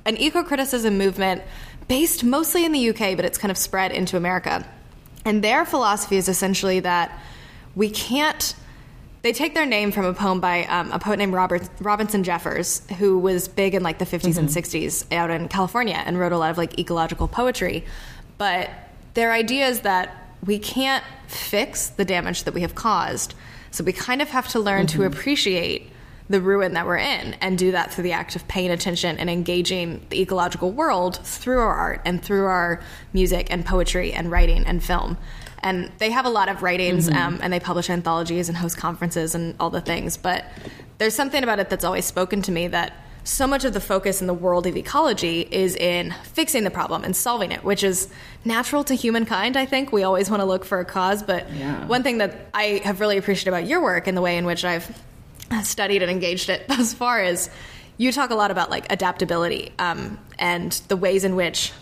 an 0.04 0.16
eco 0.16 0.42
criticism 0.42 0.96
movement 0.96 1.42
based 1.88 2.24
mostly 2.24 2.64
in 2.64 2.72
the 2.72 2.90
UK, 2.90 3.16
but 3.16 3.24
it's 3.24 3.38
kind 3.38 3.50
of 3.50 3.56
spread 3.58 3.92
into 3.92 4.16
America. 4.16 4.66
And 5.24 5.42
their 5.42 5.64
philosophy 5.64 6.16
is 6.16 6.28
essentially 6.28 6.80
that 6.80 7.18
we 7.74 7.90
can't. 7.90 8.54
They 9.22 9.32
take 9.32 9.54
their 9.54 9.66
name 9.66 9.90
from 9.90 10.04
a 10.04 10.14
poem 10.14 10.40
by 10.40 10.64
um, 10.64 10.92
a 10.92 11.00
poet 11.00 11.18
named 11.18 11.32
Robert 11.32 11.68
Robinson 11.80 12.22
Jeffers, 12.22 12.82
who 12.98 13.18
was 13.18 13.48
big 13.48 13.74
in 13.74 13.82
like 13.82 13.98
the 13.98 14.04
50s 14.04 14.20
mm-hmm. 14.20 14.38
and 14.38 14.48
60s 14.48 15.12
out 15.12 15.30
in 15.30 15.48
California 15.48 16.00
and 16.06 16.18
wrote 16.18 16.32
a 16.32 16.38
lot 16.38 16.50
of 16.50 16.58
like 16.58 16.78
ecological 16.78 17.26
poetry. 17.26 17.84
But 18.38 18.70
their 19.14 19.32
idea 19.32 19.66
is 19.66 19.80
that 19.80 20.25
we 20.44 20.58
can't 20.58 21.04
fix 21.26 21.88
the 21.88 22.04
damage 22.04 22.44
that 22.44 22.54
we 22.54 22.60
have 22.60 22.74
caused. 22.74 23.34
So 23.70 23.84
we 23.84 23.92
kind 23.92 24.22
of 24.22 24.30
have 24.30 24.48
to 24.48 24.60
learn 24.60 24.86
mm-hmm. 24.86 25.00
to 25.00 25.06
appreciate 25.06 25.90
the 26.28 26.40
ruin 26.40 26.72
that 26.72 26.86
we're 26.86 26.96
in 26.96 27.34
and 27.34 27.56
do 27.56 27.70
that 27.72 27.92
through 27.92 28.02
the 28.02 28.12
act 28.12 28.34
of 28.34 28.46
paying 28.48 28.70
attention 28.70 29.16
and 29.18 29.30
engaging 29.30 30.04
the 30.10 30.20
ecological 30.20 30.72
world 30.72 31.18
through 31.24 31.58
our 31.60 31.74
art 31.74 32.02
and 32.04 32.22
through 32.22 32.46
our 32.46 32.80
music 33.12 33.46
and 33.50 33.64
poetry 33.64 34.12
and 34.12 34.30
writing 34.30 34.64
and 34.66 34.82
film. 34.82 35.16
And 35.60 35.90
they 35.98 36.10
have 36.10 36.26
a 36.26 36.30
lot 36.30 36.48
of 36.48 36.62
writings 36.62 37.08
mm-hmm. 37.08 37.16
um, 37.16 37.38
and 37.42 37.52
they 37.52 37.60
publish 37.60 37.88
anthologies 37.90 38.48
and 38.48 38.58
host 38.58 38.76
conferences 38.76 39.34
and 39.34 39.54
all 39.60 39.70
the 39.70 39.80
things. 39.80 40.16
But 40.16 40.44
there's 40.98 41.14
something 41.14 41.42
about 41.42 41.60
it 41.60 41.70
that's 41.70 41.84
always 41.84 42.04
spoken 42.04 42.42
to 42.42 42.52
me 42.52 42.68
that 42.68 42.92
so 43.26 43.46
much 43.46 43.64
of 43.64 43.72
the 43.72 43.80
focus 43.80 44.20
in 44.20 44.28
the 44.28 44.34
world 44.34 44.66
of 44.68 44.76
ecology 44.76 45.40
is 45.50 45.74
in 45.74 46.14
fixing 46.32 46.62
the 46.62 46.70
problem 46.70 47.02
and 47.02 47.14
solving 47.16 47.50
it, 47.50 47.64
which 47.64 47.82
is 47.82 48.08
natural 48.44 48.84
to 48.84 48.94
humankind, 48.94 49.56
I 49.56 49.66
think. 49.66 49.92
We 49.92 50.04
always 50.04 50.30
want 50.30 50.42
to 50.42 50.44
look 50.44 50.64
for 50.64 50.78
a 50.78 50.84
cause. 50.84 51.24
But 51.24 51.52
yeah. 51.52 51.86
one 51.86 52.04
thing 52.04 52.18
that 52.18 52.48
I 52.54 52.80
have 52.84 53.00
really 53.00 53.18
appreciated 53.18 53.48
about 53.48 53.66
your 53.66 53.82
work 53.82 54.06
and 54.06 54.16
the 54.16 54.22
way 54.22 54.36
in 54.36 54.46
which 54.46 54.64
I've 54.64 55.02
studied 55.64 56.02
and 56.02 56.10
engaged 56.10 56.50
it 56.50 56.68
thus 56.68 56.94
far 56.94 57.22
is 57.22 57.50
you 57.98 58.12
talk 58.12 58.30
a 58.30 58.36
lot 58.36 58.52
about 58.52 58.70
like 58.70 58.92
adaptability 58.92 59.72
um, 59.78 60.18
and 60.38 60.70
the 60.86 60.96
ways 60.96 61.24
in 61.24 61.34
which 61.34 61.72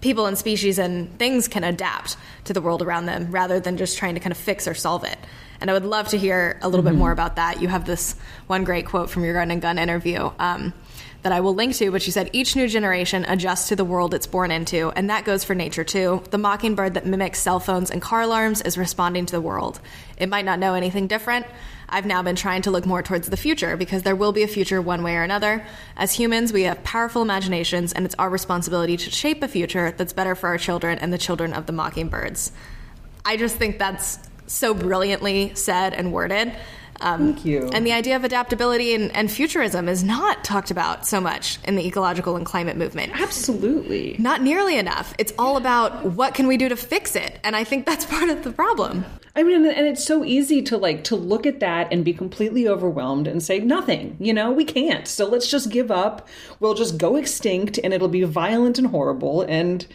people 0.00 0.24
and 0.26 0.38
species 0.38 0.78
and 0.78 1.18
things 1.18 1.46
can 1.46 1.62
adapt 1.62 2.16
to 2.44 2.54
the 2.54 2.62
world 2.62 2.80
around 2.80 3.04
them 3.04 3.30
rather 3.30 3.60
than 3.60 3.76
just 3.76 3.98
trying 3.98 4.14
to 4.14 4.20
kind 4.20 4.32
of 4.32 4.38
fix 4.38 4.66
or 4.66 4.72
solve 4.72 5.04
it. 5.04 5.18
And 5.60 5.70
I 5.70 5.74
would 5.74 5.84
love 5.84 6.08
to 6.08 6.18
hear 6.18 6.58
a 6.62 6.68
little 6.68 6.84
mm-hmm. 6.84 6.94
bit 6.94 6.98
more 6.98 7.12
about 7.12 7.36
that. 7.36 7.60
You 7.60 7.68
have 7.68 7.84
this 7.84 8.14
one 8.46 8.64
great 8.64 8.86
quote 8.86 9.10
from 9.10 9.24
your 9.24 9.34
Garden 9.34 9.50
and 9.50 9.62
Gun 9.62 9.78
interview. 9.78 10.30
Um, 10.38 10.72
that 11.26 11.32
I 11.32 11.40
will 11.40 11.56
link 11.56 11.74
to, 11.74 11.90
but 11.90 12.02
she 12.02 12.12
said 12.12 12.30
each 12.32 12.54
new 12.54 12.68
generation 12.68 13.24
adjusts 13.26 13.66
to 13.70 13.74
the 13.74 13.84
world 13.84 14.14
it's 14.14 14.28
born 14.28 14.52
into, 14.52 14.92
and 14.92 15.10
that 15.10 15.24
goes 15.24 15.42
for 15.42 15.56
nature 15.56 15.82
too. 15.82 16.22
The 16.30 16.38
mockingbird 16.38 16.94
that 16.94 17.04
mimics 17.04 17.40
cell 17.40 17.58
phones 17.58 17.90
and 17.90 18.00
car 18.00 18.20
alarms 18.20 18.62
is 18.62 18.78
responding 18.78 19.26
to 19.26 19.32
the 19.32 19.40
world. 19.40 19.80
It 20.16 20.28
might 20.28 20.44
not 20.44 20.60
know 20.60 20.74
anything 20.74 21.08
different. 21.08 21.44
I've 21.88 22.06
now 22.06 22.22
been 22.22 22.36
trying 22.36 22.62
to 22.62 22.70
look 22.70 22.86
more 22.86 23.02
towards 23.02 23.28
the 23.28 23.36
future 23.36 23.76
because 23.76 24.04
there 24.04 24.14
will 24.14 24.30
be 24.30 24.44
a 24.44 24.46
future 24.46 24.80
one 24.80 25.02
way 25.02 25.16
or 25.16 25.24
another. 25.24 25.66
As 25.96 26.12
humans, 26.12 26.52
we 26.52 26.62
have 26.62 26.84
powerful 26.84 27.22
imaginations, 27.22 27.92
and 27.92 28.06
it's 28.06 28.14
our 28.20 28.30
responsibility 28.30 28.96
to 28.96 29.10
shape 29.10 29.42
a 29.42 29.48
future 29.48 29.94
that's 29.96 30.12
better 30.12 30.36
for 30.36 30.46
our 30.46 30.58
children 30.58 30.96
and 31.00 31.12
the 31.12 31.18
children 31.18 31.54
of 31.54 31.66
the 31.66 31.72
mockingbirds. 31.72 32.52
I 33.24 33.36
just 33.36 33.56
think 33.56 33.80
that's 33.80 34.20
so 34.46 34.74
brilliantly 34.74 35.56
said 35.56 35.92
and 35.92 36.12
worded. 36.12 36.52
Um, 37.00 37.32
Thank 37.34 37.44
you. 37.44 37.68
And 37.72 37.86
the 37.86 37.92
idea 37.92 38.16
of 38.16 38.24
adaptability 38.24 38.94
and, 38.94 39.14
and, 39.14 39.30
futurism 39.30 39.88
is 39.88 40.02
not 40.02 40.44
talked 40.44 40.70
about 40.70 41.06
so 41.06 41.20
much 41.20 41.58
in 41.64 41.76
the 41.76 41.86
ecological 41.86 42.36
and 42.36 42.46
climate 42.46 42.76
movement. 42.76 43.20
Absolutely. 43.20 44.16
Not 44.18 44.42
nearly 44.42 44.78
enough. 44.78 45.14
It's 45.18 45.32
all 45.38 45.56
about 45.56 46.04
what 46.04 46.34
can 46.34 46.46
we 46.46 46.56
do 46.56 46.68
to 46.68 46.76
fix 46.76 47.16
it. 47.16 47.38
And 47.44 47.54
I 47.54 47.64
think 47.64 47.86
that's 47.86 48.04
part 48.16 48.30
of 48.30 48.44
the 48.44 48.52
problem. 48.52 49.04
I 49.34 49.42
mean, 49.42 49.66
and 49.66 49.86
it's 49.86 50.04
so 50.04 50.24
easy 50.24 50.62
to 50.62 50.78
like 50.78 51.04
to 51.04 51.16
look 51.16 51.44
at 51.44 51.60
that 51.60 51.92
and 51.92 52.04
be 52.04 52.14
completely 52.14 52.66
overwhelmed 52.66 53.26
and 53.26 53.42
say 53.42 53.58
nothing. 53.58 54.16
You 54.18 54.32
know, 54.32 54.50
we 54.50 54.64
can't. 54.64 55.06
So 55.06 55.26
let's 55.26 55.50
just 55.50 55.70
give 55.70 55.90
up. 55.90 56.26
We'll 56.58 56.74
just 56.74 56.96
go 56.96 57.16
extinct, 57.16 57.78
and 57.84 57.92
it'll 57.92 58.08
be 58.08 58.22
violent 58.22 58.78
and 58.78 58.86
horrible. 58.86 59.42
And 59.42 59.86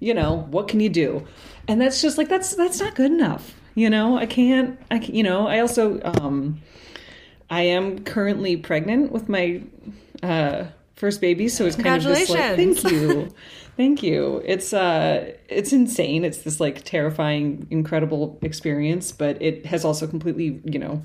you 0.00 0.14
know, 0.14 0.46
what 0.50 0.66
can 0.68 0.80
you 0.80 0.88
do? 0.88 1.26
And 1.68 1.80
that's 1.80 2.02
just 2.02 2.18
like 2.18 2.28
that's 2.28 2.56
that's 2.56 2.80
not 2.80 2.96
good 2.96 3.12
enough. 3.12 3.54
You 3.78 3.90
know, 3.90 4.18
I 4.18 4.26
can't. 4.26 4.76
I 4.90 4.96
you 4.96 5.22
know. 5.22 5.46
I 5.46 5.60
also 5.60 6.00
um, 6.02 6.60
I 7.48 7.62
am 7.62 8.00
currently 8.00 8.56
pregnant 8.56 9.12
with 9.12 9.28
my 9.28 9.62
uh, 10.20 10.64
first 10.96 11.20
baby, 11.20 11.48
so 11.48 11.64
it's 11.64 11.76
kind 11.76 11.94
of 11.94 12.02
this 12.02 12.28
like 12.28 12.56
thank 12.56 12.82
you, 12.82 13.32
thank 13.76 14.02
you. 14.02 14.42
It's 14.44 14.72
uh, 14.72 15.32
it's 15.48 15.72
insane. 15.72 16.24
It's 16.24 16.38
this 16.38 16.58
like 16.58 16.82
terrifying, 16.82 17.68
incredible 17.70 18.36
experience, 18.42 19.12
but 19.12 19.40
it 19.40 19.64
has 19.66 19.84
also 19.84 20.08
completely 20.08 20.60
you 20.64 20.80
know 20.80 21.00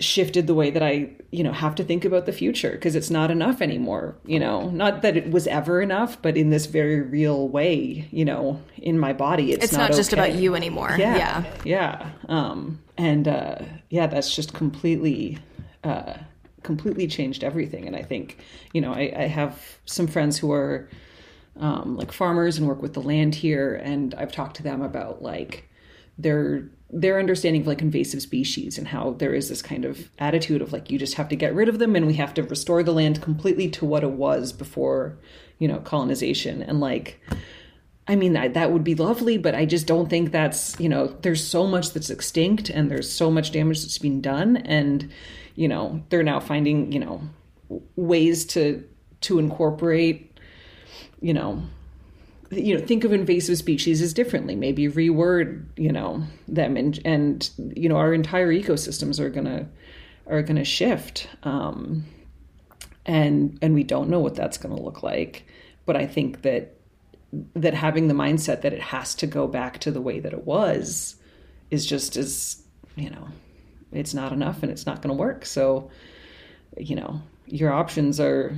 shifted 0.00 0.46
the 0.46 0.54
way 0.54 0.70
that 0.70 0.82
I, 0.82 1.10
you 1.32 1.42
know, 1.42 1.52
have 1.52 1.74
to 1.76 1.84
think 1.84 2.04
about 2.04 2.26
the 2.26 2.32
future 2.32 2.70
because 2.70 2.94
it's 2.94 3.10
not 3.10 3.30
enough 3.30 3.60
anymore, 3.60 4.16
you 4.24 4.38
know. 4.38 4.70
Not 4.70 5.02
that 5.02 5.16
it 5.16 5.30
was 5.30 5.46
ever 5.48 5.80
enough, 5.80 6.22
but 6.22 6.36
in 6.36 6.50
this 6.50 6.66
very 6.66 7.00
real 7.00 7.48
way, 7.48 8.08
you 8.12 8.24
know, 8.24 8.62
in 8.76 8.98
my 8.98 9.12
body 9.12 9.52
it's, 9.52 9.64
it's 9.64 9.72
not, 9.72 9.90
not 9.90 9.96
just 9.96 10.12
about 10.12 10.34
you 10.34 10.54
anymore. 10.54 10.94
Yeah. 10.96 11.16
Yeah. 11.16 11.44
yeah. 11.64 12.10
Um 12.28 12.78
and 12.96 13.26
uh 13.26 13.58
yeah, 13.90 14.06
that's 14.06 14.34
just 14.34 14.54
completely 14.54 15.38
uh 15.82 16.14
completely 16.62 17.08
changed 17.08 17.42
everything 17.42 17.86
and 17.86 17.96
I 17.96 18.02
think, 18.02 18.38
you 18.72 18.80
know, 18.80 18.92
I, 18.92 19.12
I 19.16 19.22
have 19.22 19.78
some 19.84 20.06
friends 20.06 20.38
who 20.38 20.52
are 20.52 20.88
um 21.56 21.96
like 21.96 22.12
farmers 22.12 22.56
and 22.56 22.68
work 22.68 22.82
with 22.82 22.94
the 22.94 23.02
land 23.02 23.34
here 23.34 23.74
and 23.74 24.14
I've 24.14 24.30
talked 24.30 24.56
to 24.58 24.62
them 24.62 24.80
about 24.80 25.22
like 25.22 25.68
their 26.18 26.68
their 26.90 27.18
understanding 27.18 27.62
of 27.62 27.66
like 27.66 27.82
invasive 27.82 28.22
species 28.22 28.78
and 28.78 28.88
how 28.88 29.10
there 29.18 29.34
is 29.34 29.48
this 29.48 29.60
kind 29.60 29.84
of 29.84 30.10
attitude 30.18 30.62
of 30.62 30.72
like 30.72 30.90
you 30.90 30.98
just 30.98 31.14
have 31.14 31.28
to 31.28 31.36
get 31.36 31.54
rid 31.54 31.68
of 31.68 31.78
them 31.78 31.94
and 31.94 32.06
we 32.06 32.14
have 32.14 32.32
to 32.32 32.42
restore 32.42 32.82
the 32.82 32.92
land 32.92 33.20
completely 33.20 33.68
to 33.68 33.84
what 33.84 34.02
it 34.02 34.12
was 34.12 34.52
before 34.52 35.18
you 35.58 35.68
know 35.68 35.78
colonization. 35.78 36.62
And 36.62 36.80
like 36.80 37.20
i 38.06 38.16
mean 38.16 38.32
that, 38.32 38.54
that 38.54 38.72
would 38.72 38.84
be 38.84 38.94
lovely 38.94 39.36
but 39.36 39.54
i 39.54 39.66
just 39.66 39.86
don't 39.86 40.08
think 40.08 40.32
that's 40.32 40.78
you 40.80 40.88
know 40.88 41.08
there's 41.20 41.46
so 41.46 41.66
much 41.66 41.92
that's 41.92 42.08
extinct 42.08 42.70
and 42.70 42.90
there's 42.90 43.10
so 43.10 43.30
much 43.30 43.52
damage 43.52 43.82
that's 43.82 43.98
being 43.98 44.22
done 44.22 44.56
and 44.56 45.12
you 45.54 45.68
know 45.68 46.02
they're 46.08 46.22
now 46.22 46.40
finding 46.40 46.90
you 46.90 46.98
know 46.98 47.20
ways 47.96 48.46
to 48.46 48.82
to 49.20 49.38
incorporate 49.38 50.38
you 51.20 51.34
know 51.34 51.62
you 52.50 52.76
know 52.76 52.84
think 52.84 53.04
of 53.04 53.12
invasive 53.12 53.58
species 53.58 54.00
as 54.00 54.14
differently. 54.14 54.56
Maybe 54.56 54.88
reword 54.88 55.66
you 55.76 55.92
know 55.92 56.22
them 56.46 56.76
and 56.76 56.98
and 57.04 57.48
you 57.76 57.88
know 57.88 57.96
our 57.96 58.14
entire 58.14 58.48
ecosystems 58.52 59.20
are 59.20 59.30
gonna 59.30 59.68
are 60.26 60.42
gonna 60.42 60.64
shift 60.64 61.28
um 61.42 62.04
and 63.06 63.58
and 63.62 63.74
we 63.74 63.82
don't 63.82 64.10
know 64.10 64.20
what 64.20 64.34
that's 64.34 64.58
gonna 64.58 64.80
look 64.80 65.02
like. 65.02 65.46
But 65.86 65.96
I 65.96 66.06
think 66.06 66.42
that 66.42 66.74
that 67.54 67.74
having 67.74 68.08
the 68.08 68.14
mindset 68.14 68.62
that 68.62 68.72
it 68.72 68.80
has 68.80 69.14
to 69.16 69.26
go 69.26 69.46
back 69.46 69.78
to 69.80 69.90
the 69.90 70.00
way 70.00 70.20
that 70.20 70.32
it 70.32 70.46
was 70.46 71.16
is 71.70 71.84
just 71.84 72.16
as 72.16 72.62
you 72.96 73.10
know 73.10 73.28
it's 73.92 74.14
not 74.14 74.32
enough 74.32 74.62
and 74.62 74.70
it's 74.70 74.86
not 74.86 75.00
going 75.02 75.14
to 75.14 75.18
work. 75.20 75.46
So 75.46 75.90
you 76.76 76.96
know 76.96 77.22
your 77.46 77.72
options 77.72 78.20
are 78.20 78.56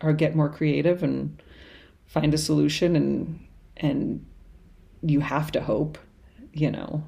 are 0.00 0.12
get 0.12 0.34
more 0.34 0.48
creative 0.48 1.02
and 1.02 1.40
find 2.12 2.34
a 2.34 2.38
solution 2.38 2.96
and 2.96 3.46
and 3.76 4.24
you 5.02 5.20
have 5.20 5.50
to 5.52 5.60
hope 5.60 5.98
you 6.52 6.70
know 6.70 7.02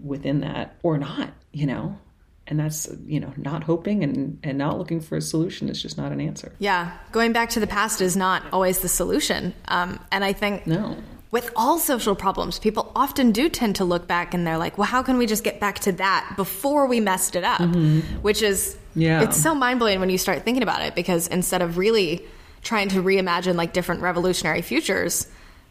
within 0.00 0.40
that 0.40 0.76
or 0.82 0.98
not 0.98 1.30
you 1.52 1.66
know? 1.66 1.98
And 2.46 2.58
that's 2.58 2.88
you 3.06 3.20
know 3.20 3.32
not 3.36 3.62
hoping 3.62 4.02
and 4.02 4.40
and 4.42 4.58
not 4.58 4.76
looking 4.76 5.00
for 5.00 5.16
a 5.16 5.20
solution 5.20 5.68
is 5.68 5.80
just 5.80 5.96
not 5.96 6.10
an 6.10 6.20
answer. 6.20 6.52
Yeah. 6.58 6.96
Going 7.12 7.32
back 7.32 7.50
to 7.50 7.60
the 7.60 7.66
past 7.68 8.00
is 8.00 8.16
not 8.16 8.42
always 8.52 8.80
the 8.80 8.88
solution. 8.88 9.54
Um, 9.68 10.00
and 10.10 10.24
i 10.24 10.32
think 10.32 10.66
no. 10.66 10.96
with 11.30 11.48
all 11.54 11.78
social 11.78 12.16
problems 12.16 12.58
people 12.58 12.90
often 12.96 13.30
do 13.30 13.48
tend 13.48 13.76
to 13.76 13.84
look 13.84 14.08
back 14.08 14.34
and 14.34 14.44
they're 14.44 14.58
like 14.58 14.76
well 14.78 14.88
how 14.88 15.00
can 15.00 15.16
we 15.16 15.26
just 15.26 15.44
get 15.44 15.60
back 15.60 15.78
to 15.80 15.92
that 15.92 16.32
before 16.36 16.86
we 16.86 16.98
messed 16.98 17.36
it 17.36 17.44
up? 17.44 17.60
Mm-hmm. 17.60 18.00
which 18.22 18.42
is 18.42 18.76
yeah. 18.96 19.22
it's 19.22 19.40
so 19.40 19.54
mind-blowing 19.54 20.00
when 20.00 20.10
you 20.10 20.18
start 20.18 20.42
thinking 20.42 20.64
about 20.64 20.82
it 20.82 20.96
because 20.96 21.28
instead 21.28 21.62
of 21.62 21.78
really 21.78 22.26
trying 22.62 22.88
to 22.88 23.02
reimagine 23.02 23.54
like 23.54 23.72
different 23.72 24.02
revolutionary 24.02 24.62
futures 24.62 25.26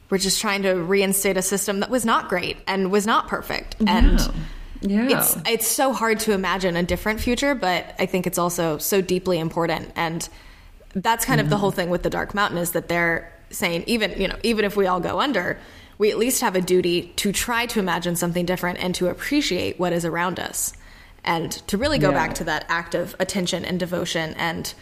we're 0.09 0.17
just 0.17 0.41
trying 0.41 0.63
to 0.63 0.73
reinstate 0.73 1.37
a 1.37 1.41
system 1.41 1.81
that 1.81 1.89
was 1.89 2.03
not 2.03 2.29
great 2.29 2.57
and 2.67 2.91
was 2.91 3.05
not 3.05 3.27
perfect 3.27 3.75
and 3.85 4.19
yeah 4.19 4.31
yeah. 4.81 5.19
It's 5.19 5.37
it's 5.45 5.67
so 5.67 5.91
hard 5.91 6.21
to 6.21 6.31
imagine 6.31 6.77
a 6.77 6.83
different 6.83 7.19
future, 7.19 7.53
but 7.53 7.93
I 7.99 8.05
think 8.05 8.25
it's 8.25 8.37
also 8.37 8.77
so 8.77 9.01
deeply 9.01 9.37
important 9.37 9.91
and 9.95 10.27
that's 10.95 11.25
kind 11.25 11.39
of 11.39 11.49
the 11.49 11.55
mm-hmm. 11.55 11.61
whole 11.61 11.71
thing 11.71 11.89
with 11.89 12.03
the 12.03 12.09
Dark 12.09 12.33
Mountain 12.33 12.57
is 12.57 12.71
that 12.71 12.87
they're 12.87 13.31
saying 13.51 13.83
even, 13.87 14.19
you 14.19 14.27
know, 14.27 14.37
even 14.43 14.65
if 14.65 14.75
we 14.75 14.87
all 14.87 14.99
go 14.99 15.19
under, 15.19 15.59
we 15.97 16.11
at 16.11 16.17
least 16.17 16.41
have 16.41 16.55
a 16.55 16.61
duty 16.61 17.13
to 17.17 17.31
try 17.31 17.65
to 17.67 17.79
imagine 17.79 18.15
something 18.15 18.45
different 18.45 18.79
and 18.79 18.95
to 18.95 19.07
appreciate 19.07 19.79
what 19.79 19.93
is 19.93 20.05
around 20.05 20.39
us. 20.39 20.73
And 21.23 21.51
to 21.67 21.77
really 21.77 21.99
go 21.99 22.09
yeah. 22.09 22.15
back 22.15 22.35
to 22.35 22.45
that 22.45 22.65
act 22.69 22.95
of 22.95 23.15
attention 23.19 23.65
and 23.65 23.79
devotion 23.79 24.33
and 24.35 24.73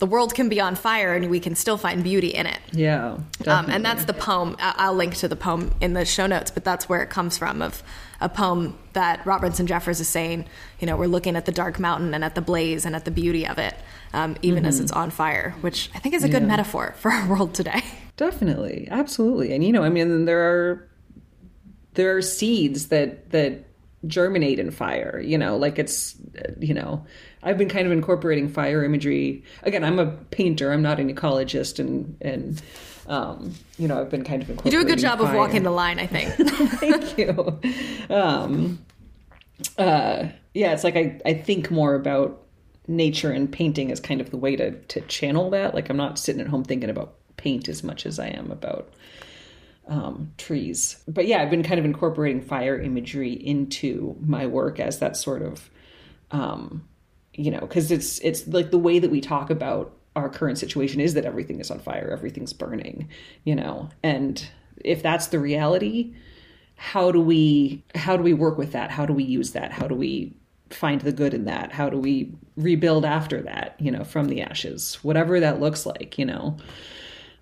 the 0.00 0.06
world 0.06 0.34
can 0.34 0.48
be 0.48 0.60
on 0.60 0.74
fire 0.74 1.14
and 1.14 1.30
we 1.30 1.38
can 1.38 1.54
still 1.54 1.76
find 1.76 2.02
beauty 2.02 2.28
in 2.28 2.46
it. 2.46 2.58
Yeah. 2.72 3.18
Um, 3.46 3.66
and 3.68 3.84
that's 3.84 4.06
the 4.06 4.14
poem. 4.14 4.56
I'll 4.58 4.94
link 4.94 5.14
to 5.16 5.28
the 5.28 5.36
poem 5.36 5.72
in 5.82 5.92
the 5.92 6.06
show 6.06 6.26
notes, 6.26 6.50
but 6.50 6.64
that's 6.64 6.88
where 6.88 7.02
it 7.02 7.10
comes 7.10 7.36
from 7.36 7.60
of 7.60 7.82
a 8.18 8.30
poem 8.30 8.78
that 8.94 9.24
Robinson 9.26 9.66
Jeffers 9.66 10.00
is 10.00 10.08
saying, 10.08 10.46
you 10.78 10.86
know, 10.86 10.96
we're 10.96 11.06
looking 11.06 11.36
at 11.36 11.44
the 11.44 11.52
dark 11.52 11.78
mountain 11.78 12.14
and 12.14 12.24
at 12.24 12.34
the 12.34 12.40
blaze 12.40 12.86
and 12.86 12.96
at 12.96 13.04
the 13.04 13.10
beauty 13.10 13.46
of 13.46 13.58
it, 13.58 13.74
um, 14.14 14.36
even 14.40 14.60
mm-hmm. 14.60 14.68
as 14.68 14.80
it's 14.80 14.90
on 14.90 15.10
fire, 15.10 15.54
which 15.60 15.90
I 15.94 15.98
think 15.98 16.14
is 16.14 16.24
a 16.24 16.30
good 16.30 16.42
yeah. 16.42 16.48
metaphor 16.48 16.94
for 16.98 17.10
our 17.10 17.28
world 17.28 17.54
today. 17.54 17.82
Definitely. 18.16 18.88
Absolutely. 18.90 19.52
And, 19.52 19.62
you 19.62 19.70
know, 19.70 19.82
I 19.82 19.90
mean, 19.90 20.24
there 20.24 20.40
are, 20.40 20.88
there 21.92 22.16
are 22.16 22.22
seeds 22.22 22.88
that, 22.88 23.30
that 23.32 23.64
germinate 24.06 24.58
in 24.58 24.70
fire, 24.70 25.20
you 25.24 25.36
know, 25.36 25.56
like 25.56 25.78
it's, 25.78 26.16
you 26.58 26.74
know, 26.74 27.04
I've 27.42 27.58
been 27.58 27.68
kind 27.68 27.86
of 27.86 27.92
incorporating 27.92 28.48
fire 28.48 28.84
imagery. 28.84 29.44
Again, 29.62 29.84
I'm 29.84 29.98
a 29.98 30.06
painter. 30.06 30.72
I'm 30.72 30.82
not 30.82 31.00
an 31.00 31.14
ecologist, 31.14 31.78
and 31.78 32.16
and 32.20 32.60
um, 33.06 33.54
you 33.78 33.88
know, 33.88 34.00
I've 34.00 34.10
been 34.10 34.24
kind 34.24 34.42
of 34.42 34.48
You 34.64 34.70
do 34.70 34.80
a 34.80 34.84
good 34.84 34.98
job 34.98 35.18
fire. 35.18 35.28
of 35.28 35.34
walking 35.34 35.62
the 35.62 35.70
line, 35.70 35.98
I 35.98 36.06
think. 36.06 36.32
Thank 36.80 37.18
you. 37.18 37.58
Um, 38.08 38.84
uh, 39.78 40.28
yeah, 40.54 40.72
it's 40.72 40.84
like 40.84 40.96
I, 40.96 41.20
I 41.24 41.34
think 41.34 41.70
more 41.70 41.94
about 41.94 42.42
nature 42.88 43.30
and 43.30 43.50
painting 43.50 43.92
as 43.92 44.00
kind 44.00 44.20
of 44.20 44.30
the 44.30 44.36
way 44.36 44.56
to 44.56 44.72
to 44.72 45.00
channel 45.02 45.50
that. 45.50 45.74
Like 45.74 45.88
I'm 45.90 45.96
not 45.96 46.18
sitting 46.18 46.40
at 46.40 46.48
home 46.48 46.64
thinking 46.64 46.90
about 46.90 47.14
paint 47.36 47.68
as 47.68 47.82
much 47.82 48.04
as 48.06 48.18
I 48.18 48.28
am 48.28 48.50
about 48.50 48.92
um, 49.90 50.32
trees. 50.38 51.02
But 51.06 51.26
yeah, 51.26 51.42
I've 51.42 51.50
been 51.50 51.62
kind 51.62 51.78
of 51.78 51.84
incorporating 51.84 52.40
fire 52.40 52.80
imagery 52.80 53.32
into 53.32 54.16
my 54.20 54.46
work 54.46 54.80
as 54.80 55.00
that 55.00 55.16
sort 55.16 55.42
of 55.42 55.68
um, 56.30 56.88
you 57.34 57.50
know, 57.50 57.60
because 57.60 57.90
it's 57.90 58.18
it's 58.20 58.46
like 58.48 58.70
the 58.70 58.78
way 58.78 58.98
that 58.98 59.10
we 59.10 59.20
talk 59.20 59.50
about 59.50 59.96
our 60.16 60.28
current 60.28 60.58
situation 60.58 61.00
is 61.00 61.14
that 61.14 61.24
everything 61.24 61.60
is 61.60 61.70
on 61.70 61.78
fire, 61.78 62.10
everything's 62.12 62.52
burning, 62.52 63.08
you 63.44 63.54
know, 63.54 63.88
and 64.02 64.48
if 64.84 65.02
that's 65.02 65.28
the 65.28 65.38
reality, 65.38 66.14
how 66.76 67.12
do 67.12 67.20
we 67.20 67.84
how 67.94 68.16
do 68.16 68.22
we 68.22 68.32
work 68.32 68.58
with 68.58 68.72
that? 68.72 68.90
How 68.90 69.06
do 69.06 69.12
we 69.12 69.24
use 69.24 69.52
that? 69.52 69.72
How 69.72 69.86
do 69.86 69.94
we 69.94 70.34
find 70.70 71.00
the 71.00 71.12
good 71.12 71.34
in 71.34 71.44
that? 71.44 71.72
How 71.72 71.88
do 71.88 71.98
we 71.98 72.32
rebuild 72.56 73.04
after 73.04 73.42
that? 73.42 73.76
You 73.78 73.90
know, 73.90 74.04
from 74.04 74.28
the 74.28 74.42
ashes, 74.42 74.96
whatever 75.02 75.40
that 75.40 75.60
looks 75.60 75.86
like, 75.86 76.18
you 76.18 76.26
know. 76.26 76.56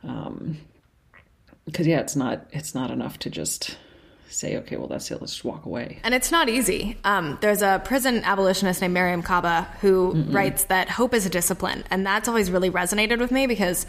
Um, 0.04 0.58
because 1.68 1.86
yeah, 1.86 2.00
it's 2.00 2.16
not 2.16 2.46
it's 2.50 2.74
not 2.74 2.90
enough 2.90 3.18
to 3.20 3.30
just 3.30 3.76
say, 4.28 4.56
okay, 4.58 4.76
well, 4.76 4.88
that's 4.88 5.10
it. 5.10 5.20
Let's 5.20 5.32
just 5.32 5.44
walk 5.44 5.64
away. 5.64 6.00
And 6.02 6.14
it's 6.14 6.30
not 6.30 6.48
easy. 6.48 6.98
Um, 7.04 7.38
there's 7.40 7.62
a 7.62 7.80
prison 7.84 8.22
abolitionist 8.24 8.80
named 8.80 8.94
Mariame 8.94 9.24
Kaba 9.24 9.62
who 9.80 10.12
Mm-mm. 10.12 10.34
writes 10.34 10.64
that 10.64 10.90
hope 10.90 11.14
is 11.14 11.24
a 11.24 11.30
discipline. 11.30 11.84
And 11.90 12.04
that's 12.04 12.28
always 12.28 12.50
really 12.50 12.70
resonated 12.70 13.20
with 13.20 13.30
me 13.30 13.46
because 13.46 13.86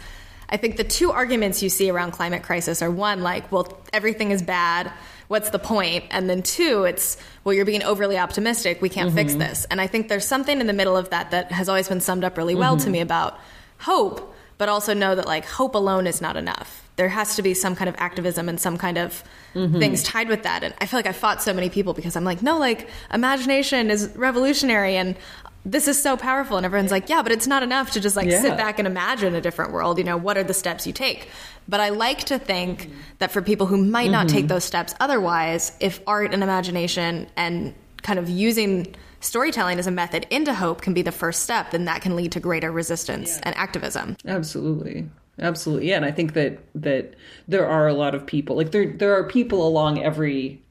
I 0.48 0.56
think 0.56 0.76
the 0.76 0.84
two 0.84 1.12
arguments 1.12 1.62
you 1.62 1.68
see 1.68 1.90
around 1.90 2.12
climate 2.12 2.42
crisis 2.42 2.80
are 2.80 2.90
one, 2.90 3.22
like, 3.22 3.52
well, 3.52 3.80
everything 3.92 4.30
is 4.30 4.42
bad. 4.42 4.90
What's 5.28 5.50
the 5.50 5.58
point? 5.58 6.04
And 6.10 6.28
then 6.28 6.42
two, 6.42 6.84
it's, 6.84 7.18
well, 7.44 7.52
you're 7.52 7.66
being 7.66 7.82
overly 7.82 8.18
optimistic. 8.18 8.80
We 8.80 8.88
can't 8.88 9.08
mm-hmm. 9.08 9.16
fix 9.16 9.34
this. 9.34 9.66
And 9.70 9.80
I 9.80 9.86
think 9.86 10.08
there's 10.08 10.26
something 10.26 10.60
in 10.60 10.66
the 10.66 10.72
middle 10.72 10.96
of 10.96 11.10
that 11.10 11.32
that 11.32 11.52
has 11.52 11.68
always 11.68 11.88
been 11.88 12.00
summed 12.00 12.24
up 12.24 12.38
really 12.38 12.54
well 12.54 12.76
mm-hmm. 12.76 12.84
to 12.84 12.90
me 12.90 13.00
about 13.00 13.38
hope, 13.78 14.34
but 14.58 14.68
also 14.68 14.94
know 14.94 15.14
that, 15.14 15.26
like, 15.26 15.44
hope 15.44 15.74
alone 15.74 16.06
is 16.06 16.20
not 16.20 16.36
enough 16.36 16.89
there 17.00 17.08
has 17.08 17.34
to 17.34 17.40
be 17.40 17.54
some 17.54 17.74
kind 17.74 17.88
of 17.88 17.94
activism 17.96 18.46
and 18.46 18.60
some 18.60 18.76
kind 18.76 18.98
of 18.98 19.24
mm-hmm. 19.54 19.78
things 19.78 20.02
tied 20.02 20.28
with 20.28 20.42
that. 20.42 20.62
And 20.62 20.74
I 20.82 20.84
feel 20.84 20.98
like 20.98 21.06
I 21.06 21.12
fought 21.12 21.42
so 21.42 21.54
many 21.54 21.70
people 21.70 21.94
because 21.94 22.14
I'm 22.14 22.24
like, 22.24 22.42
no, 22.42 22.58
like 22.58 22.90
imagination 23.10 23.90
is 23.90 24.14
revolutionary 24.14 24.96
and 24.96 25.16
this 25.64 25.88
is 25.88 26.00
so 26.00 26.18
powerful. 26.18 26.58
And 26.58 26.66
everyone's 26.66 26.90
like, 26.90 27.08
yeah, 27.08 27.22
but 27.22 27.32
it's 27.32 27.46
not 27.46 27.62
enough 27.62 27.92
to 27.92 28.00
just 28.00 28.16
like 28.16 28.28
yeah. 28.28 28.42
sit 28.42 28.58
back 28.58 28.78
and 28.78 28.86
imagine 28.86 29.34
a 29.34 29.40
different 29.40 29.72
world. 29.72 29.96
You 29.96 30.04
know, 30.04 30.18
what 30.18 30.36
are 30.36 30.44
the 30.44 30.52
steps 30.52 30.86
you 30.86 30.92
take? 30.92 31.30
But 31.66 31.80
I 31.80 31.88
like 31.88 32.24
to 32.24 32.38
think 32.38 32.90
that 33.16 33.30
for 33.30 33.40
people 33.40 33.64
who 33.64 33.78
might 33.78 34.04
mm-hmm. 34.04 34.12
not 34.12 34.28
take 34.28 34.48
those 34.48 34.64
steps 34.64 34.94
otherwise, 35.00 35.72
if 35.80 36.02
art 36.06 36.34
and 36.34 36.42
imagination 36.42 37.28
and 37.34 37.74
kind 38.02 38.18
of 38.18 38.28
using 38.28 38.94
storytelling 39.20 39.78
as 39.78 39.86
a 39.86 39.90
method 39.90 40.26
into 40.28 40.52
hope 40.52 40.82
can 40.82 40.92
be 40.92 41.00
the 41.00 41.12
first 41.12 41.44
step, 41.44 41.70
then 41.70 41.86
that 41.86 42.02
can 42.02 42.14
lead 42.14 42.32
to 42.32 42.40
greater 42.40 42.70
resistance 42.70 43.36
yeah. 43.36 43.42
and 43.44 43.56
activism. 43.56 44.18
Absolutely 44.26 45.08
absolutely 45.38 45.88
yeah 45.88 45.96
and 45.96 46.04
i 46.04 46.10
think 46.10 46.34
that 46.34 46.58
that 46.74 47.14
there 47.48 47.66
are 47.66 47.88
a 47.88 47.94
lot 47.94 48.14
of 48.14 48.26
people 48.26 48.56
like 48.56 48.72
there 48.72 48.92
there 48.92 49.14
are 49.14 49.24
people 49.24 49.66
along 49.66 50.02
every 50.02 50.62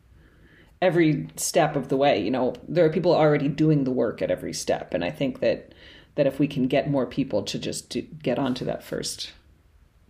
every 0.82 1.28
step 1.36 1.76
of 1.76 1.90
the 1.90 1.98
way 1.98 2.22
you 2.22 2.32
know? 2.32 2.54
There 2.68 2.86
are 2.86 2.90
people 2.90 3.14
already 3.14 3.50
doing 3.50 3.84
the 3.84 3.92
work 3.92 4.22
at 4.22 4.32
every 4.32 4.54
step 4.54 4.94
and 4.94 5.04
i 5.04 5.10
think 5.10 5.40
that 5.40 5.74
that 6.16 6.28
if 6.28 6.40
we 6.40 6.48
can 6.48 6.68
get 6.68 6.90
more 6.90 7.06
people 7.06 7.44
to 7.44 7.58
just 7.58 7.90
to 7.92 8.02
get 8.02 8.38
onto 8.38 8.66
that 8.66 8.84
first 8.84 9.32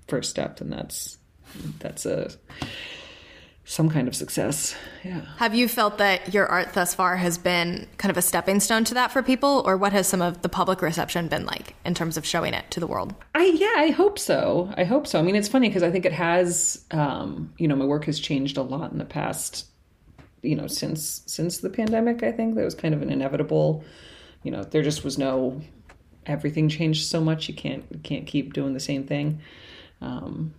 first 0.08 0.30
step 0.30 0.58
then 0.58 0.70
that's 0.70 1.18
that's 1.80 2.06
a 2.06 2.32
some 3.70 3.88
kind 3.88 4.08
of 4.08 4.16
success. 4.16 4.76
Yeah. 5.04 5.22
Have 5.38 5.54
you 5.54 5.68
felt 5.68 6.00
that 6.00 6.34
your 6.34 6.48
art 6.48 6.74
thus 6.74 6.96
far 6.96 7.16
has 7.18 7.38
been 7.38 7.86
kind 7.98 8.10
of 8.10 8.18
a 8.18 8.22
stepping 8.22 8.60
stone 8.60 8.84
to 8.86 8.96
that 8.96 9.12
for 9.12 9.22
people, 9.22 9.62
or 9.64 9.78
what 9.78 9.94
has 9.94 10.08
some 10.08 10.24
of 10.24 10.42
the 10.42 10.50
public 10.50 10.82
reception 10.82 11.28
been 11.28 11.46
like 11.46 11.76
in 11.86 11.94
terms 11.94 12.18
of 12.18 12.26
showing 12.26 12.56
it 12.56 12.72
to 12.72 12.80
the 12.80 12.88
world? 12.88 13.14
I 13.36 13.46
yeah, 13.46 13.76
I 13.78 13.92
hope 13.92 14.18
so. 14.18 14.74
I 14.76 14.86
hope 14.86 15.06
so. 15.06 15.20
I 15.20 15.22
mean, 15.22 15.36
it's 15.36 15.48
funny 15.48 15.70
because 15.70 15.84
I 15.84 15.92
think 15.92 16.06
it 16.06 16.14
has. 16.14 16.84
Um, 16.90 17.54
you 17.60 17.68
know, 17.68 17.76
my 17.76 17.86
work 17.86 18.06
has 18.06 18.20
changed 18.20 18.58
a 18.58 18.64
lot 18.64 18.92
in 18.92 18.98
the 18.98 19.06
past. 19.06 19.68
You 20.42 20.56
know, 20.56 20.66
since 20.66 21.22
since 21.28 21.60
the 21.60 21.70
pandemic, 21.70 22.24
I 22.24 22.32
think 22.32 22.56
that 22.56 22.66
was 22.66 22.74
kind 22.74 22.96
of 22.96 23.04
an 23.04 23.12
inevitable. 23.12 23.84
You 24.42 24.50
know, 24.50 24.64
there 24.64 24.82
just 24.82 25.04
was 25.04 25.20
no. 25.20 25.62
Everything 26.26 26.70
changed 26.70 27.06
so 27.06 27.22
much. 27.22 27.48
You 27.48 27.54
can't 27.54 27.86
you 27.92 28.00
can't 28.00 28.26
keep 28.26 28.54
doing 28.54 28.74
the 28.74 28.80
same 28.80 29.04
thing. 29.06 29.42
Um, 30.02 30.56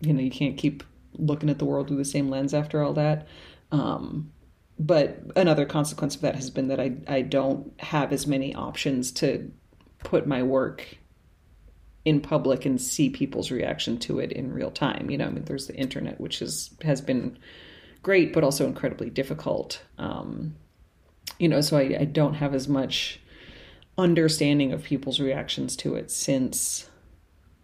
you 0.00 0.14
know, 0.14 0.20
you 0.22 0.30
can't 0.30 0.56
keep 0.56 0.82
looking 1.18 1.50
at 1.50 1.58
the 1.58 1.64
world 1.64 1.88
through 1.88 1.96
the 1.96 2.04
same 2.04 2.28
lens 2.28 2.54
after 2.54 2.82
all 2.82 2.94
that. 2.94 3.26
Um, 3.72 4.32
but 4.78 5.18
another 5.36 5.66
consequence 5.66 6.14
of 6.14 6.20
that 6.22 6.36
has 6.36 6.50
been 6.50 6.68
that 6.68 6.80
I, 6.80 6.96
I 7.08 7.22
don't 7.22 7.72
have 7.80 8.12
as 8.12 8.26
many 8.26 8.54
options 8.54 9.10
to 9.12 9.50
put 9.98 10.26
my 10.26 10.42
work 10.42 10.98
in 12.04 12.20
public 12.20 12.64
and 12.64 12.80
see 12.80 13.10
people's 13.10 13.50
reaction 13.50 13.98
to 13.98 14.20
it 14.20 14.32
in 14.32 14.52
real 14.52 14.70
time. 14.70 15.10
You 15.10 15.18
know, 15.18 15.26
I 15.26 15.30
mean, 15.30 15.44
there's 15.44 15.66
the 15.66 15.74
internet, 15.74 16.20
which 16.20 16.40
is 16.40 16.70
has 16.82 17.00
been 17.00 17.38
great, 18.02 18.32
but 18.32 18.44
also 18.44 18.66
incredibly 18.66 19.10
difficult. 19.10 19.82
Um, 19.98 20.54
you 21.38 21.48
know, 21.48 21.60
so 21.60 21.76
I, 21.76 21.98
I 22.00 22.04
don't 22.04 22.34
have 22.34 22.54
as 22.54 22.68
much 22.68 23.20
understanding 23.96 24.72
of 24.72 24.84
people's 24.84 25.18
reactions 25.18 25.76
to 25.76 25.96
it 25.96 26.10
since 26.10 26.88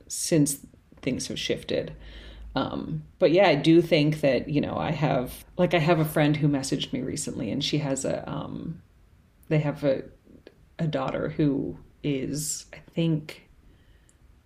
since 0.08 0.58
things 1.00 1.28
have 1.28 1.38
shifted. 1.38 1.94
Um, 2.54 3.02
but 3.18 3.32
yeah, 3.32 3.48
I 3.48 3.56
do 3.56 3.82
think 3.82 4.20
that, 4.20 4.48
you 4.48 4.60
know, 4.60 4.76
I 4.76 4.92
have, 4.92 5.44
like, 5.56 5.74
I 5.74 5.78
have 5.78 5.98
a 5.98 6.04
friend 6.04 6.36
who 6.36 6.48
messaged 6.48 6.92
me 6.92 7.00
recently 7.02 7.50
and 7.50 7.64
she 7.64 7.78
has 7.78 8.04
a, 8.04 8.28
um, 8.30 8.80
they 9.48 9.58
have 9.58 9.82
a, 9.82 10.04
a 10.78 10.86
daughter 10.86 11.30
who 11.30 11.78
is, 12.04 12.66
I 12.72 12.78
think, 12.94 13.48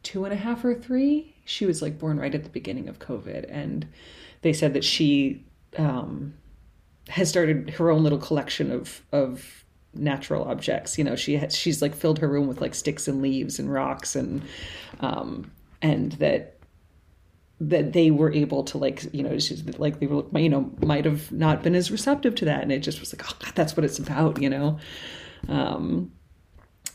two 0.03 0.25
and 0.25 0.33
a 0.33 0.37
half 0.37 0.65
or 0.65 0.75
three. 0.75 1.35
she 1.45 1.67
was 1.67 1.83
like 1.83 1.99
born 1.99 2.19
right 2.19 2.35
at 2.35 2.45
the 2.45 2.51
beginning 2.51 2.89
of 2.89 2.99
COVID, 2.99 3.47
and 3.49 3.87
they 4.43 4.53
said 4.53 4.75
that 4.75 4.85
she 4.85 5.45
um, 5.77 6.35
has 7.09 7.29
started 7.29 7.71
her 7.71 7.91
own 7.91 8.03
little 8.03 8.19
collection 8.19 8.71
of 8.71 9.03
of 9.13 9.65
natural 9.95 10.45
objects. 10.45 10.99
You 10.99 11.05
know, 11.05 11.17
she 11.17 11.37
has, 11.39 11.57
she's 11.57 11.83
like 11.83 11.95
filled 11.95 12.19
her 12.19 12.29
room 12.29 12.47
with 12.47 12.61
like 12.61 12.75
sticks 12.75 13.09
and 13.09 13.23
leaves 13.23 13.59
and 13.59 13.73
rocks 13.73 14.15
and 14.15 14.43
um, 15.01 15.51
and 15.83 16.13
that 16.13 16.58
that 17.61 17.93
they 17.93 18.11
were 18.11 18.33
able 18.33 18.63
to 18.65 18.79
like 18.79 19.05
you 19.13 19.23
know 19.23 19.39
she's 19.39 19.65
like 19.79 19.99
they 20.01 20.07
were 20.07 20.23
you 20.39 20.49
know 20.49 20.71
might 20.81 21.05
have 21.05 21.33
not 21.33 21.63
been 21.63 21.75
as 21.75 21.91
receptive 21.91 22.35
to 22.37 22.45
that 22.45 22.63
and 22.63 22.71
it 22.71 22.79
just 22.81 23.01
was 23.01 23.13
like 23.13 23.29
oh 23.29 23.37
god 23.45 23.53
that's 23.57 23.77
what 23.77 23.85
it's 23.85 23.99
about 23.99 24.41
you 24.41 24.49
know 24.49 24.79
um 25.49 26.13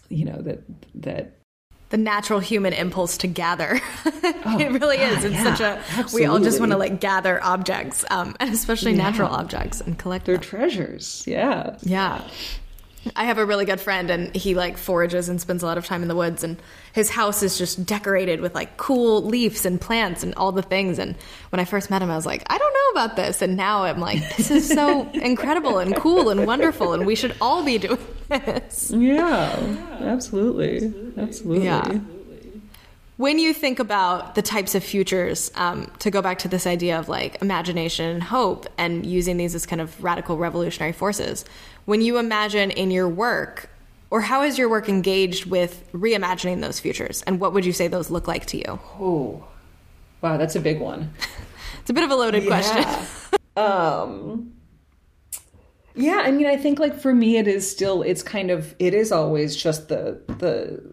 you 0.09 0.23
know 0.25 0.41
that 0.41 0.61
that 0.95 1.33
the 1.89 1.97
natural 1.97 2.39
human 2.39 2.73
impulse 2.73 3.17
to 3.17 3.27
gather. 3.27 3.79
Oh, 4.45 4.59
it 4.59 4.71
really 4.71 4.97
God, 4.97 5.17
is. 5.17 5.23
It's 5.25 5.35
yeah, 5.35 5.55
such 5.55 5.59
a 6.11 6.15
we 6.15 6.25
all 6.25 6.39
just 6.39 6.59
want 6.59 6.71
to 6.73 6.77
like 6.77 6.99
gather 6.99 7.41
objects, 7.43 8.03
um, 8.09 8.35
and 8.41 8.53
especially 8.53 8.91
Yeah. 8.91 8.97
natural 9.09 9.29
objects, 9.29 9.79
and 9.79 9.97
collect 9.97 10.25
they're 10.25 10.35
them. 10.35 10.43
treasures 10.43 11.23
yeah 11.27 11.77
Yeah. 11.81 12.21
I 13.15 13.25
have 13.25 13.37
a 13.37 13.45
really 13.45 13.65
good 13.65 13.81
friend 13.81 14.09
and 14.09 14.33
he 14.35 14.55
like 14.55 14.77
forages 14.77 15.27
and 15.29 15.39
spends 15.41 15.61
a 15.61 15.65
lot 15.65 15.77
of 15.77 15.85
time 15.85 16.01
in 16.01 16.07
the 16.07 16.15
woods 16.15 16.43
and 16.43 16.57
his 16.93 17.09
house 17.09 17.43
is 17.43 17.57
just 17.57 17.85
decorated 17.85 18.39
with 18.39 18.55
like 18.55 18.77
cool 18.77 19.23
leaves 19.23 19.65
and 19.65 19.79
plants 19.79 20.23
and 20.23 20.33
all 20.35 20.51
the 20.51 20.61
things 20.61 20.99
and 20.99 21.15
when 21.49 21.59
I 21.59 21.65
first 21.65 21.89
met 21.89 22.01
him 22.01 22.09
I 22.09 22.15
was 22.15 22.25
like 22.25 22.43
I 22.47 22.57
don't 22.57 22.73
know 22.73 23.01
about 23.01 23.15
this 23.15 23.41
and 23.41 23.57
now 23.57 23.83
I'm 23.83 23.99
like 23.99 24.19
this 24.37 24.49
is 24.51 24.67
so 24.67 25.09
incredible 25.13 25.79
and 25.79 25.95
cool 25.95 26.29
and 26.29 26.45
wonderful 26.47 26.93
and 26.93 27.05
we 27.05 27.15
should 27.15 27.35
all 27.41 27.63
be 27.63 27.77
doing 27.77 27.99
this. 28.29 28.91
yeah 28.95 29.55
absolutely 30.01 30.93
absolutely 31.17 31.65
Yeah. 31.65 31.99
When 33.17 33.37
you 33.37 33.53
think 33.53 33.79
about 33.79 34.33
the 34.35 34.41
types 34.41 34.73
of 34.73 34.83
futures, 34.83 35.51
um, 35.55 35.91
to 35.99 36.09
go 36.09 36.21
back 36.21 36.39
to 36.39 36.47
this 36.47 36.65
idea 36.65 36.97
of 36.97 37.07
like 37.09 37.39
imagination 37.41 38.05
and 38.09 38.23
hope 38.23 38.65
and 38.77 39.05
using 39.05 39.37
these 39.37 39.53
as 39.53 39.65
kind 39.67 39.81
of 39.81 40.03
radical 40.03 40.35
revolutionary 40.37 40.93
forces, 40.93 41.45
when 41.85 42.01
you 42.01 42.17
imagine 42.17 42.71
in 42.71 42.89
your 42.89 43.07
work, 43.07 43.69
or 44.09 44.21
how 44.21 44.41
is 44.41 44.57
your 44.57 44.67
work 44.67 44.89
engaged 44.89 45.45
with 45.45 45.83
reimagining 45.93 46.61
those 46.61 46.79
futures? 46.79 47.23
And 47.27 47.39
what 47.39 47.53
would 47.53 47.65
you 47.65 47.73
say 47.73 47.87
those 47.87 48.09
look 48.09 48.27
like 48.27 48.45
to 48.47 48.57
you? 48.57 48.79
oh 48.99 49.43
wow 50.21 50.37
that's 50.37 50.55
a 50.55 50.59
big 50.61 50.79
one 50.79 51.13
It's 51.81 51.89
a 51.89 51.93
bit 51.93 52.05
of 52.05 52.11
a 52.11 52.15
loaded 52.15 52.47
question. 52.47 52.85
um 53.57 54.53
yeah 55.95 56.21
i 56.23 56.31
mean 56.31 56.47
i 56.47 56.55
think 56.57 56.79
like 56.79 56.97
for 56.99 57.13
me 57.13 57.37
it 57.37 57.47
is 57.47 57.69
still 57.69 58.01
it's 58.01 58.23
kind 58.23 58.49
of 58.49 58.73
it 58.79 58.93
is 58.95 59.11
always 59.11 59.55
just 59.55 59.89
the 59.89 60.19
the 60.39 60.92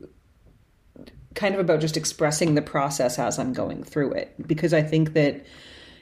kind 1.34 1.54
of 1.54 1.60
about 1.60 1.80
just 1.80 1.96
expressing 1.96 2.54
the 2.54 2.62
process 2.62 3.18
as 3.18 3.38
i'm 3.38 3.52
going 3.52 3.82
through 3.84 4.12
it. 4.12 4.34
Because 4.46 4.74
i 4.74 4.82
think 4.82 5.12
that 5.14 5.44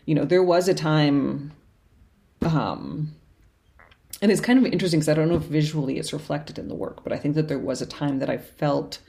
you 0.06 0.14
know 0.14 0.24
there 0.24 0.42
was 0.42 0.68
a 0.68 0.74
time 0.74 1.52
um 2.42 3.14
and 4.22 4.32
it's 4.32 4.40
kind 4.40 4.58
of 4.58 4.72
interesting 4.72 5.00
because 5.00 5.08
i 5.08 5.14
don't 5.14 5.28
know 5.28 5.36
if 5.36 5.42
visually 5.42 5.98
it's 5.98 6.12
reflected 6.12 6.58
in 6.58 6.68
the 6.68 6.74
work 6.74 7.04
but 7.04 7.12
i 7.12 7.18
think 7.18 7.34
that 7.34 7.48
there 7.48 7.58
was 7.58 7.82
a 7.82 7.86
time 7.86 8.18
that 8.20 8.30
i 8.30 8.38
felt 8.38 9.00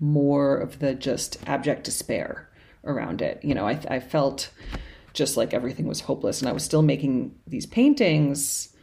more 0.00 0.56
of 0.56 0.78
the 0.78 0.94
just 0.94 1.38
abject 1.46 1.84
despair 1.84 2.48
around 2.84 3.20
it. 3.20 3.40
You 3.42 3.54
know 3.54 3.66
i, 3.66 3.78
I 3.88 4.00
felt 4.00 4.50
just 5.12 5.36
like 5.36 5.52
everything 5.52 5.86
was 5.86 6.00
hopeless 6.00 6.40
and 6.40 6.48
i 6.48 6.52
was 6.52 6.64
still 6.64 6.82
making 6.82 7.34
these 7.46 7.66
paintings 7.66 8.74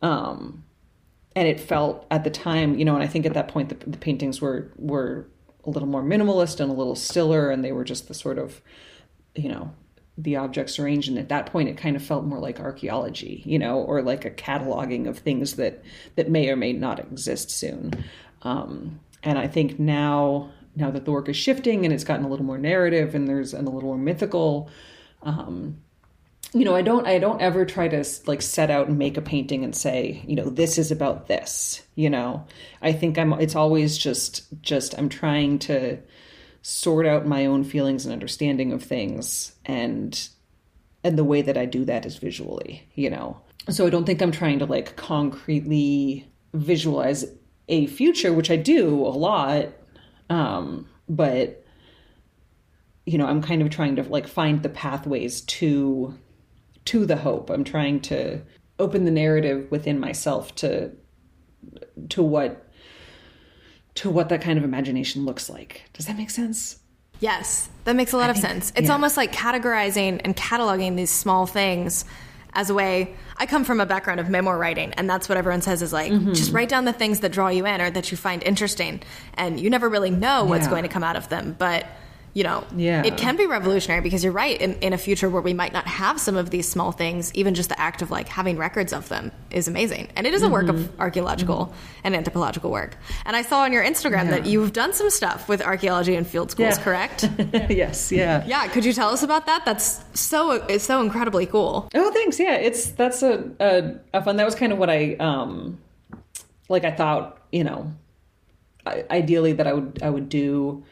um 0.00 0.64
and 1.36 1.46
it 1.46 1.60
felt 1.60 2.06
at 2.10 2.24
the 2.24 2.30
time 2.30 2.78
you 2.78 2.84
know 2.84 2.94
and 2.94 3.02
i 3.02 3.06
think 3.06 3.26
at 3.26 3.34
that 3.34 3.48
point 3.48 3.68
the, 3.68 3.90
the 3.90 3.98
paintings 3.98 4.40
were 4.40 4.72
were 4.76 5.26
a 5.64 5.70
little 5.70 5.88
more 5.88 6.02
minimalist 6.02 6.60
and 6.60 6.70
a 6.70 6.74
little 6.74 6.96
stiller 6.96 7.50
and 7.50 7.64
they 7.64 7.72
were 7.72 7.84
just 7.84 8.08
the 8.08 8.14
sort 8.14 8.38
of 8.38 8.60
you 9.34 9.48
know 9.48 9.72
the 10.18 10.36
objects 10.36 10.78
arranged. 10.78 11.08
And 11.08 11.18
at 11.18 11.30
that 11.30 11.46
point 11.46 11.68
it 11.68 11.76
kind 11.76 11.96
of 11.96 12.02
felt 12.02 12.24
more 12.24 12.38
like 12.38 12.60
archaeology 12.60 13.42
you 13.44 13.58
know 13.58 13.78
or 13.78 14.02
like 14.02 14.24
a 14.24 14.30
cataloging 14.30 15.08
of 15.08 15.18
things 15.18 15.56
that 15.56 15.82
that 16.16 16.30
may 16.30 16.48
or 16.48 16.56
may 16.56 16.72
not 16.72 16.98
exist 16.98 17.50
soon. 17.50 17.92
Um 18.42 19.00
and 19.22 19.38
i 19.38 19.46
think 19.46 19.78
now 19.78 20.50
now 20.76 20.90
that 20.90 21.04
the 21.04 21.10
work 21.10 21.28
is 21.28 21.36
shifting 21.36 21.84
and 21.84 21.92
it's 21.92 22.04
gotten 22.04 22.24
a 22.24 22.28
little 22.28 22.44
more 22.44 22.58
narrative 22.58 23.14
and 23.14 23.28
there's 23.28 23.54
and 23.54 23.66
a 23.66 23.70
little 23.70 23.88
more 23.88 23.98
mythical 23.98 24.70
um 25.22 25.76
you 26.52 26.64
know 26.64 26.74
i 26.74 26.82
don't 26.82 27.06
i 27.06 27.18
don't 27.18 27.40
ever 27.40 27.64
try 27.64 27.86
to 27.86 28.04
like 28.26 28.42
set 28.42 28.70
out 28.70 28.88
and 28.88 28.98
make 28.98 29.16
a 29.16 29.22
painting 29.22 29.64
and 29.64 29.74
say 29.74 30.22
you 30.26 30.34
know 30.34 30.48
this 30.48 30.78
is 30.78 30.90
about 30.90 31.28
this 31.28 31.82
you 31.94 32.08
know? 32.08 32.46
I 32.80 32.92
think 32.92 33.18
i'm 33.18 33.32
it's 33.34 33.54
always 33.54 33.98
just 33.98 34.46
just 34.62 34.96
i'm 34.98 35.08
trying 35.08 35.58
to 35.60 35.98
sort 36.62 37.06
out 37.06 37.26
my 37.26 37.46
own 37.46 37.64
feelings 37.64 38.04
and 38.04 38.12
understanding 38.12 38.72
of 38.72 38.82
things 38.82 39.54
and 39.64 40.28
and 41.04 41.16
the 41.16 41.24
way 41.24 41.42
that 41.42 41.56
i 41.56 41.66
do 41.66 41.84
that 41.84 42.04
is 42.04 42.16
visually 42.16 42.88
you 42.94 43.10
know? 43.10 43.40
So 43.68 43.86
i 43.86 43.90
don't 43.90 44.04
think 44.04 44.22
i'm 44.22 44.32
trying 44.32 44.58
to 44.58 44.66
like 44.66 44.96
concretely 44.96 46.28
visualize 46.54 47.24
a 47.68 47.86
future 47.86 48.32
which 48.32 48.50
i 48.50 48.56
do 48.56 49.06
a 49.06 49.14
lot 49.14 49.68
um 50.28 50.88
but 51.08 51.64
you 53.06 53.18
know 53.18 53.26
i'm 53.26 53.40
kind 53.42 53.62
of 53.62 53.70
trying 53.70 53.96
to 53.96 54.02
like 54.02 54.26
find 54.26 54.62
the 54.62 54.68
pathways 54.68 55.42
to 55.42 56.18
to 56.90 57.04
the 57.06 57.16
hope 57.16 57.50
i'm 57.50 57.64
trying 57.64 57.98
to 58.00 58.40
open 58.78 59.04
the 59.04 59.10
narrative 59.10 59.58
within 59.70 59.98
myself 60.00 60.54
to 60.54 60.90
to 62.08 62.22
what 62.22 62.66
to 63.94 64.08
what 64.10 64.28
that 64.28 64.40
kind 64.40 64.58
of 64.58 64.64
imagination 64.64 65.24
looks 65.24 65.50
like 65.50 65.82
does 65.92 66.06
that 66.06 66.16
make 66.16 66.30
sense 66.30 66.76
Yes, 67.22 67.68
that 67.84 67.96
makes 67.96 68.14
a 68.14 68.16
lot 68.16 68.30
of 68.30 68.36
think- 68.36 68.46
sense. 68.46 68.72
It's 68.74 68.86
yeah. 68.86 68.94
almost 68.94 69.18
like 69.18 69.30
categorizing 69.30 70.22
and 70.24 70.34
cataloging 70.34 70.96
these 70.96 71.10
small 71.10 71.44
things 71.44 72.06
as 72.54 72.70
a 72.70 72.74
way. 72.74 73.14
I 73.36 73.44
come 73.44 73.62
from 73.62 73.78
a 73.78 73.84
background 73.84 74.20
of 74.20 74.30
memoir 74.30 74.56
writing, 74.56 74.94
and 74.94 75.04
that's 75.10 75.28
what 75.28 75.36
everyone 75.36 75.60
says 75.60 75.82
is 75.82 75.92
like, 75.92 76.10
Mm-hmm. 76.10 76.32
just 76.32 76.50
write 76.54 76.70
down 76.70 76.86
the 76.86 76.94
things 76.94 77.20
that 77.20 77.30
draw 77.30 77.48
you 77.48 77.66
in 77.66 77.78
or 77.82 77.90
that 77.90 78.10
you 78.10 78.16
find 78.16 78.42
interesting, 78.42 79.02
and 79.34 79.60
you 79.60 79.68
never 79.68 79.86
really 79.90 80.08
know 80.10 80.44
what's 80.44 80.64
Yeah. 80.64 80.70
going 80.70 80.82
to 80.84 80.88
come 80.88 81.04
out 81.04 81.14
of 81.16 81.28
them. 81.28 81.56
But 81.58 81.84
you 82.32 82.44
know, 82.44 82.64
Yeah. 82.76 83.02
it 83.04 83.16
can 83.16 83.36
be 83.36 83.46
revolutionary 83.46 84.00
because 84.02 84.22
you're 84.22 84.32
right. 84.32 84.60
In, 84.60 84.74
in 84.80 84.92
a 84.92 84.98
future 84.98 85.28
where 85.28 85.42
we 85.42 85.52
might 85.52 85.72
not 85.72 85.86
have 85.86 86.20
some 86.20 86.36
of 86.36 86.50
these 86.50 86.68
small 86.68 86.92
things, 86.92 87.34
even 87.34 87.54
just 87.54 87.68
the 87.70 87.80
act 87.80 88.02
of 88.02 88.10
like 88.10 88.28
having 88.28 88.56
records 88.56 88.92
of 88.92 89.08
them 89.08 89.32
is 89.50 89.66
amazing, 89.66 90.08
and 90.14 90.26
it 90.26 90.34
is 90.34 90.42
a 90.42 90.48
work 90.48 90.66
Mm-hmm. 90.66 90.76
of 90.94 91.00
archaeological 91.00 91.72
and 92.04 92.14
anthropological 92.14 92.70
work. 92.70 92.96
And 93.26 93.34
I 93.34 93.42
saw 93.42 93.62
on 93.62 93.72
your 93.72 93.82
Instagram 93.82 94.30
that 94.30 94.46
you've 94.46 94.72
done 94.72 94.92
some 94.92 95.10
stuff 95.10 95.48
with 95.48 95.60
archaeology 95.62 96.14
and 96.14 96.24
field 96.26 96.50
schools, 96.52 96.76
Yeah. 96.78 96.84
correct? 96.84 97.28
yes 97.70 98.12
yeah 98.12 98.44
Yeah, 98.46 98.68
could 98.68 98.84
you 98.84 98.92
tell 98.92 99.08
us 99.10 99.22
about 99.22 99.46
that? 99.46 99.64
That's 99.64 100.04
so 100.14 100.52
it's 100.52 100.84
so 100.84 101.00
incredibly 101.02 101.46
cool. 101.46 101.88
Oh, 101.94 102.12
thanks. 102.12 102.38
Yeah, 102.38 102.54
it's 102.54 102.90
that's 102.92 103.22
a, 103.22 103.50
a 103.58 103.94
a 104.18 104.22
fun. 104.22 104.36
That 104.36 104.44
was 104.44 104.54
kind 104.54 104.72
of 104.72 104.78
what 104.78 104.88
I 104.90 105.14
um 105.14 105.78
like. 106.68 106.84
I 106.84 106.92
thought 106.92 107.38
you 107.50 107.64
know, 107.64 107.90
I, 108.86 109.04
ideally 109.10 109.52
that 109.54 109.66
I 109.66 109.72
would 109.72 109.98
I 110.02 110.10
would 110.10 110.28
do 110.28 110.84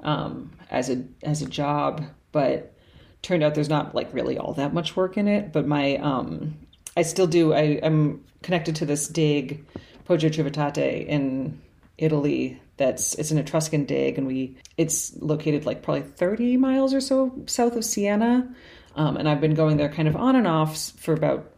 um 0.00 0.52
as 0.70 0.90
a 0.90 1.04
as 1.22 1.42
a 1.42 1.46
job, 1.46 2.04
but 2.32 2.74
turned 3.22 3.42
out 3.42 3.54
there's 3.54 3.68
not 3.68 3.94
like 3.94 4.12
really 4.12 4.38
all 4.38 4.54
that 4.54 4.72
much 4.72 4.96
work 4.96 5.16
in 5.16 5.28
it. 5.28 5.52
But 5.52 5.66
my 5.66 5.96
um 5.96 6.56
I 6.96 7.02
still 7.02 7.26
do. 7.26 7.52
I 7.52 7.78
I'm 7.82 8.24
connected 8.42 8.76
to 8.76 8.86
this 8.86 9.08
dig, 9.08 9.64
Poggio 10.08 10.34
Civitate 10.34 11.06
in 11.06 11.60
Italy. 11.98 12.60
That's 12.76 13.14
it's 13.14 13.30
an 13.30 13.38
Etruscan 13.38 13.84
dig, 13.84 14.18
and 14.18 14.26
we 14.26 14.56
it's 14.76 15.16
located 15.20 15.66
like 15.66 15.82
probably 15.82 16.02
30 16.02 16.56
miles 16.56 16.94
or 16.94 17.00
so 17.00 17.32
south 17.46 17.76
of 17.76 17.84
Siena. 17.84 18.54
Um, 18.94 19.16
and 19.16 19.28
I've 19.28 19.40
been 19.40 19.54
going 19.54 19.76
there 19.76 19.90
kind 19.90 20.08
of 20.08 20.16
on 20.16 20.36
and 20.36 20.46
off 20.46 20.90
for 20.92 21.12
about 21.12 21.52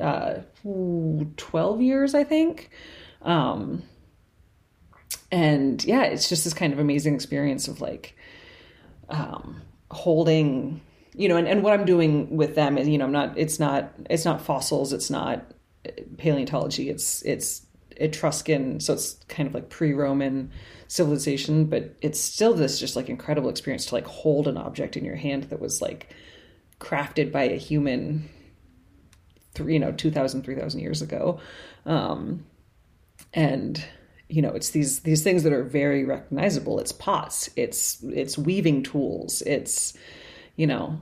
uh, 0.00 0.40
12 0.64 1.80
years, 1.80 2.14
I 2.14 2.24
think. 2.24 2.70
Um, 3.22 3.84
and 5.30 5.82
yeah, 5.84 6.02
it's 6.02 6.28
just 6.28 6.44
this 6.44 6.54
kind 6.54 6.72
of 6.72 6.78
amazing 6.78 7.14
experience 7.14 7.68
of 7.68 7.80
like 7.80 8.16
um, 9.08 9.62
holding, 9.90 10.80
you 11.14 11.28
know, 11.28 11.36
and, 11.36 11.46
and 11.46 11.62
what 11.62 11.72
I'm 11.72 11.84
doing 11.84 12.36
with 12.36 12.54
them 12.54 12.78
is, 12.78 12.88
you 12.88 12.98
know, 12.98 13.04
I'm 13.04 13.12
not, 13.12 13.36
it's 13.38 13.58
not, 13.58 13.92
it's 14.08 14.24
not 14.24 14.42
fossils, 14.42 14.92
it's 14.92 15.10
not 15.10 15.52
uh, 15.86 15.92
paleontology, 16.18 16.90
it's, 16.90 17.22
it's 17.22 17.66
Etruscan, 17.96 18.80
so 18.80 18.94
it's 18.94 19.14
kind 19.28 19.46
of 19.46 19.54
like 19.54 19.68
pre-Roman 19.68 20.50
civilization, 20.88 21.66
but 21.66 21.94
it's 22.00 22.18
still 22.18 22.54
this 22.54 22.80
just 22.80 22.96
like 22.96 23.08
incredible 23.08 23.50
experience 23.50 23.86
to 23.86 23.94
like 23.94 24.06
hold 24.06 24.48
an 24.48 24.56
object 24.56 24.96
in 24.96 25.04
your 25.04 25.16
hand 25.16 25.44
that 25.44 25.60
was 25.60 25.80
like 25.80 26.14
crafted 26.80 27.30
by 27.30 27.44
a 27.44 27.56
human, 27.56 28.28
three, 29.54 29.74
you 29.74 29.78
know, 29.78 29.92
2,000, 29.92 30.42
3,000 30.42 30.80
years 30.80 31.02
ago. 31.02 31.38
Um, 31.86 32.46
and 33.32 33.84
you 34.30 34.40
know 34.40 34.50
it's 34.50 34.70
these 34.70 35.00
these 35.00 35.22
things 35.22 35.42
that 35.42 35.52
are 35.52 35.64
very 35.64 36.04
recognizable. 36.04 36.78
It's 36.78 36.92
pots. 36.92 37.50
It's 37.56 38.02
it's 38.02 38.38
weaving 38.38 38.84
tools. 38.84 39.42
It's 39.42 39.94
you 40.56 40.66
know 40.66 41.00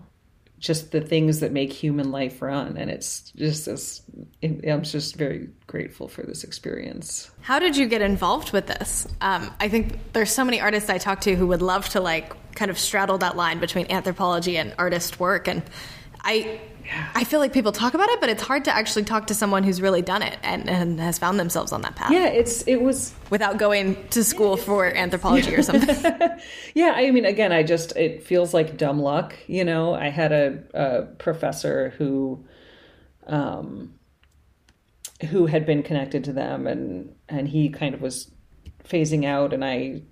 just 0.59 0.91
the 0.91 1.01
things 1.01 1.41
that 1.41 1.53
make 1.53 1.73
human 1.73 2.11
life 2.11 2.43
run. 2.43 2.77
And 2.77 2.91
it's 2.91 3.31
just 3.37 3.67
this 3.67 4.03
i'm 4.43 4.83
just 4.83 5.17
very 5.17 5.49
grateful 5.67 6.09
for 6.09 6.23
this 6.23 6.43
experience. 6.45 7.31
How 7.41 7.59
did 7.59 7.77
you 7.77 7.87
get 7.87 8.03
involved 8.03 8.53
with 8.53 8.67
this? 8.67 9.07
Um, 9.21 9.51
i 9.61 9.69
think 9.69 9.99
there's 10.13 10.33
so 10.33 10.45
many 10.45 10.61
artists 10.61 10.91
i 10.91 10.99
talk 10.99 11.21
to 11.23 11.35
who 11.35 11.47
would 11.47 11.63
love 11.63 11.89
to 11.91 12.01
like 12.01 12.35
kind 12.55 12.71
of 12.71 12.79
straddle 12.79 13.19
that 13.19 13.37
line 13.37 13.61
between 13.61 13.87
anthropology 13.91 14.57
and 14.57 14.75
artist 14.79 15.21
work. 15.21 15.47
And 15.49 15.63
i 16.25 16.61
I 17.15 17.25
feel 17.25 17.41
like 17.41 17.53
people 17.53 17.73
talk 17.73 17.95
about 17.95 18.09
it, 18.09 18.21
but 18.21 18.29
it's 18.31 18.43
hard 18.43 18.65
to 18.65 18.75
actually 18.75 19.05
talk 19.05 19.27
to 19.29 19.35
someone 19.35 19.63
who's 19.63 19.81
really 19.81 20.03
done 20.03 20.23
it 20.23 20.39
and, 20.43 20.69
and 20.69 21.01
has 21.01 21.19
found 21.19 21.39
themselves 21.39 21.73
on 21.73 21.83
that 21.83 21.97
path. 21.97 22.11
Yeah, 22.11 22.27
it's 22.27 22.63
it 22.67 22.81
was 22.81 23.15
without 23.31 23.59
going 23.59 24.09
to 24.09 24.25
school 24.25 24.57
for 24.57 24.87
anthropology 24.87 25.55
or 25.55 25.63
something. 25.63 25.97
yeah, 26.75 26.93
I 26.97 27.11
mean, 27.11 27.25
again, 27.25 27.53
I 27.53 27.63
just 27.63 27.97
it 27.97 28.23
feels 28.23 28.55
like 28.55 28.77
dumb 28.77 29.01
luck. 29.01 29.35
You 29.47 29.65
know, 29.65 29.95
I 29.95 30.09
had 30.09 30.33
a, 30.33 30.63
a 30.75 31.03
professor 31.03 31.91
who, 31.99 32.45
um, 33.27 33.95
who 35.29 35.47
had 35.47 35.67
been 35.67 35.83
connected 35.83 36.25
to 36.25 36.33
them, 36.33 36.67
and 36.67 37.15
and 37.29 37.49
he 37.49 37.69
kind 37.69 37.95
of 37.95 38.01
was 38.01 38.31
phasing 38.85 39.25
out, 39.25 39.53
and 39.53 39.65
I 39.65 40.03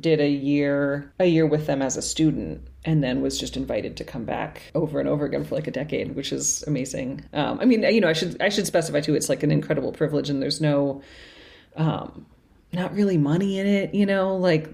did 0.00 0.20
a 0.20 0.28
year 0.28 1.12
a 1.20 1.26
year 1.26 1.46
with 1.46 1.66
them 1.66 1.80
as 1.80 1.96
a 1.96 2.02
student 2.02 2.66
and 2.86 3.02
then 3.02 3.20
was 3.20 3.38
just 3.38 3.56
invited 3.56 3.96
to 3.96 4.04
come 4.04 4.24
back 4.24 4.62
over 4.74 5.00
and 5.00 5.08
over 5.08 5.26
again 5.26 5.44
for 5.44 5.56
like 5.56 5.66
a 5.66 5.70
decade 5.72 6.14
which 6.14 6.32
is 6.32 6.62
amazing. 6.66 7.22
Um, 7.34 7.58
i 7.60 7.64
mean 7.64 7.82
you 7.82 8.00
know 8.00 8.08
i 8.08 8.12
should 8.14 8.40
i 8.40 8.48
should 8.48 8.66
specify 8.66 9.00
too 9.00 9.14
it's 9.14 9.28
like 9.28 9.42
an 9.42 9.50
incredible 9.50 9.92
privilege 9.92 10.30
and 10.30 10.40
there's 10.40 10.60
no 10.60 11.02
um, 11.76 12.24
not 12.72 12.94
really 12.94 13.18
money 13.18 13.58
in 13.58 13.66
it 13.66 13.92
you 13.92 14.06
know? 14.06 14.36
Like 14.36 14.72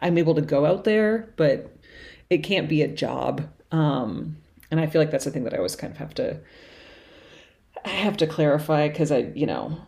i'm 0.00 0.18
able 0.18 0.34
to 0.34 0.42
go 0.42 0.66
out 0.66 0.84
there 0.84 1.32
but 1.36 1.74
it 2.30 2.38
can't 2.38 2.68
be 2.68 2.82
a 2.82 2.88
job. 2.88 3.48
Um, 3.72 4.36
and 4.70 4.78
i 4.78 4.86
feel 4.86 5.00
like 5.00 5.10
that's 5.10 5.24
the 5.24 5.30
thing 5.30 5.44
that 5.44 5.54
i 5.54 5.56
always 5.56 5.74
kind 5.76 5.90
of 5.90 5.96
have 5.96 6.14
to 6.14 6.38
i 7.84 7.88
have 7.88 8.16
to 8.18 8.26
clarify 8.26 8.88
because 8.88 9.10
i 9.10 9.18
you 9.34 9.46
know 9.46 9.78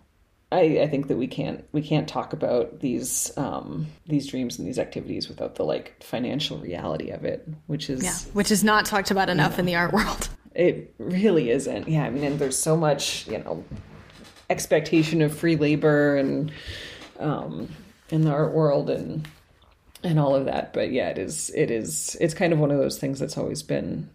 I, 0.53 0.81
I 0.81 0.87
think 0.89 1.09
that 1.09 1.17
we 1.17 1.27
can't 1.27 1.65
we 1.73 1.83
can't 1.83 2.09
talk 2.09 2.33
about 2.33 2.81
these 2.81 3.37
um, 3.37 3.87
these 4.07 4.27
dreams 4.27 4.59
and 4.59 4.67
these 4.67 4.79
activities 4.79 5.29
without 5.29 5.57
the 5.57 5.65
like 5.65 6.03
financial 6.03 6.59
reality 6.59 7.11
of 7.11 7.25
it, 7.25 7.49
which 7.67 7.91
is 7.91 8.05
yeah, 8.05 8.15
which 8.35 8.51
is 8.51 8.63
not 8.63 8.87
talked 8.87 9.11
about 9.11 9.29
enough 9.29 9.59
in 9.59 9.67
the 9.67 9.75
art 9.75 9.93
world. 9.93 10.29
It 10.55 10.95
really 10.99 11.51
isn't. 11.51 11.89
Yeah, 11.89 12.05
I 12.05 12.11
mean, 12.11 12.23
and 12.23 12.39
there's 12.39 12.57
so 12.57 12.77
much 12.77 13.27
you 13.27 13.39
know 13.39 13.65
expectation 14.49 15.23
of 15.23 15.37
free 15.37 15.57
labor 15.57 16.17
and 16.17 16.53
um, 17.19 17.69
in 18.11 18.23
the 18.23 18.31
art 18.31 18.53
world 18.53 18.91
and 18.91 19.27
and 20.05 20.21
all 20.21 20.37
of 20.37 20.45
that. 20.45 20.73
But 20.73 20.93
yeah, 20.93 21.09
it 21.09 21.19
is 21.19 21.51
it 21.55 21.71
is 21.71 22.17
it's 22.21 22.35
kind 22.35 22.53
of 22.53 22.59
one 22.59 22.71
of 22.71 22.79
those 22.79 22.99
things 22.99 23.19
that's 23.19 23.37
always 23.37 23.63
been 23.63 24.09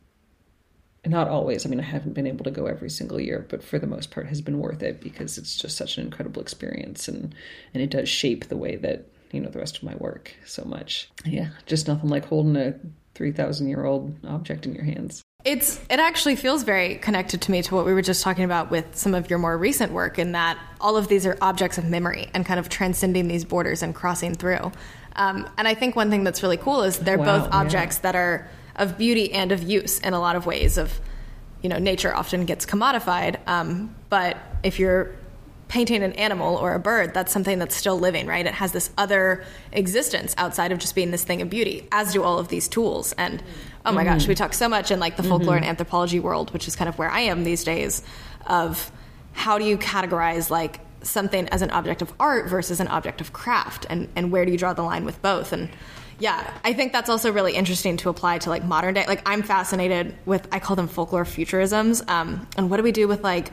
not 1.05 1.27
always. 1.27 1.65
I 1.65 1.69
mean, 1.69 1.79
I 1.79 1.83
haven't 1.83 2.13
been 2.13 2.27
able 2.27 2.43
to 2.43 2.51
go 2.51 2.65
every 2.65 2.89
single 2.89 3.19
year, 3.19 3.45
but 3.49 3.63
for 3.63 3.79
the 3.79 3.87
most 3.87 4.11
part, 4.11 4.27
has 4.27 4.41
been 4.41 4.59
worth 4.59 4.83
it 4.83 4.99
because 4.99 5.37
it's 5.37 5.57
just 5.57 5.77
such 5.77 5.97
an 5.97 6.03
incredible 6.03 6.41
experience, 6.41 7.07
and 7.07 7.33
and 7.73 7.81
it 7.83 7.89
does 7.89 8.09
shape 8.09 8.47
the 8.49 8.57
way 8.57 8.75
that 8.77 9.05
you 9.31 9.39
know 9.39 9.49
the 9.49 9.59
rest 9.59 9.77
of 9.77 9.83
my 9.83 9.95
work 9.95 10.33
so 10.45 10.63
much. 10.65 11.09
Yeah, 11.25 11.49
just 11.65 11.87
nothing 11.87 12.09
like 12.09 12.25
holding 12.25 12.55
a 12.55 12.75
three 13.15 13.31
thousand 13.31 13.69
year 13.69 13.85
old 13.85 14.15
object 14.25 14.65
in 14.65 14.73
your 14.73 14.83
hands. 14.83 15.23
It's 15.45 15.79
it 15.89 15.99
actually 15.99 16.35
feels 16.35 16.63
very 16.63 16.95
connected 16.95 17.41
to 17.43 17.51
me 17.51 17.61
to 17.61 17.75
what 17.75 17.85
we 17.85 17.93
were 17.93 18.01
just 18.01 18.21
talking 18.21 18.43
about 18.43 18.69
with 18.69 18.97
some 18.97 19.13
of 19.13 19.29
your 19.29 19.39
more 19.39 19.57
recent 19.57 19.93
work 19.93 20.19
in 20.19 20.33
that 20.33 20.59
all 20.81 20.97
of 20.97 21.07
these 21.07 21.25
are 21.25 21.37
objects 21.41 21.77
of 21.77 21.85
memory 21.85 22.29
and 22.33 22.45
kind 22.45 22.59
of 22.59 22.67
transcending 22.67 23.29
these 23.29 23.45
borders 23.45 23.81
and 23.81 23.95
crossing 23.95 24.35
through. 24.35 24.71
Um, 25.15 25.49
and 25.57 25.65
I 25.65 25.75
think 25.75 25.95
one 25.95 26.09
thing 26.09 26.25
that's 26.25 26.43
really 26.43 26.57
cool 26.57 26.83
is 26.83 26.99
they're 26.99 27.17
wow, 27.17 27.39
both 27.39 27.53
objects 27.53 27.97
yeah. 27.97 28.01
that 28.01 28.15
are 28.15 28.49
of 28.79 28.97
beauty 28.97 29.31
and 29.31 29.51
of 29.51 29.61
use 29.61 29.99
in 29.99 30.13
a 30.13 30.19
lot 30.19 30.35
of 30.35 30.45
ways. 30.47 30.77
Of 30.77 30.99
you 31.61 31.69
know, 31.69 31.77
nature 31.77 32.15
often 32.15 32.45
gets 32.45 32.65
commodified, 32.65 33.37
um, 33.47 33.93
but 34.09 34.37
if 34.63 34.79
you're 34.79 35.15
painting 35.67 36.01
an 36.01 36.13
animal 36.13 36.55
or 36.55 36.73
a 36.73 36.79
bird, 36.79 37.13
that's 37.13 37.31
something 37.31 37.59
that's 37.59 37.75
still 37.75 37.99
living, 37.99 38.25
right? 38.25 38.45
It 38.45 38.55
has 38.55 38.71
this 38.71 38.89
other 38.97 39.43
existence 39.71 40.33
outside 40.37 40.71
of 40.71 40.79
just 40.79 40.95
being 40.95 41.11
this 41.11 41.23
thing 41.23 41.43
of 41.43 41.49
beauty, 41.49 41.87
as 41.91 42.11
do 42.11 42.23
all 42.23 42.39
of 42.39 42.47
these 42.47 42.67
tools. 42.67 43.13
And 43.13 43.43
oh 43.85 43.91
my 43.91 44.03
mm-hmm. 44.03 44.13
gosh, 44.13 44.27
we 44.27 44.33
talk 44.35 44.53
so 44.53 44.67
much 44.67 44.89
in 44.89 44.99
like 44.99 45.15
the 45.15 45.23
folklore 45.23 45.55
mm-hmm. 45.55 45.57
and 45.57 45.65
anthropology 45.65 46.19
world, 46.19 46.51
which 46.53 46.67
is 46.67 46.75
kind 46.75 46.89
of 46.89 46.97
where 46.97 47.09
I 47.09 47.21
am 47.21 47.43
these 47.43 47.63
days, 47.63 48.01
of 48.47 48.91
how 49.33 49.59
do 49.59 49.63
you 49.63 49.77
categorize 49.77 50.49
like 50.49 50.79
something 51.01 51.47
as 51.49 51.61
an 51.61 51.69
object 51.69 52.01
of 52.01 52.11
art 52.19 52.49
versus 52.49 52.79
an 52.79 52.87
object 52.87 53.21
of 53.21 53.31
craft, 53.31 53.85
and 53.89 54.09
and 54.15 54.31
where 54.31 54.45
do 54.45 54.51
you 54.51 54.57
draw 54.57 54.73
the 54.73 54.81
line 54.81 55.05
with 55.05 55.21
both? 55.21 55.53
And 55.53 55.69
yeah, 56.19 56.53
I 56.63 56.73
think 56.73 56.91
that's 56.91 57.09
also 57.09 57.31
really 57.31 57.55
interesting 57.55 57.97
to 57.97 58.09
apply 58.09 58.39
to 58.39 58.49
like 58.49 58.63
modern 58.63 58.93
day. 58.93 59.05
Like 59.07 59.21
I'm 59.25 59.41
fascinated 59.41 60.15
with 60.25 60.47
I 60.51 60.59
call 60.59 60.75
them 60.75 60.87
folklore 60.87 61.23
futurisms. 61.25 62.07
Um, 62.09 62.47
and 62.57 62.69
what 62.69 62.77
do 62.77 62.83
we 62.83 62.91
do 62.91 63.07
with 63.07 63.23
like 63.23 63.51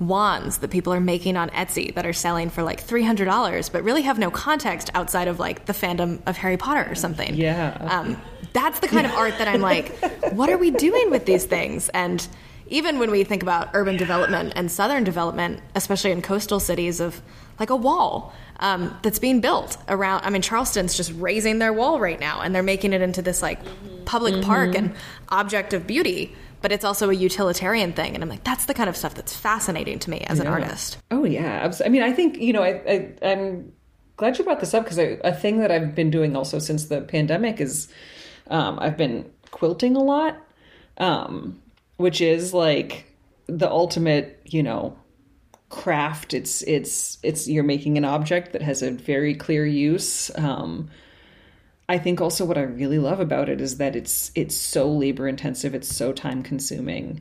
wands 0.00 0.58
that 0.58 0.70
people 0.70 0.92
are 0.92 1.00
making 1.00 1.36
on 1.36 1.50
Etsy 1.50 1.94
that 1.94 2.04
are 2.04 2.12
selling 2.12 2.50
for 2.50 2.62
like 2.62 2.80
three 2.80 3.02
hundred 3.02 3.26
dollars, 3.26 3.68
but 3.68 3.82
really 3.82 4.02
have 4.02 4.18
no 4.18 4.30
context 4.30 4.90
outside 4.94 5.28
of 5.28 5.38
like 5.38 5.66
the 5.66 5.72
fandom 5.72 6.20
of 6.26 6.36
Harry 6.36 6.56
Potter 6.56 6.86
or 6.90 6.94
something. 6.94 7.34
Yeah, 7.34 7.76
um, 7.90 8.20
that's 8.52 8.80
the 8.80 8.88
kind 8.88 9.06
of 9.06 9.12
art 9.12 9.38
that 9.38 9.48
I'm 9.48 9.60
like, 9.60 9.96
what 10.32 10.50
are 10.50 10.58
we 10.58 10.70
doing 10.70 11.10
with 11.10 11.26
these 11.26 11.44
things? 11.44 11.88
And 11.90 12.26
even 12.68 12.98
when 12.98 13.10
we 13.10 13.24
think 13.24 13.42
about 13.42 13.70
urban 13.74 13.96
development 13.96 14.52
and 14.56 14.70
southern 14.70 15.04
development, 15.04 15.60
especially 15.74 16.12
in 16.12 16.22
coastal 16.22 16.60
cities, 16.60 17.00
of 17.00 17.20
like 17.58 17.70
a 17.70 17.76
wall 17.76 18.32
um, 18.64 18.98
that's 19.02 19.18
being 19.18 19.42
built 19.42 19.76
around. 19.88 20.24
I 20.24 20.30
mean, 20.30 20.40
Charleston's 20.40 20.96
just 20.96 21.12
raising 21.16 21.58
their 21.58 21.72
wall 21.72 22.00
right 22.00 22.18
now, 22.18 22.40
and 22.40 22.54
they're 22.54 22.62
making 22.62 22.94
it 22.94 23.02
into 23.02 23.20
this 23.20 23.42
like 23.42 23.60
public 24.06 24.32
mm-hmm. 24.32 24.44
park 24.44 24.74
and 24.74 24.94
object 25.28 25.74
of 25.74 25.86
beauty. 25.86 26.34
But 26.62 26.72
it's 26.72 26.84
also 26.84 27.10
a 27.10 27.12
utilitarian 27.12 27.92
thing, 27.92 28.14
and 28.14 28.24
I'm 28.24 28.30
like, 28.30 28.42
that's 28.42 28.64
the 28.64 28.72
kind 28.72 28.88
of 28.88 28.96
stuff 28.96 29.14
that's 29.14 29.36
fascinating 29.36 29.98
to 29.98 30.10
me 30.10 30.20
as 30.20 30.38
yeah. 30.38 30.44
an 30.44 30.48
artist. 30.48 30.96
Oh 31.10 31.26
yeah, 31.26 31.70
I 31.84 31.88
mean, 31.90 32.02
I 32.02 32.10
think 32.10 32.38
you 32.38 32.54
know, 32.54 32.62
I, 32.62 32.80
I 33.22 33.26
am 33.28 33.70
glad 34.16 34.38
you 34.38 34.44
brought 34.44 34.60
this 34.60 34.72
up 34.72 34.84
because 34.84 34.98
a 34.98 35.34
thing 35.34 35.58
that 35.58 35.70
I've 35.70 35.94
been 35.94 36.10
doing 36.10 36.34
also 36.34 36.58
since 36.58 36.86
the 36.86 37.02
pandemic 37.02 37.60
is 37.60 37.88
um, 38.46 38.78
I've 38.80 38.96
been 38.96 39.30
quilting 39.50 39.94
a 39.94 40.02
lot, 40.02 40.38
um, 40.96 41.60
which 41.98 42.22
is 42.22 42.54
like 42.54 43.12
the 43.46 43.70
ultimate, 43.70 44.40
you 44.46 44.62
know, 44.62 44.96
craft 45.74 46.32
it's 46.32 46.62
it's 46.62 47.18
it's 47.24 47.48
you're 47.48 47.64
making 47.64 47.98
an 47.98 48.04
object 48.04 48.52
that 48.52 48.62
has 48.62 48.80
a 48.80 48.92
very 48.92 49.34
clear 49.34 49.66
use 49.66 50.30
um, 50.36 50.88
i 51.88 51.98
think 51.98 52.20
also 52.20 52.44
what 52.44 52.56
i 52.56 52.62
really 52.62 53.00
love 53.00 53.18
about 53.18 53.48
it 53.48 53.60
is 53.60 53.78
that 53.78 53.96
it's 53.96 54.30
it's 54.36 54.54
so 54.54 54.88
labor 54.88 55.26
intensive 55.26 55.74
it's 55.74 55.92
so 55.92 56.12
time 56.12 56.44
consuming 56.44 57.20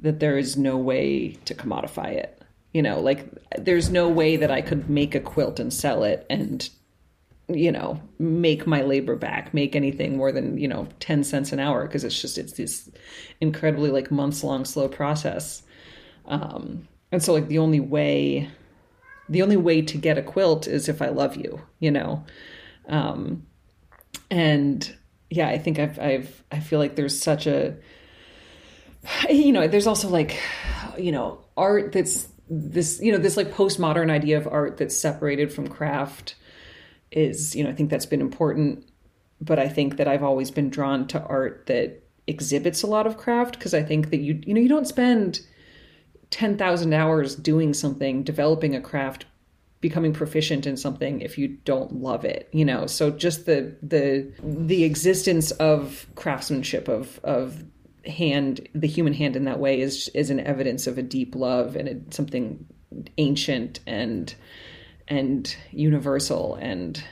that 0.00 0.18
there 0.18 0.38
is 0.38 0.56
no 0.56 0.78
way 0.78 1.32
to 1.44 1.54
commodify 1.54 2.10
it. 2.12 2.42
You 2.72 2.80
know 2.80 3.00
like 3.00 3.28
there's 3.58 3.90
no 3.90 4.08
way 4.08 4.36
that 4.36 4.50
i 4.50 4.62
could 4.62 4.88
make 4.88 5.14
a 5.14 5.20
quilt 5.20 5.60
and 5.60 5.70
sell 5.70 6.02
it 6.02 6.24
and 6.30 6.70
you 7.48 7.70
know 7.70 8.00
make 8.18 8.66
my 8.66 8.80
labor 8.80 9.16
back 9.16 9.52
make 9.52 9.76
anything 9.76 10.16
more 10.16 10.32
than 10.32 10.56
you 10.56 10.68
know 10.68 10.88
10 11.00 11.22
cents 11.24 11.52
an 11.52 11.60
hour 11.60 11.84
because 11.84 12.04
it's 12.04 12.18
just 12.18 12.38
it's 12.38 12.54
this 12.54 12.88
incredibly 13.42 13.90
like 13.90 14.10
months 14.10 14.42
long 14.42 14.64
slow 14.64 14.88
process. 14.88 15.64
Um 16.24 16.86
and 17.12 17.22
so 17.22 17.32
like 17.32 17.48
the 17.48 17.58
only 17.58 17.80
way 17.80 18.50
the 19.28 19.42
only 19.42 19.56
way 19.56 19.80
to 19.80 19.96
get 19.96 20.18
a 20.18 20.22
quilt 20.22 20.66
is 20.66 20.88
if 20.88 21.00
I 21.00 21.08
love 21.08 21.36
you, 21.36 21.60
you 21.78 21.90
know. 21.90 22.24
Um 22.88 23.46
and 24.30 24.96
yeah, 25.28 25.48
I 25.48 25.58
think 25.58 25.78
I've 25.78 25.98
I've 25.98 26.42
I 26.50 26.60
feel 26.60 26.78
like 26.78 26.96
there's 26.96 27.20
such 27.20 27.46
a 27.46 27.76
you 29.28 29.52
know, 29.52 29.66
there's 29.68 29.86
also 29.86 30.08
like 30.08 30.38
you 30.98 31.12
know, 31.12 31.44
art 31.56 31.92
that's 31.92 32.28
this 32.48 33.00
you 33.00 33.12
know, 33.12 33.18
this 33.18 33.36
like 33.36 33.52
postmodern 33.52 34.10
idea 34.10 34.36
of 34.36 34.48
art 34.48 34.76
that's 34.76 34.96
separated 34.96 35.52
from 35.52 35.68
craft 35.68 36.34
is, 37.10 37.54
you 37.56 37.64
know, 37.64 37.70
I 37.70 37.74
think 37.74 37.90
that's 37.90 38.06
been 38.06 38.20
important, 38.20 38.88
but 39.40 39.58
I 39.58 39.68
think 39.68 39.96
that 39.96 40.08
I've 40.08 40.22
always 40.22 40.50
been 40.50 40.70
drawn 40.70 41.06
to 41.08 41.22
art 41.22 41.66
that 41.66 42.02
exhibits 42.26 42.82
a 42.82 42.86
lot 42.86 43.06
of 43.06 43.16
craft 43.16 43.58
because 43.58 43.74
I 43.74 43.82
think 43.82 44.10
that 44.10 44.18
you 44.18 44.40
you 44.44 44.54
know, 44.54 44.60
you 44.60 44.68
don't 44.68 44.86
spend 44.86 45.40
10,000 46.30 46.92
hours 46.92 47.34
doing 47.34 47.74
something, 47.74 48.22
developing 48.22 48.74
a 48.74 48.80
craft, 48.80 49.26
becoming 49.80 50.12
proficient 50.12 50.66
in 50.66 50.76
something 50.76 51.20
if 51.20 51.38
you 51.38 51.48
don't 51.48 51.92
love 51.92 52.24
it, 52.24 52.48
you 52.52 52.64
know. 52.64 52.86
So 52.86 53.10
just 53.10 53.46
the 53.46 53.74
the 53.82 54.30
the 54.42 54.84
existence 54.84 55.50
of 55.52 56.06
craftsmanship 56.14 56.88
of 56.88 57.18
of 57.24 57.64
hand 58.06 58.66
the 58.74 58.86
human 58.86 59.12
hand 59.12 59.36
in 59.36 59.44
that 59.44 59.58
way 59.58 59.80
is 59.80 60.08
is 60.08 60.30
an 60.30 60.40
evidence 60.40 60.86
of 60.86 60.98
a 60.98 61.02
deep 61.02 61.34
love 61.34 61.76
and 61.76 61.88
a, 61.88 62.14
something 62.14 62.66
ancient 63.18 63.80
and 63.86 64.34
and 65.08 65.54
universal 65.70 66.54
and 66.56 67.04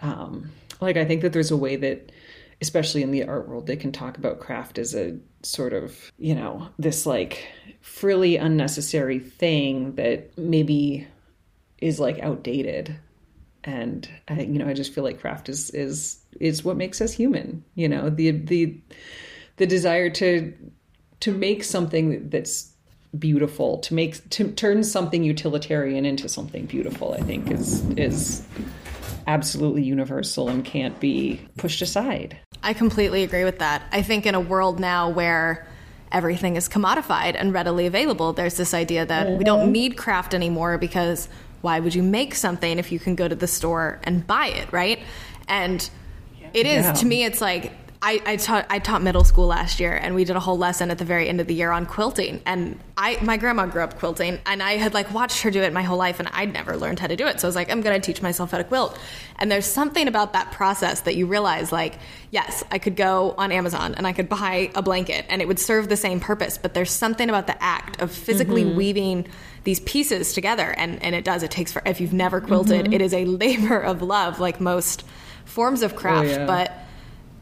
um 0.00 0.50
like 0.80 0.96
I 0.96 1.04
think 1.04 1.22
that 1.22 1.32
there's 1.32 1.50
a 1.50 1.56
way 1.56 1.76
that 1.76 2.12
especially 2.60 3.02
in 3.02 3.10
the 3.10 3.24
art 3.24 3.48
world 3.48 3.66
they 3.66 3.76
can 3.76 3.92
talk 3.92 4.18
about 4.18 4.40
craft 4.40 4.78
as 4.78 4.94
a 4.94 5.18
sort 5.42 5.72
of, 5.72 6.12
you 6.18 6.34
know, 6.34 6.68
this 6.78 7.06
like 7.06 7.46
frilly, 7.88 8.36
unnecessary 8.36 9.18
thing 9.18 9.94
that 9.96 10.36
maybe 10.38 11.06
is 11.78 11.98
like 11.98 12.18
outdated. 12.20 12.96
And 13.64 14.08
I, 14.28 14.42
you 14.42 14.58
know, 14.58 14.68
I 14.68 14.74
just 14.74 14.94
feel 14.94 15.04
like 15.04 15.20
craft 15.20 15.48
is 15.48 15.70
is 15.70 16.20
is 16.40 16.64
what 16.64 16.76
makes 16.76 17.00
us 17.00 17.12
human. 17.12 17.64
You 17.74 17.88
know, 17.88 18.10
the 18.10 18.30
the 18.30 18.78
the 19.56 19.66
desire 19.66 20.10
to 20.10 20.52
to 21.20 21.32
make 21.32 21.64
something 21.64 22.28
that's 22.28 22.72
beautiful 23.18 23.78
to 23.78 23.94
make 23.94 24.28
to 24.30 24.52
turn 24.52 24.84
something 24.84 25.24
utilitarian 25.24 26.04
into 26.04 26.28
something 26.28 26.66
beautiful 26.66 27.14
i 27.14 27.22
think 27.22 27.50
is 27.50 27.82
is 27.96 28.46
absolutely 29.26 29.82
universal 29.82 30.50
and 30.50 30.62
can't 30.62 31.00
be 31.00 31.40
pushed 31.56 31.80
aside 31.80 32.38
I 32.62 32.72
completely 32.72 33.22
agree 33.22 33.44
with 33.44 33.60
that. 33.60 33.82
I 33.92 34.02
think 34.02 34.26
in 34.26 34.34
a 34.34 34.40
world 34.40 34.80
now 34.80 35.08
where 35.08 35.66
everything 36.12 36.56
is 36.56 36.68
commodified 36.68 37.34
and 37.38 37.52
readily 37.52 37.86
available, 37.86 38.32
there's 38.32 38.56
this 38.56 38.74
idea 38.74 39.04
that 39.06 39.38
we 39.38 39.44
don't 39.44 39.60
mm-hmm. 39.64 39.72
need 39.72 39.96
craft 39.96 40.34
anymore 40.34 40.78
because 40.78 41.28
why 41.60 41.80
would 41.80 41.94
you 41.94 42.02
make 42.02 42.34
something 42.34 42.78
if 42.78 42.92
you 42.92 42.98
can 42.98 43.14
go 43.14 43.26
to 43.26 43.34
the 43.34 43.46
store 43.46 44.00
and 44.04 44.26
buy 44.26 44.46
it, 44.46 44.72
right? 44.72 45.00
And 45.48 45.88
it 46.54 46.66
is 46.66 46.84
Yeah. 46.84 46.92
to 46.92 47.06
me 47.06 47.24
it's 47.24 47.40
like 47.40 47.72
I, 48.00 48.22
I 48.24 48.36
taught 48.36 48.66
I 48.70 48.78
taught 48.78 49.02
middle 49.02 49.24
school 49.24 49.48
last 49.48 49.80
year 49.80 49.92
and 49.92 50.14
we 50.14 50.24
did 50.24 50.36
a 50.36 50.40
whole 50.40 50.56
lesson 50.56 50.90
at 50.92 50.98
the 50.98 51.04
very 51.04 51.28
end 51.28 51.40
of 51.40 51.48
the 51.48 51.54
year 51.54 51.72
on 51.72 51.84
quilting. 51.84 52.40
And 52.46 52.78
I 52.96 53.18
my 53.22 53.36
grandma 53.36 53.66
grew 53.66 53.82
up 53.82 53.98
quilting 53.98 54.38
and 54.46 54.62
I 54.62 54.76
had 54.76 54.94
like 54.94 55.12
watched 55.12 55.42
her 55.42 55.50
do 55.50 55.62
it 55.62 55.72
my 55.72 55.82
whole 55.82 55.98
life 55.98 56.20
and 56.20 56.28
I'd 56.32 56.52
never 56.52 56.76
learned 56.76 57.00
how 57.00 57.08
to 57.08 57.16
do 57.16 57.26
it. 57.26 57.40
So 57.40 57.46
I 57.46 57.48
was 57.48 57.56
like 57.56 57.70
I'm 57.70 57.80
gonna 57.80 57.98
teach 57.98 58.22
myself 58.22 58.52
how 58.52 58.58
to 58.58 58.64
quilt. 58.64 58.96
And 59.36 59.50
there's 59.50 59.66
something 59.66 60.06
about 60.06 60.32
that 60.34 60.52
process 60.52 61.00
that 61.02 61.16
you 61.16 61.26
realize 61.26 61.72
like 61.72 61.94
yes 62.30 62.62
I 62.70 62.78
could 62.78 62.94
go 62.94 63.34
on 63.36 63.50
Amazon 63.50 63.96
and 63.96 64.06
I 64.06 64.12
could 64.12 64.28
buy 64.28 64.70
a 64.76 64.82
blanket 64.82 65.26
and 65.28 65.42
it 65.42 65.48
would 65.48 65.58
serve 65.58 65.88
the 65.88 65.96
same 65.96 66.20
purpose 66.20 66.56
but 66.56 66.74
there's 66.74 66.92
something 66.92 67.28
about 67.28 67.48
the 67.48 67.60
act 67.60 68.00
of 68.00 68.12
physically 68.12 68.64
mm-hmm. 68.64 68.76
weaving 68.76 69.26
these 69.64 69.80
pieces 69.80 70.34
together 70.34 70.72
and 70.78 71.02
and 71.02 71.16
it 71.16 71.24
does. 71.24 71.42
It 71.42 71.50
takes 71.50 71.72
for 71.72 71.82
if 71.84 72.00
you've 72.00 72.12
never 72.12 72.40
quilted 72.40 72.84
mm-hmm. 72.84 72.92
it 72.92 73.02
is 73.02 73.12
a 73.12 73.24
labor 73.24 73.80
of 73.80 74.02
love 74.02 74.38
like 74.38 74.60
most 74.60 75.04
forms 75.44 75.82
of 75.82 75.96
craft 75.96 76.28
oh, 76.28 76.30
yeah. 76.30 76.46
but 76.46 76.84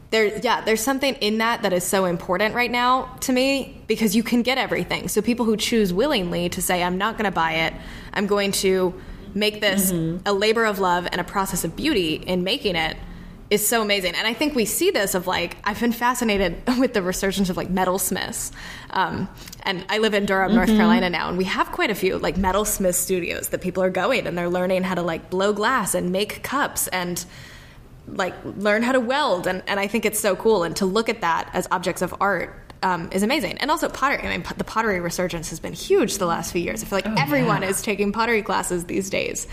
there 0.09 0.37
yeah 0.39 0.61
there's 0.61 0.81
something 0.81 1.15
in 1.15 1.39
that 1.39 1.63
that 1.63 1.73
is 1.73 1.83
so 1.83 2.05
important 2.05 2.55
right 2.55 2.71
now 2.71 3.15
to 3.21 3.33
me 3.33 3.81
because 3.87 4.15
you 4.15 4.23
can 4.23 4.41
get 4.41 4.57
everything. 4.57 5.07
So 5.07 5.21
people 5.21 5.45
who 5.45 5.57
choose 5.57 5.93
willingly 5.93 6.49
to 6.49 6.61
say 6.61 6.83
i'm 6.83 6.97
not 6.97 7.17
going 7.17 7.25
to 7.25 7.31
buy 7.31 7.53
it. 7.53 7.73
I'm 8.13 8.27
going 8.27 8.51
to 8.53 8.93
make 9.33 9.61
this 9.61 9.91
a 10.25 10.33
labor 10.33 10.65
of 10.65 10.79
love 10.79 11.07
and 11.11 11.21
a 11.21 11.23
process 11.23 11.63
of 11.63 11.75
beauty 11.75 12.15
in 12.15 12.43
making 12.43 12.75
it 12.75 12.97
is 13.49 13.65
so 13.65 13.81
amazing. 13.81 14.15
And 14.15 14.25
i 14.27 14.33
think 14.33 14.55
we 14.55 14.65
see 14.65 14.91
this 14.91 15.13
of 15.15 15.27
like 15.27 15.57
i've 15.63 15.79
been 15.79 15.91
fascinated 15.91 16.61
with 16.79 16.93
the 16.93 17.01
resurgence 17.01 17.49
of 17.49 17.57
like 17.57 17.69
metalsmiths 17.69 18.51
um, 18.91 19.29
and 19.63 19.85
i 19.89 19.97
live 19.97 20.13
in 20.13 20.25
durham 20.25 20.53
north 20.55 20.69
carolina 20.69 21.09
now 21.09 21.29
and 21.29 21.37
we 21.37 21.43
have 21.43 21.71
quite 21.71 21.89
a 21.89 21.95
few 21.95 22.17
like 22.17 22.35
metalsmith 22.35 22.95
studios 22.95 23.49
that 23.49 23.61
people 23.61 23.83
are 23.83 23.89
going 23.89 24.27
and 24.27 24.37
they're 24.37 24.49
learning 24.49 24.83
how 24.83 24.95
to 24.95 25.01
like 25.01 25.29
blow 25.29 25.53
glass 25.53 25.93
and 25.93 26.11
make 26.11 26.43
cups 26.43 26.87
and 26.89 27.25
like 28.07 28.33
learn 28.57 28.83
how 28.83 28.91
to 28.93 28.99
weld 28.99 29.47
and, 29.47 29.61
and 29.67 29.79
i 29.79 29.87
think 29.87 30.05
it's 30.05 30.19
so 30.19 30.35
cool 30.35 30.63
and 30.63 30.75
to 30.77 30.85
look 30.85 31.09
at 31.09 31.21
that 31.21 31.49
as 31.53 31.67
objects 31.71 32.01
of 32.01 32.13
art 32.21 32.63
um, 32.83 33.09
is 33.11 33.23
amazing. 33.23 33.57
And 33.57 33.71
also 33.71 33.89
pottery 33.89 34.19
i 34.19 34.29
mean 34.37 34.45
the 34.57 34.63
pottery 34.63 34.99
resurgence 34.99 35.49
has 35.49 35.59
been 35.59 35.73
huge 35.73 36.19
the 36.19 36.27
last 36.27 36.51
few 36.51 36.61
years. 36.61 36.83
I 36.83 36.85
feel 36.85 36.97
like 36.99 37.19
everyone 37.19 37.63
yeah. 37.63 37.69
is 37.69 37.81
taking 37.81 38.11
pottery 38.11 38.43
classes 38.43 38.85
these 38.85 39.09
days 39.09 39.47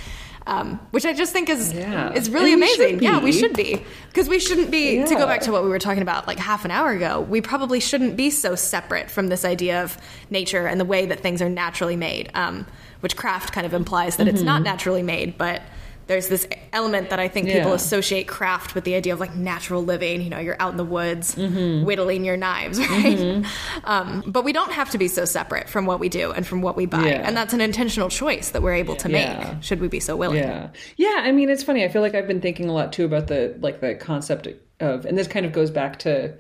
um, 0.47 0.79
which 0.91 1.07
i 1.07 1.15
just 1.15 1.33
think 1.33 1.49
is 1.49 1.73
Yeah. 1.73 2.13
is 2.13 2.29
really 2.29 2.53
And 2.53 2.61
we 2.61 2.67
amazing. 2.75 3.03
yeah 3.03 3.21
we 3.25 3.33
should 3.33 3.55
be. 3.55 3.83
Because 4.09 4.29
we 4.29 4.39
shouldn't 4.39 4.71
be 4.71 5.03
to 5.05 5.15
go 5.15 5.27
back 5.27 5.41
to 5.43 5.53
what 5.53 5.65
we 5.65 5.71
were 5.71 5.79
talking 5.79 6.03
about 6.03 6.27
like 6.27 6.39
half 6.39 6.67
an 6.67 6.71
hour 6.71 6.91
ago 6.91 7.21
we 7.23 7.41
probably 7.41 7.81
shouldn't 7.81 8.15
be 8.15 8.29
so 8.29 8.55
separate 8.55 9.11
from 9.11 9.29
this 9.29 9.45
idea 9.47 9.83
of 9.83 9.97
nature 10.29 10.67
and 10.67 10.79
the 10.79 10.85
way 10.85 11.07
that 11.07 11.21
things 11.21 11.41
are 11.41 11.49
naturally 11.49 11.97
made 11.97 12.31
um, 12.35 12.67
which 13.01 13.17
craft 13.17 13.55
kind 13.55 13.67
of 13.67 13.73
implies 13.73 14.17
that 14.19 14.29
it's 14.29 14.43
not 14.43 14.61
naturally 14.63 15.03
made 15.03 15.39
but 15.39 15.63
there's 16.07 16.29
this 16.29 16.47
element 16.73 17.11
that 17.11 17.19
I 17.19 17.29
think 17.29 17.47
people 17.47 17.71
Yeah. 17.71 17.75
associate 17.77 18.29
craft 18.29 18.75
with 18.75 18.85
the 18.85 18.95
idea 18.95 19.13
of 19.13 19.21
like 19.21 19.35
natural 19.35 19.83
living. 19.85 20.21
You 20.23 20.31
know, 20.31 20.39
you're 20.39 20.61
out 20.61 20.71
in 20.73 20.77
the 20.77 20.85
woods 20.85 21.35
Mm-hmm. 21.35 21.85
whittling 21.87 22.25
your 22.25 22.37
knives, 22.37 22.79
right? 22.91 23.45
Um, 23.85 24.23
but 24.27 24.45
we 24.45 24.53
don't 24.53 24.73
have 24.73 24.91
to 24.91 24.99
be 24.99 25.09
so 25.09 25.25
separate 25.25 25.69
from 25.69 25.87
what 25.87 26.01
we 26.01 26.09
do 26.09 26.31
and 26.33 26.47
from 26.47 26.63
what 26.63 26.77
we 26.77 26.87
buy, 26.87 27.07
Yeah. 27.09 27.23
and 27.27 27.37
that's 27.37 27.53
an 27.55 27.61
intentional 27.61 28.09
choice 28.09 28.51
that 28.51 28.63
we're 28.63 28.75
able 28.75 28.97
to 28.97 29.11
Yeah. 29.11 29.55
make. 29.55 29.63
Should 29.63 29.81
we 29.81 29.89
be 29.89 30.01
so 30.01 30.17
willing? 30.17 30.39
Yeah. 30.39 30.69
Yeah, 30.97 31.21
I 31.23 31.33
mean 31.33 31.49
it's 31.51 31.63
funny. 31.63 31.85
I 31.85 31.89
feel 31.89 32.03
like 32.03 32.15
I've 32.15 32.27
been 32.29 32.41
thinking 32.41 32.69
a 32.69 32.73
lot 32.73 32.93
too 32.93 33.05
about 33.05 33.27
the 33.29 33.57
like 33.61 33.81
the 33.81 33.95
concept 33.95 34.49
of 34.81 35.05
and 35.07 35.17
this 35.17 35.27
kind 35.29 35.47
of 35.47 35.53
goes 35.53 35.71
back 35.71 35.99
to 36.01 36.35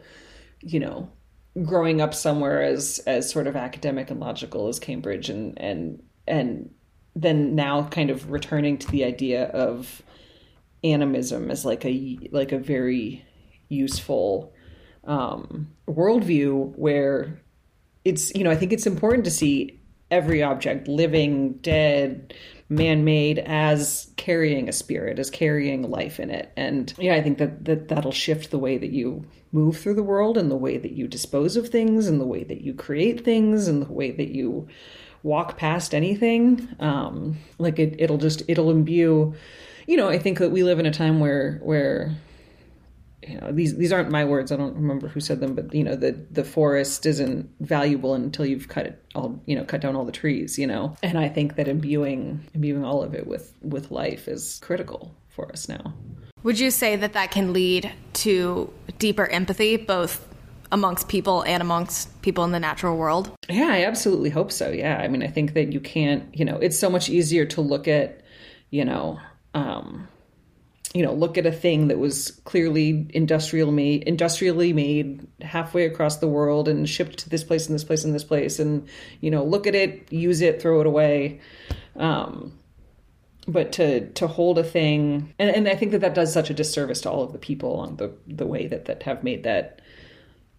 you 0.61 0.81
know, 0.81 1.09
growing 1.63 2.01
up 2.01 2.15
somewhere 2.15 2.63
as 2.63 3.01
as 3.07 3.31
sort 3.31 3.47
of 3.47 3.55
academic 3.57 4.11
and 4.11 4.19
logical 4.21 4.69
as 4.69 4.79
Cambridge 4.79 5.29
and 5.31 5.61
and 5.61 6.03
and 6.27 6.71
then 7.17 7.55
now 7.55 7.85
kind 7.89 8.11
of 8.11 8.31
returning 8.31 8.79
to 8.79 8.91
the 8.91 9.05
idea 9.05 9.47
of 9.47 10.03
animism 10.83 11.51
as 11.51 11.65
like 11.65 11.85
a 11.85 12.19
like 12.31 12.53
a 12.53 12.59
very 12.59 13.25
useful 13.69 14.53
um 15.05 15.71
worldview 15.89 16.77
where 16.77 17.41
it's 18.05 18.35
you 18.35 18.45
know 18.45 18.51
i 18.51 18.57
think 18.57 18.73
it's 18.73 18.87
important 18.87 19.25
to 19.25 19.31
see 19.31 19.81
every 20.11 20.43
object 20.43 20.87
living 20.87 21.55
dead 21.55 22.35
man-made 22.69 23.39
as 23.39 24.13
carrying 24.17 24.69
a 24.69 24.73
spirit 24.73 25.19
as 25.19 25.31
carrying 25.31 25.83
life 25.83 26.19
in 26.19 26.31
it. 26.31 26.53
And 26.57 26.93
yeah 26.99 27.15
i 27.15 27.23
think 27.23 27.39
that, 27.39 27.65
that 27.65 27.89
that'll 27.89 28.13
shift 28.13 28.51
the 28.51 28.59
way 28.59 28.77
that 28.77 28.91
you 28.91 29.25
move 29.53 29.79
through 29.79 29.95
the 29.95 30.03
world 30.03 30.37
and 30.37 30.51
the 30.51 30.57
way 30.57 30.77
that 30.77 30.93
you 30.93 31.07
dispose 31.07 31.57
of 31.57 31.69
things 31.69 32.09
and 32.09 32.21
the 32.21 32.27
way 32.27 32.45
that 32.45 32.61
you 32.61 32.75
create 32.75 33.25
things 33.25 33.69
and 33.69 33.83
the 33.83 33.93
way 33.93 34.11
that 34.11 34.29
you 34.29 34.69
walk 35.25 35.57
past 35.57 35.95
anything 35.95 36.69
um 36.79 37.37
like 37.59 37.81
it, 37.81 37.97
it'll 37.99 38.19
just 38.19 38.43
it'll 38.47 38.71
imbue 38.71 39.35
you 39.87 39.97
know 39.97 40.09
i 40.09 40.19
think 40.19 40.39
that 40.39 40.51
we 40.51 40.63
live 40.63 40.79
in 40.79 40.87
a 40.87 40.93
time 40.93 41.19
where 41.19 41.59
where 41.63 42.15
you 43.27 43.41
know 43.41 43.51
these 43.51 43.77
these 43.77 43.93
aren't 43.93 44.11
my 44.11 44.25
words 44.25 44.53
i 44.53 44.57
don't 44.57 44.77
remember 44.77 45.09
who 45.09 45.19
said 45.19 45.41
them 45.41 45.55
but 45.55 45.75
you 45.75 45.83
know 45.83 45.97
the 45.97 46.13
the 46.31 46.45
forest 46.45 47.07
isn't 47.07 47.51
valuable 47.61 48.15
until 48.15 48.45
you've 48.45 48.69
cut 48.69 48.87
it 48.87 49.03
all 49.17 49.43
you 49.47 49.57
know 49.57 49.65
cut 49.65 49.81
down 49.81 49.97
all 49.97 50.05
the 50.05 50.13
trees 50.13 50.59
you 50.59 50.67
know? 50.67 50.95
And 51.03 51.19
i 51.19 51.29
think 51.29 51.57
that 51.57 51.67
imbuing 51.67 52.47
imbuing 52.55 52.85
all 52.85 53.03
of 53.03 53.15
it 53.15 53.27
with 53.27 53.55
with 53.63 53.91
life 53.91 54.29
is 54.29 54.61
critical 54.63 55.15
for 55.35 55.51
us 55.51 55.69
now. 55.69 55.93
Would 56.45 56.61
you 56.61 56.71
say 56.71 56.97
that 56.97 57.15
that 57.15 57.31
can 57.31 57.53
lead 57.53 57.91
to 58.15 58.73
deeper 58.99 59.27
empathy, 59.27 59.77
both 59.77 60.29
amongst 60.73 61.09
people 61.09 61.43
and 61.43 61.63
amongst 61.63 62.23
people 62.23 62.45
in 62.45 62.53
the 62.53 62.61
natural 62.61 62.97
world? 62.97 63.31
Yeah, 63.49 63.69
I 63.71 63.85
absolutely 63.85 64.31
hope 64.31 64.53
so. 64.53 64.71
Yeah. 64.71 64.99
I 64.99 65.09
mean, 65.09 65.23
I 65.23 65.29
think 65.29 65.55
that 65.55 65.73
you 65.73 65.81
can't, 65.81 66.35
you 66.37 66.45
know, 66.45 66.57
it's 66.57 66.79
so 66.79 66.91
much 66.91 67.09
easier 67.09 67.45
to 67.47 67.61
look 67.61 67.89
at, 67.89 68.23
you 68.71 68.85
know, 68.85 69.21
um, 69.55 70.09
you 70.95 71.03
know, 71.03 71.13
look 71.13 71.37
at 71.37 71.45
a 71.45 71.53
thing 71.53 71.89
that 71.89 71.99
was 71.99 72.31
clearly 72.45 73.11
industrial 73.13 73.73
made, 73.73 74.05
industrially 74.05 74.73
made 74.73 75.27
halfway 75.41 75.87
across 75.87 76.19
the 76.19 76.29
world 76.29 76.69
and 76.69 76.89
shipped 76.89 77.19
to 77.19 77.29
this 77.29 77.43
place 77.43 77.67
and 77.67 77.75
this 77.75 77.83
place 77.83 78.05
and 78.05 78.15
this 78.15 78.23
place, 78.23 78.61
and 78.61 78.89
you 79.21 79.29
know, 79.29 79.45
look 79.45 79.67
at 79.67 79.75
it, 79.75 80.11
use 80.13 80.41
it, 80.41 80.63
throw 80.63 80.81
it 80.81 80.87
away. 80.87 81.41
Um, 81.97 82.57
but 83.49 83.73
to 83.73 84.09
to 84.13 84.29
hold 84.29 84.57
a 84.57 84.65
thing, 84.65 85.35
and, 85.39 85.51
and 85.51 85.69
I 85.69 85.75
think 85.75 85.91
that 85.93 86.01
that 86.01 86.15
does 86.15 86.33
such 86.33 86.49
a 86.49 86.55
disservice 86.55 87.01
to 87.03 87.11
all 87.11 87.25
of 87.25 87.33
the 87.33 87.39
people 87.39 87.75
on 87.81 87.97
the 87.97 88.13
the 88.29 88.47
way 88.47 88.69
that 88.69 88.85
that 88.85 89.03
have 89.03 89.25
made 89.25 89.43
that 89.43 89.81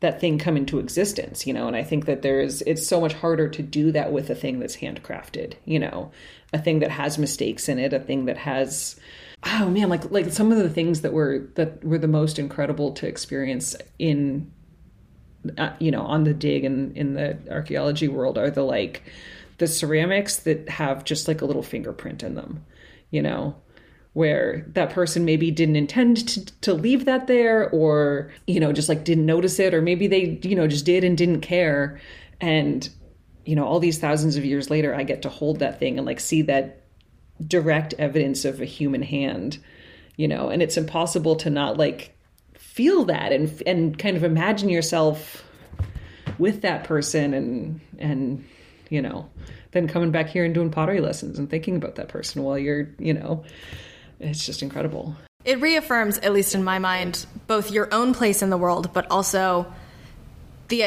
that 0.02 0.20
thing 0.20 0.38
come 0.38 0.58
into 0.58 0.80
existence 0.80 1.48
you 1.48 1.54
know? 1.54 1.68
And 1.68 1.76
i 1.76 1.84
think 1.84 2.06
that 2.06 2.22
there's 2.22 2.62
it's 2.64 2.88
so 2.88 3.00
much 3.00 3.14
harder 3.14 3.48
to 3.50 3.62
do 3.62 3.92
that 3.92 4.12
with 4.12 4.30
a 4.30 4.36
thing 4.36 4.60
that's 4.60 4.78
handcrafted 4.78 5.54
you 5.66 5.80
know? 5.80 6.12
A 6.54 6.60
thing 6.60 6.80
that 6.80 6.92
has 6.92 7.18
mistakes 7.18 7.68
in 7.68 7.80
it 7.80 7.94
a 7.94 8.00
thing 8.00 8.26
that 8.26 8.38
has 8.38 8.96
oh 9.46 9.70
man 9.70 9.90
like 9.90 10.10
like 10.12 10.32
some 10.32 10.52
of 10.52 10.58
the 10.58 10.70
things 10.70 11.02
that 11.02 11.14
were 11.14 11.50
that 11.56 11.84
were 11.84 11.98
the 11.98 12.08
most 12.08 12.40
incredible 12.40 12.94
to 12.94 13.08
experience 13.08 13.76
in 14.00 14.52
uh, 15.58 15.74
you 15.80 15.92
know 15.92 16.02
on 16.02 16.24
the 16.24 16.34
dig 16.34 16.66
and 16.66 16.96
in 16.98 17.14
the 17.14 17.38
archaeology 17.52 18.08
world 18.08 18.38
are 18.38 18.50
the 18.50 18.64
like 18.64 19.04
the 19.58 19.68
ceramics 19.68 20.38
that 20.38 20.68
have 20.70 21.04
just 21.04 21.28
like 21.28 21.42
a 21.42 21.46
little 21.46 21.64
fingerprint 21.64 22.24
in 22.24 22.36
them 22.36 22.66
you 23.12 23.22
know 23.22 23.56
where 24.16 24.66
that 24.70 24.90
person 24.90 25.24
maybe 25.24 25.52
didn't 25.52 25.76
intend 25.76 26.28
to, 26.28 26.46
to 26.62 26.74
leave 26.74 27.06
that 27.06 27.28
there 27.28 27.70
or 27.70 28.32
you 28.48 28.60
know 28.60 28.74
just 28.74 28.90
like 28.90 29.04
didn't 29.04 29.26
notice 29.26 29.60
it 29.60 29.74
or 29.74 29.82
maybe 29.82 30.08
they 30.08 30.40
you 30.42 30.56
know 30.56 30.68
just 30.68 30.86
did 30.86 31.04
and 31.04 31.18
didn't 31.18 31.42
care. 31.42 32.02
And 32.42 32.90
you 33.46 33.56
know 33.56 33.66
all 33.66 33.80
these 33.80 34.00
thousands 34.00 34.38
of 34.38 34.44
years 34.44 34.72
later 34.72 34.96
i 34.96 35.04
get 35.04 35.22
to 35.22 35.30
hold 35.30 35.60
that 35.60 35.78
thing 35.78 36.00
and 36.00 36.08
like 36.08 36.20
see 36.20 36.42
that 36.42 36.82
direct 37.48 37.94
evidence 38.00 38.44
of 38.44 38.60
a 38.60 38.66
human 38.66 39.04
hand 39.04 39.60
you 40.18 40.28
know? 40.28 40.50
And 40.50 40.62
it's 40.62 40.78
impossible 40.78 41.36
to 41.38 41.50
not 41.50 41.78
like 41.78 42.12
feel 42.54 43.06
that 43.06 43.32
and 43.32 43.64
and 43.66 43.98
kind 43.98 44.18
of 44.18 44.24
imagine 44.24 44.68
yourself 44.68 45.44
with 46.38 46.62
that 46.62 46.84
person 46.84 47.34
and 47.34 47.80
and 47.98 48.46
you 48.90 49.02
know 49.02 49.30
then 49.72 49.88
coming 49.88 50.12
back 50.12 50.28
here 50.28 50.44
and 50.44 50.54
doing 50.54 50.70
pottery 50.70 51.00
lessons 51.00 51.40
and 51.40 51.50
thinking 51.50 51.78
about 51.78 51.96
that 51.96 52.10
person 52.10 52.44
while 52.44 52.58
you're 52.58 52.90
you 53.00 53.14
know 53.14 53.46
it's 54.20 54.46
just 54.46 54.62
incredible. 54.62 55.16
It 55.44 55.62
reaffirms, 55.62 56.18
at 56.20 56.34
least 56.34 56.56
in 56.56 56.64
my 56.64 56.80
mind, 56.80 57.26
both 57.48 57.72
your 57.72 57.94
own 57.94 58.14
place 58.14 58.42
in 58.42 58.50
the 58.50 58.58
world, 58.58 58.92
but 58.94 59.06
also 59.12 59.72
the 60.70 60.82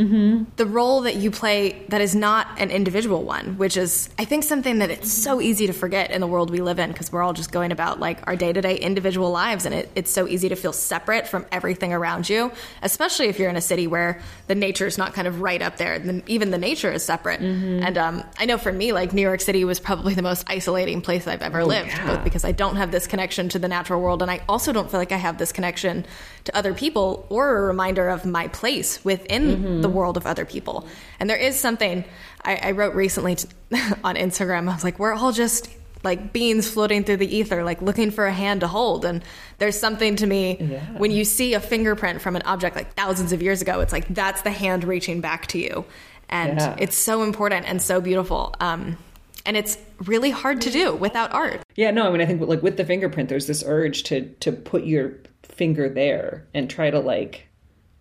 mm-hmm. 0.00 0.44
the 0.56 0.66
role 0.66 1.02
that 1.02 1.16
you 1.16 1.30
play 1.30 1.84
that 1.88 2.00
is 2.00 2.14
not 2.14 2.48
an 2.58 2.70
individual 2.70 3.24
one, 3.24 3.58
which 3.58 3.76
is, 3.76 4.08
I 4.18 4.24
think, 4.24 4.44
something 4.44 4.78
that 4.78 4.90
it's 4.90 5.12
so 5.12 5.40
easy 5.40 5.66
to 5.66 5.72
forget 5.72 6.10
in 6.10 6.20
the 6.20 6.26
world 6.26 6.50
we 6.50 6.60
live 6.60 6.78
in 6.78 6.90
because 6.90 7.12
we're 7.12 7.22
all 7.22 7.32
just 7.32 7.52
going 7.52 7.72
about 7.72 8.00
like 8.00 8.26
our 8.26 8.36
day 8.36 8.52
to 8.52 8.60
day 8.60 8.76
individual 8.76 9.30
lives. 9.30 9.66
And 9.66 9.74
it, 9.74 9.90
it's 9.94 10.10
so 10.10 10.26
easy 10.26 10.48
to 10.48 10.56
feel 10.56 10.72
separate 10.72 11.28
from 11.28 11.46
everything 11.52 11.92
around 11.92 12.28
you, 12.28 12.52
especially 12.82 13.28
if 13.28 13.38
you're 13.38 13.50
in 13.50 13.56
a 13.56 13.60
city 13.60 13.86
where 13.86 14.20
the 14.46 14.54
nature 14.54 14.86
is 14.86 14.98
not 14.98 15.14
kind 15.14 15.28
of 15.28 15.40
right 15.40 15.62
up 15.62 15.76
there. 15.76 15.94
And 15.94 16.28
even 16.28 16.50
the 16.50 16.58
nature 16.58 16.90
is 16.92 17.04
separate. 17.04 17.40
Mm-hmm. 17.40 17.82
And 17.84 17.98
um, 17.98 18.24
I 18.38 18.46
know 18.46 18.58
for 18.58 18.72
me, 18.72 18.92
like 18.92 19.12
New 19.12 19.22
York 19.22 19.40
City 19.40 19.64
was 19.64 19.80
probably 19.80 20.14
the 20.14 20.22
most 20.22 20.44
isolating 20.48 21.00
place 21.02 21.26
I've 21.26 21.42
ever 21.42 21.60
oh, 21.60 21.66
lived, 21.66 21.88
yeah. 21.88 22.16
both 22.16 22.24
because 22.24 22.44
I 22.44 22.52
don't 22.52 22.76
have 22.76 22.90
this 22.90 23.06
connection 23.06 23.48
to 23.50 23.58
the 23.58 23.68
natural 23.68 24.00
world. 24.00 24.22
And 24.22 24.30
I 24.30 24.42
also 24.48 24.72
don't 24.72 24.90
feel 24.90 25.00
like 25.00 25.12
I 25.12 25.16
have 25.16 25.38
this 25.38 25.52
connection 25.52 26.06
to 26.44 26.56
other 26.56 26.74
people 26.74 27.26
or 27.28 27.56
a 27.56 27.62
reminder 27.62 28.08
of 28.08 28.24
my 28.24 28.48
place 28.48 29.04
within 29.04 29.42
mm-hmm. 29.42 29.80
the 29.82 29.88
world 29.88 30.16
of 30.16 30.26
other 30.26 30.44
people. 30.44 30.86
And 31.18 31.28
there 31.28 31.36
is 31.36 31.58
something 31.58 32.04
I, 32.44 32.56
I 32.56 32.70
wrote 32.72 32.94
recently 32.94 33.36
to, 33.36 33.46
on 34.04 34.16
Instagram. 34.16 34.68
I 34.68 34.74
was 34.74 34.84
like, 34.84 34.98
we're 34.98 35.14
all 35.14 35.32
just 35.32 35.70
like 36.02 36.32
beings 36.32 36.68
floating 36.68 37.04
through 37.04 37.18
the 37.18 37.36
ether, 37.36 37.62
like 37.62 37.82
looking 37.82 38.10
for 38.10 38.26
a 38.26 38.32
hand 38.32 38.60
to 38.60 38.66
hold. 38.66 39.04
And 39.04 39.22
there's 39.58 39.78
something 39.78 40.16
to 40.16 40.26
me 40.26 40.56
yeah. 40.58 40.80
when 40.92 41.10
you 41.10 41.24
see 41.24 41.54
a 41.54 41.60
fingerprint 41.60 42.22
from 42.22 42.36
an 42.36 42.42
object 42.42 42.76
like 42.76 42.94
thousands 42.94 43.32
of 43.32 43.42
years 43.42 43.60
ago, 43.60 43.80
it's 43.80 43.92
like 43.92 44.08
that's 44.08 44.42
the 44.42 44.50
hand 44.50 44.84
reaching 44.84 45.20
back 45.20 45.46
to 45.48 45.58
you. 45.58 45.84
And 46.28 46.58
yeah. 46.58 46.76
it's 46.78 46.96
so 46.96 47.22
important 47.22 47.66
and 47.66 47.82
so 47.82 48.00
beautiful. 48.00 48.54
Um, 48.60 48.96
and 49.44 49.56
it's 49.56 49.78
really 50.04 50.30
hard 50.30 50.60
to 50.62 50.70
do 50.70 50.94
without 50.94 51.32
art. 51.32 51.62
Yeah, 51.74 51.90
no, 51.90 52.06
I 52.06 52.10
mean, 52.10 52.20
I 52.20 52.26
think 52.26 52.40
like 52.40 52.62
with 52.62 52.76
the 52.76 52.84
fingerprint, 52.84 53.28
there's 53.28 53.46
this 53.46 53.64
urge 53.66 54.04
to 54.04 54.26
to 54.40 54.52
put 54.52 54.84
your 54.84 55.14
finger 55.50 55.88
there 55.88 56.46
and 56.54 56.68
try 56.70 56.90
to 56.90 57.00
like 57.00 57.48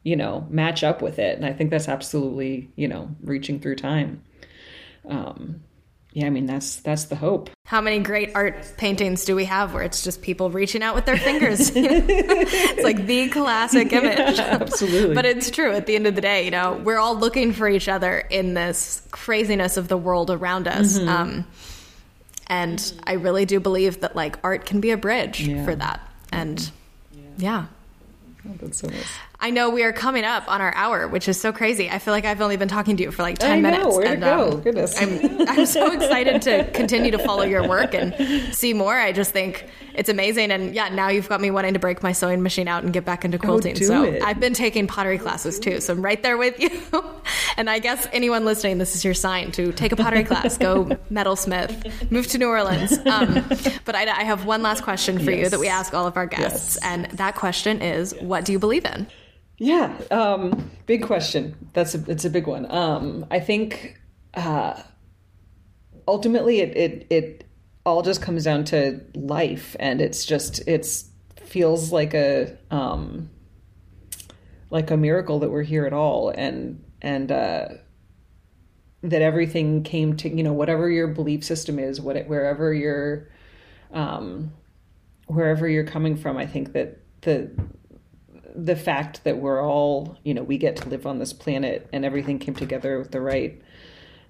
you 0.04 0.16
know, 0.16 0.48
match 0.50 0.84
up 0.84 1.02
with 1.02 1.20
it. 1.20 1.36
And 1.36 1.46
I 1.46 1.54
think 1.54 1.72
that's 1.72 1.88
absolutely, 1.88 2.70
you 2.76 2.88
know, 2.88 3.10
reaching 3.22 3.60
through 3.60 3.76
time. 3.76 4.24
Um, 5.08 5.62
yeah, 6.14 6.26
I 6.26 6.32
mean 6.32 6.48
that's 6.48 6.78
that's 6.78 7.06
the 7.06 7.16
hope. 7.16 7.52
How 7.66 7.82
many 7.82 8.00
great 8.00 8.32
art 8.34 8.74
paintings 8.78 9.26
do 9.26 9.36
we 9.36 9.46
have 9.46 9.76
where 9.76 9.84
it's 9.84 10.04
just 10.04 10.24
people 10.24 10.50
reaching 10.50 10.82
out 10.82 10.96
with 10.96 11.06
their 11.06 11.18
fingers? 11.18 11.72
it's 11.76 12.84
like 12.84 13.06
the 13.06 13.30
classic 13.30 13.94
image. 13.94 14.38
Yeah, 14.38 14.58
absolutely. 14.60 15.14
but 15.14 15.26
it's 15.26 15.52
true 15.52 15.72
at 15.72 15.86
the 15.86 15.96
end 15.96 16.08
of 16.08 16.16
the 16.16 16.22
day, 16.22 16.46
you 16.46 16.52
know, 16.52 16.82
we're 16.84 16.98
all 16.98 17.16
looking 17.16 17.54
for 17.54 17.70
each 17.70 17.88
other 17.88 18.18
in 18.18 18.56
this 18.56 19.08
craziness 19.12 19.78
of 19.78 19.88
the 19.88 19.98
world 19.98 20.32
around 20.32 20.68
us. 20.68 20.98
Mm-hmm. 20.98 21.10
Um, 21.10 21.48
and 22.48 22.94
I 23.04 23.14
really 23.14 23.46
do 23.46 23.60
believe 23.60 24.02
that 24.02 24.16
like 24.16 24.40
art 24.44 24.66
can 24.66 24.82
be 24.82 24.90
a 24.90 24.98
bridge 24.98 25.42
yeah. 25.42 25.64
for 25.64 25.76
that. 25.76 26.02
And 26.32 26.72
yeah. 27.40 27.66
Oh, 28.48 28.54
that's 28.62 28.78
so 28.78 28.88
nice. 28.88 29.18
I 29.40 29.50
know 29.50 29.70
we 29.70 29.84
are 29.84 29.92
coming 29.92 30.24
up 30.24 30.50
on 30.50 30.62
our 30.62 30.74
hour, 30.74 31.08
which 31.08 31.28
is 31.28 31.40
so 31.40 31.52
crazy. 31.52 31.90
I 31.90 32.00
feel 32.00 32.14
like 32.14 32.24
I've 32.24 32.40
only 32.42 32.56
been 32.56 32.70
talking 32.70 32.96
to 32.98 33.04
you 33.04 33.12
for 33.12 33.22
like 33.22 33.38
10 33.38 33.52
I 33.52 33.56
know, 33.56 33.62
minutes. 33.62 33.98
Where 33.98 34.06
and, 34.06 34.22
to 34.22 34.26
go? 34.26 34.52
Um, 34.52 34.62
Goodness. 34.62 35.02
I'm, 35.02 35.48
I'm 35.48 35.66
so 35.66 35.92
excited 35.92 36.42
to 36.44 36.72
continue 36.72 37.12
to 37.12 37.20
follow 37.20 37.44
your 37.44 37.68
work 37.68 37.94
and 37.94 38.14
see 38.56 38.74
more. 38.74 38.98
I 38.98 39.12
just 39.12 39.32
think 39.32 39.66
it's 40.00 40.08
amazing. 40.08 40.50
And 40.50 40.74
yeah, 40.74 40.88
now 40.88 41.10
you've 41.10 41.28
got 41.28 41.42
me 41.42 41.52
wanting 41.52 41.74
to 41.74 41.80
break 41.80 42.02
my 42.02 42.14
sewing 42.14 42.42
machine 42.42 42.70
out 42.70 42.86
and 42.86 42.94
get 42.94 43.04
back 43.04 43.26
into 43.26 43.38
quilting. 43.38 43.76
so 43.76 44.04
it. 44.06 44.24
I've 44.24 44.40
been 44.40 44.54
taking 44.54 44.88
pottery 44.88 45.18
classes 45.18 45.60
too. 45.60 45.82
So 45.82 45.92
I'm 45.92 46.02
right 46.02 46.24
there 46.24 46.38
with 46.38 46.58
you. 46.58 46.70
and 47.58 47.70
I 47.70 47.80
guess 47.80 48.08
anyone 48.14 48.46
listening, 48.46 48.78
this 48.78 48.96
is 48.96 49.04
your 49.04 49.14
sign 49.14 49.52
to 49.52 49.74
take 49.74 49.92
a 49.92 49.98
pottery 49.98 50.24
class, 50.24 50.58
go 50.58 50.86
metalsmith, 51.12 52.10
move 52.12 52.28
to 52.28 52.38
New 52.38 52.48
Orleans. 52.48 52.98
Um, 53.00 53.44
but 53.84 53.94
I, 53.94 54.04
I, 54.10 54.24
have 54.24 54.46
one 54.46 54.62
last 54.62 54.84
question 54.84 55.20
for 55.20 55.32
yes. 55.32 55.40
you 55.40 55.50
that 55.50 55.60
we 55.60 55.68
ask 55.68 55.94
all 55.94 56.08
of 56.08 56.16
our 56.16 56.28
guests. 56.28 56.78
Yes. 56.82 56.86
And 56.86 57.06
that 57.18 57.36
question 57.36 57.82
is 57.82 58.16
what 58.22 58.46
do 58.46 58.54
you 58.54 58.60
believe 58.60 58.86
in? 58.86 59.06
Yeah, 59.58 59.94
um, 60.12 60.72
big 60.86 61.04
question. 61.04 61.68
That's 61.74 61.94
a, 61.94 62.10
it's 62.10 62.24
a 62.24 62.30
big 62.30 62.48
one. 62.48 62.72
Um, 62.72 63.26
I 63.30 63.42
think 63.42 64.00
uh, 64.34 64.82
ultimately 66.08 66.62
it, 66.62 66.78
it 66.78 67.08
it 67.10 67.49
all 67.86 68.02
just 68.02 68.22
comes 68.22 68.44
down 68.44 68.64
to 68.66 69.02
life, 69.16 69.76
and 69.80 70.02
it's 70.02 70.26
just 70.26 70.68
it's 70.68 71.10
feels 71.44 71.92
like 71.92 72.14
a 72.14 72.58
um, 72.72 73.30
like 74.70 74.92
a 74.92 74.98
miracle 74.98 75.40
that 75.40 75.50
we're 75.50 75.64
here 75.64 75.86
at 75.86 75.94
all, 75.94 76.30
and 76.30 76.84
and 77.02 77.32
uh, 77.32 77.68
that 79.04 79.22
everything 79.22 79.84
came 79.84 80.16
to 80.18 80.30
you 80.30 80.44
know 80.44 80.54
whatever 80.54 80.90
your 80.90 81.08
belief 81.08 81.44
system 81.44 81.80
is, 81.80 82.02
what 82.02 82.16
it, 82.16 82.28
wherever 82.28 82.74
you're 82.74 83.30
um, 83.94 84.54
wherever 85.28 85.68
you're 85.68 85.86
coming 85.86 86.16
from. 86.16 86.38
I 86.38 86.46
think 86.46 86.74
that 86.74 87.00
the 87.22 87.52
the 88.56 88.76
fact 88.76 89.24
that 89.24 89.38
we're 89.38 89.66
all, 89.66 90.18
you 90.24 90.34
know, 90.34 90.44
we 90.44 90.58
get 90.58 90.76
to 90.78 90.90
live 90.90 91.06
on 91.06 91.20
this 91.20 91.34
planet 91.34 91.88
and 91.94 92.04
everything 92.04 92.40
came 92.40 92.56
together 92.56 92.98
with 93.00 93.12
the 93.12 93.22
right, 93.22 93.62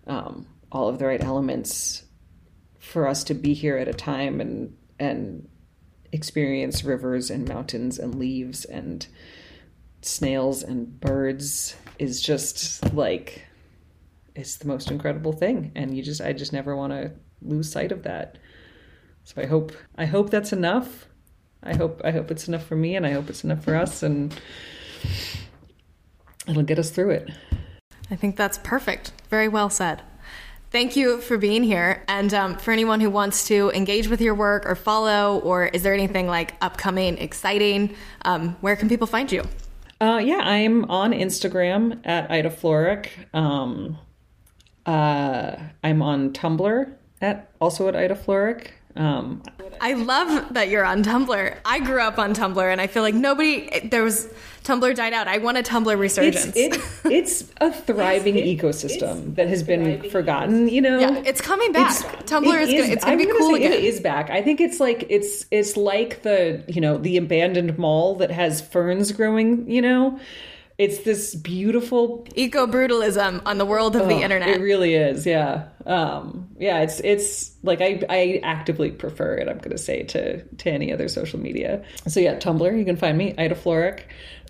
um, 0.08 0.46
all 0.72 0.88
of 0.88 1.00
the 1.00 1.06
right 1.06 1.24
elements 1.24 2.04
for 2.80 3.08
us 3.08 3.24
to 3.26 3.34
be 3.34 3.54
here 3.54 3.78
at 3.78 3.88
a 3.88 3.94
time 3.94 4.42
and, 4.42 4.76
and 5.00 5.48
experience 6.12 6.84
rivers 6.84 7.30
and 7.30 7.48
mountains 7.48 8.00
and 8.00 8.16
leaves 8.16 8.66
and 8.66 9.08
snails 10.02 10.64
and 10.64 11.00
birds 11.00 11.76
is 12.00 12.22
just 12.22 12.94
like, 12.94 13.46
it's 14.36 14.58
the 14.58 14.68
most 14.68 14.90
incredible 14.90 15.34
thing. 15.34 15.72
And 15.76 15.96
you 15.96 16.02
just, 16.02 16.22
I 16.22 16.34
just 16.34 16.54
never 16.54 16.76
want 16.76 16.94
to 16.94 17.12
lose 17.42 17.72
sight 17.72 17.92
of 17.92 18.04
that. 18.04 18.38
So 19.26 19.42
I 19.42 19.46
hope, 19.46 19.74
I 19.98 20.06
hope 20.06 20.30
that's 20.30 20.54
enough 20.54 21.10
I 21.62 21.76
hope 21.76 22.02
I 22.04 22.12
hope 22.12 22.32
it's 22.32 22.48
enough 22.48 22.66
for 22.66 22.76
me, 22.76 22.96
and 22.96 23.06
I 23.06 23.12
hope 23.12 23.30
it's 23.30 23.44
enough 23.44 23.64
for 23.64 23.76
us, 23.76 24.02
and 24.02 24.34
it'll 26.48 26.64
get 26.64 26.80
us 26.80 26.90
through 26.90 27.12
it. 27.12 27.32
I 28.10 28.16
think 28.16 28.38
that's 28.38 28.58
perfect. 28.60 29.12
Very 29.30 29.48
well 29.48 29.70
said. 29.70 30.02
Thank 30.72 30.96
you 30.96 31.20
for 31.20 31.38
being 31.38 31.64
here. 31.64 32.04
And 32.08 32.32
um, 32.34 32.58
for 32.58 32.72
anyone 32.72 33.00
who 33.00 33.10
wants 33.10 33.48
to 33.48 33.72
engage 33.72 34.08
with 34.08 34.22
your 34.22 34.36
work 34.36 34.68
or 34.68 34.76
follow, 34.76 35.40
or 35.40 35.66
is 35.66 35.82
there 35.82 35.96
anything 35.96 36.28
like 36.28 36.54
upcoming, 36.62 37.18
exciting? 37.18 37.96
Um, 38.24 38.56
where 38.62 38.76
can 38.76 38.88
people 38.88 39.08
find 39.08 39.32
you? 39.32 39.44
Uh, 40.00 40.22
yeah, 40.24 40.38
I'm 40.38 40.86
on 40.86 41.12
Instagram 41.12 42.00
at 42.06 42.30
Ida 42.30 42.52
Floreak. 42.52 43.10
Um, 43.34 43.98
uh, 44.86 45.56
I'm 45.84 46.02
on 46.02 46.34
Tumblr 46.34 46.94
at 47.20 47.52
also 47.60 47.88
at 47.88 47.96
Ida 47.96 48.16
Floreak. 48.16 48.68
Um, 49.00 49.42
I 49.80 49.94
love 49.94 50.54
that 50.54 50.68
you're 50.68 50.84
on 50.84 51.04
Tumblr. 51.04 51.58
I 51.64 51.80
grew 51.80 52.02
up 52.02 52.20
on 52.20 52.34
Tumblr, 52.34 52.72
and 52.72 52.82
I 52.82 52.88
feel 52.88 53.02
like 53.02 53.16
nobody 53.16 53.88
there 53.88 54.04
was 54.04 54.28
Tumblr 54.66 54.94
died 54.94 55.14
out. 55.14 55.30
I 55.30 55.38
want 55.38 55.58
a 55.58 55.64
Tumblr 55.64 55.98
resurgence. 55.98 56.52
It's, 56.54 56.78
it, 57.06 57.12
it's 57.12 57.46
a 57.62 57.72
thriving 57.72 58.36
it's, 58.38 58.62
ecosystem 58.62 59.28
it's, 59.28 59.36
that 59.38 59.48
has 59.48 59.64
been 59.64 60.10
forgotten. 60.10 60.68
You 60.68 60.82
know, 60.82 61.00
yeah, 61.00 61.24
it's 61.26 61.40
coming 61.40 61.72
back. 61.72 61.92
It's, 61.92 62.04
Tumblr 62.30 62.54
it 62.54 62.62
is, 62.62 62.70
is 62.70 62.82
gonna, 62.82 62.94
it's 62.94 63.06
gonna 63.06 63.18
be 63.18 63.26
cool 63.38 63.56
again. 63.56 63.72
It 63.72 63.86
is 63.86 64.02
back. 64.02 64.30
I 64.30 64.42
think 64.42 64.60
it's 64.60 64.82
like 64.82 65.06
it's 65.10 65.46
it's 65.50 65.78
like 65.78 66.24
the 66.24 66.62
you 66.68 66.82
know 66.82 66.98
the 66.98 67.16
abandoned 67.16 67.78
mall 67.78 68.16
that 68.16 68.32
has 68.32 68.60
ferns 68.60 69.14
growing. 69.14 69.70
You 69.70 69.82
know, 69.82 70.20
it's 70.80 71.00
this 71.00 71.36
beautiful 71.36 72.26
eco 72.36 72.66
brutalism 72.66 73.42
on 73.46 73.58
the 73.58 73.66
world 73.66 73.98
of 73.98 74.04
oh, 74.04 74.08
the 74.08 74.16
internet. 74.16 74.48
It 74.48 74.62
really 74.62 74.96
is, 74.96 75.26
yeah, 75.26 75.68
um, 75.86 76.48
yeah. 76.58 76.80
It's 76.80 77.02
it's 77.02 77.52
like 77.64 77.82
I 77.82 78.02
I 78.10 78.40
actively 78.44 78.90
prefer 78.90 79.36
it. 79.36 79.50
I'm 79.50 79.58
going 79.58 79.72
to 79.72 79.78
say 79.78 80.04
to 80.04 80.42
to 80.42 80.72
any 80.72 80.94
other 80.94 81.10
social 81.10 81.38
media. 81.38 81.84
So 82.08 82.22
yeah, 82.22 82.36
Tumblr. 82.38 82.80
You 82.80 82.86
can 82.86 82.96
find 82.96 83.18
me 83.18 83.36
Ida 83.38 83.56
Floreak. 83.56 84.04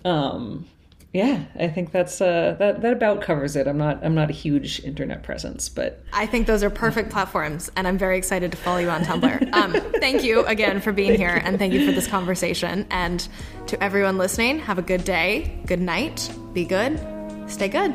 Um, 0.04 0.66
yeah, 1.12 1.44
I 1.58 1.66
think 1.66 1.90
that's 1.90 2.20
uh, 2.20 2.54
that 2.60 2.82
that 2.82 2.92
about 2.92 3.20
covers 3.20 3.56
it. 3.56 3.66
I'm 3.66 3.78
not 3.78 4.04
I'm 4.04 4.14
not 4.14 4.30
a 4.30 4.32
huge 4.32 4.80
internet 4.84 5.24
presence, 5.24 5.68
but 5.68 6.04
I 6.12 6.26
think 6.26 6.46
those 6.46 6.62
are 6.62 6.70
perfect 6.70 7.10
platforms, 7.10 7.68
and 7.74 7.88
I'm 7.88 7.98
very 7.98 8.16
excited 8.16 8.52
to 8.52 8.56
follow 8.56 8.78
you 8.78 8.90
on 8.90 9.02
Tumblr. 9.02 9.52
Um, 9.52 9.72
thank 10.00 10.22
you 10.22 10.46
again 10.46 10.80
for 10.80 10.92
being 10.92 11.16
here, 11.16 11.40
and 11.44 11.58
thank 11.58 11.72
you 11.72 11.84
for 11.84 11.92
this 11.92 12.06
conversation. 12.06 12.86
And 12.90 13.26
to 13.66 13.82
everyone 13.82 14.18
listening, 14.18 14.60
have 14.60 14.78
a 14.78 14.82
good 14.82 15.04
day, 15.04 15.60
good 15.66 15.80
night, 15.80 16.30
be 16.52 16.64
good, 16.64 17.00
stay 17.48 17.68
good. 17.68 17.92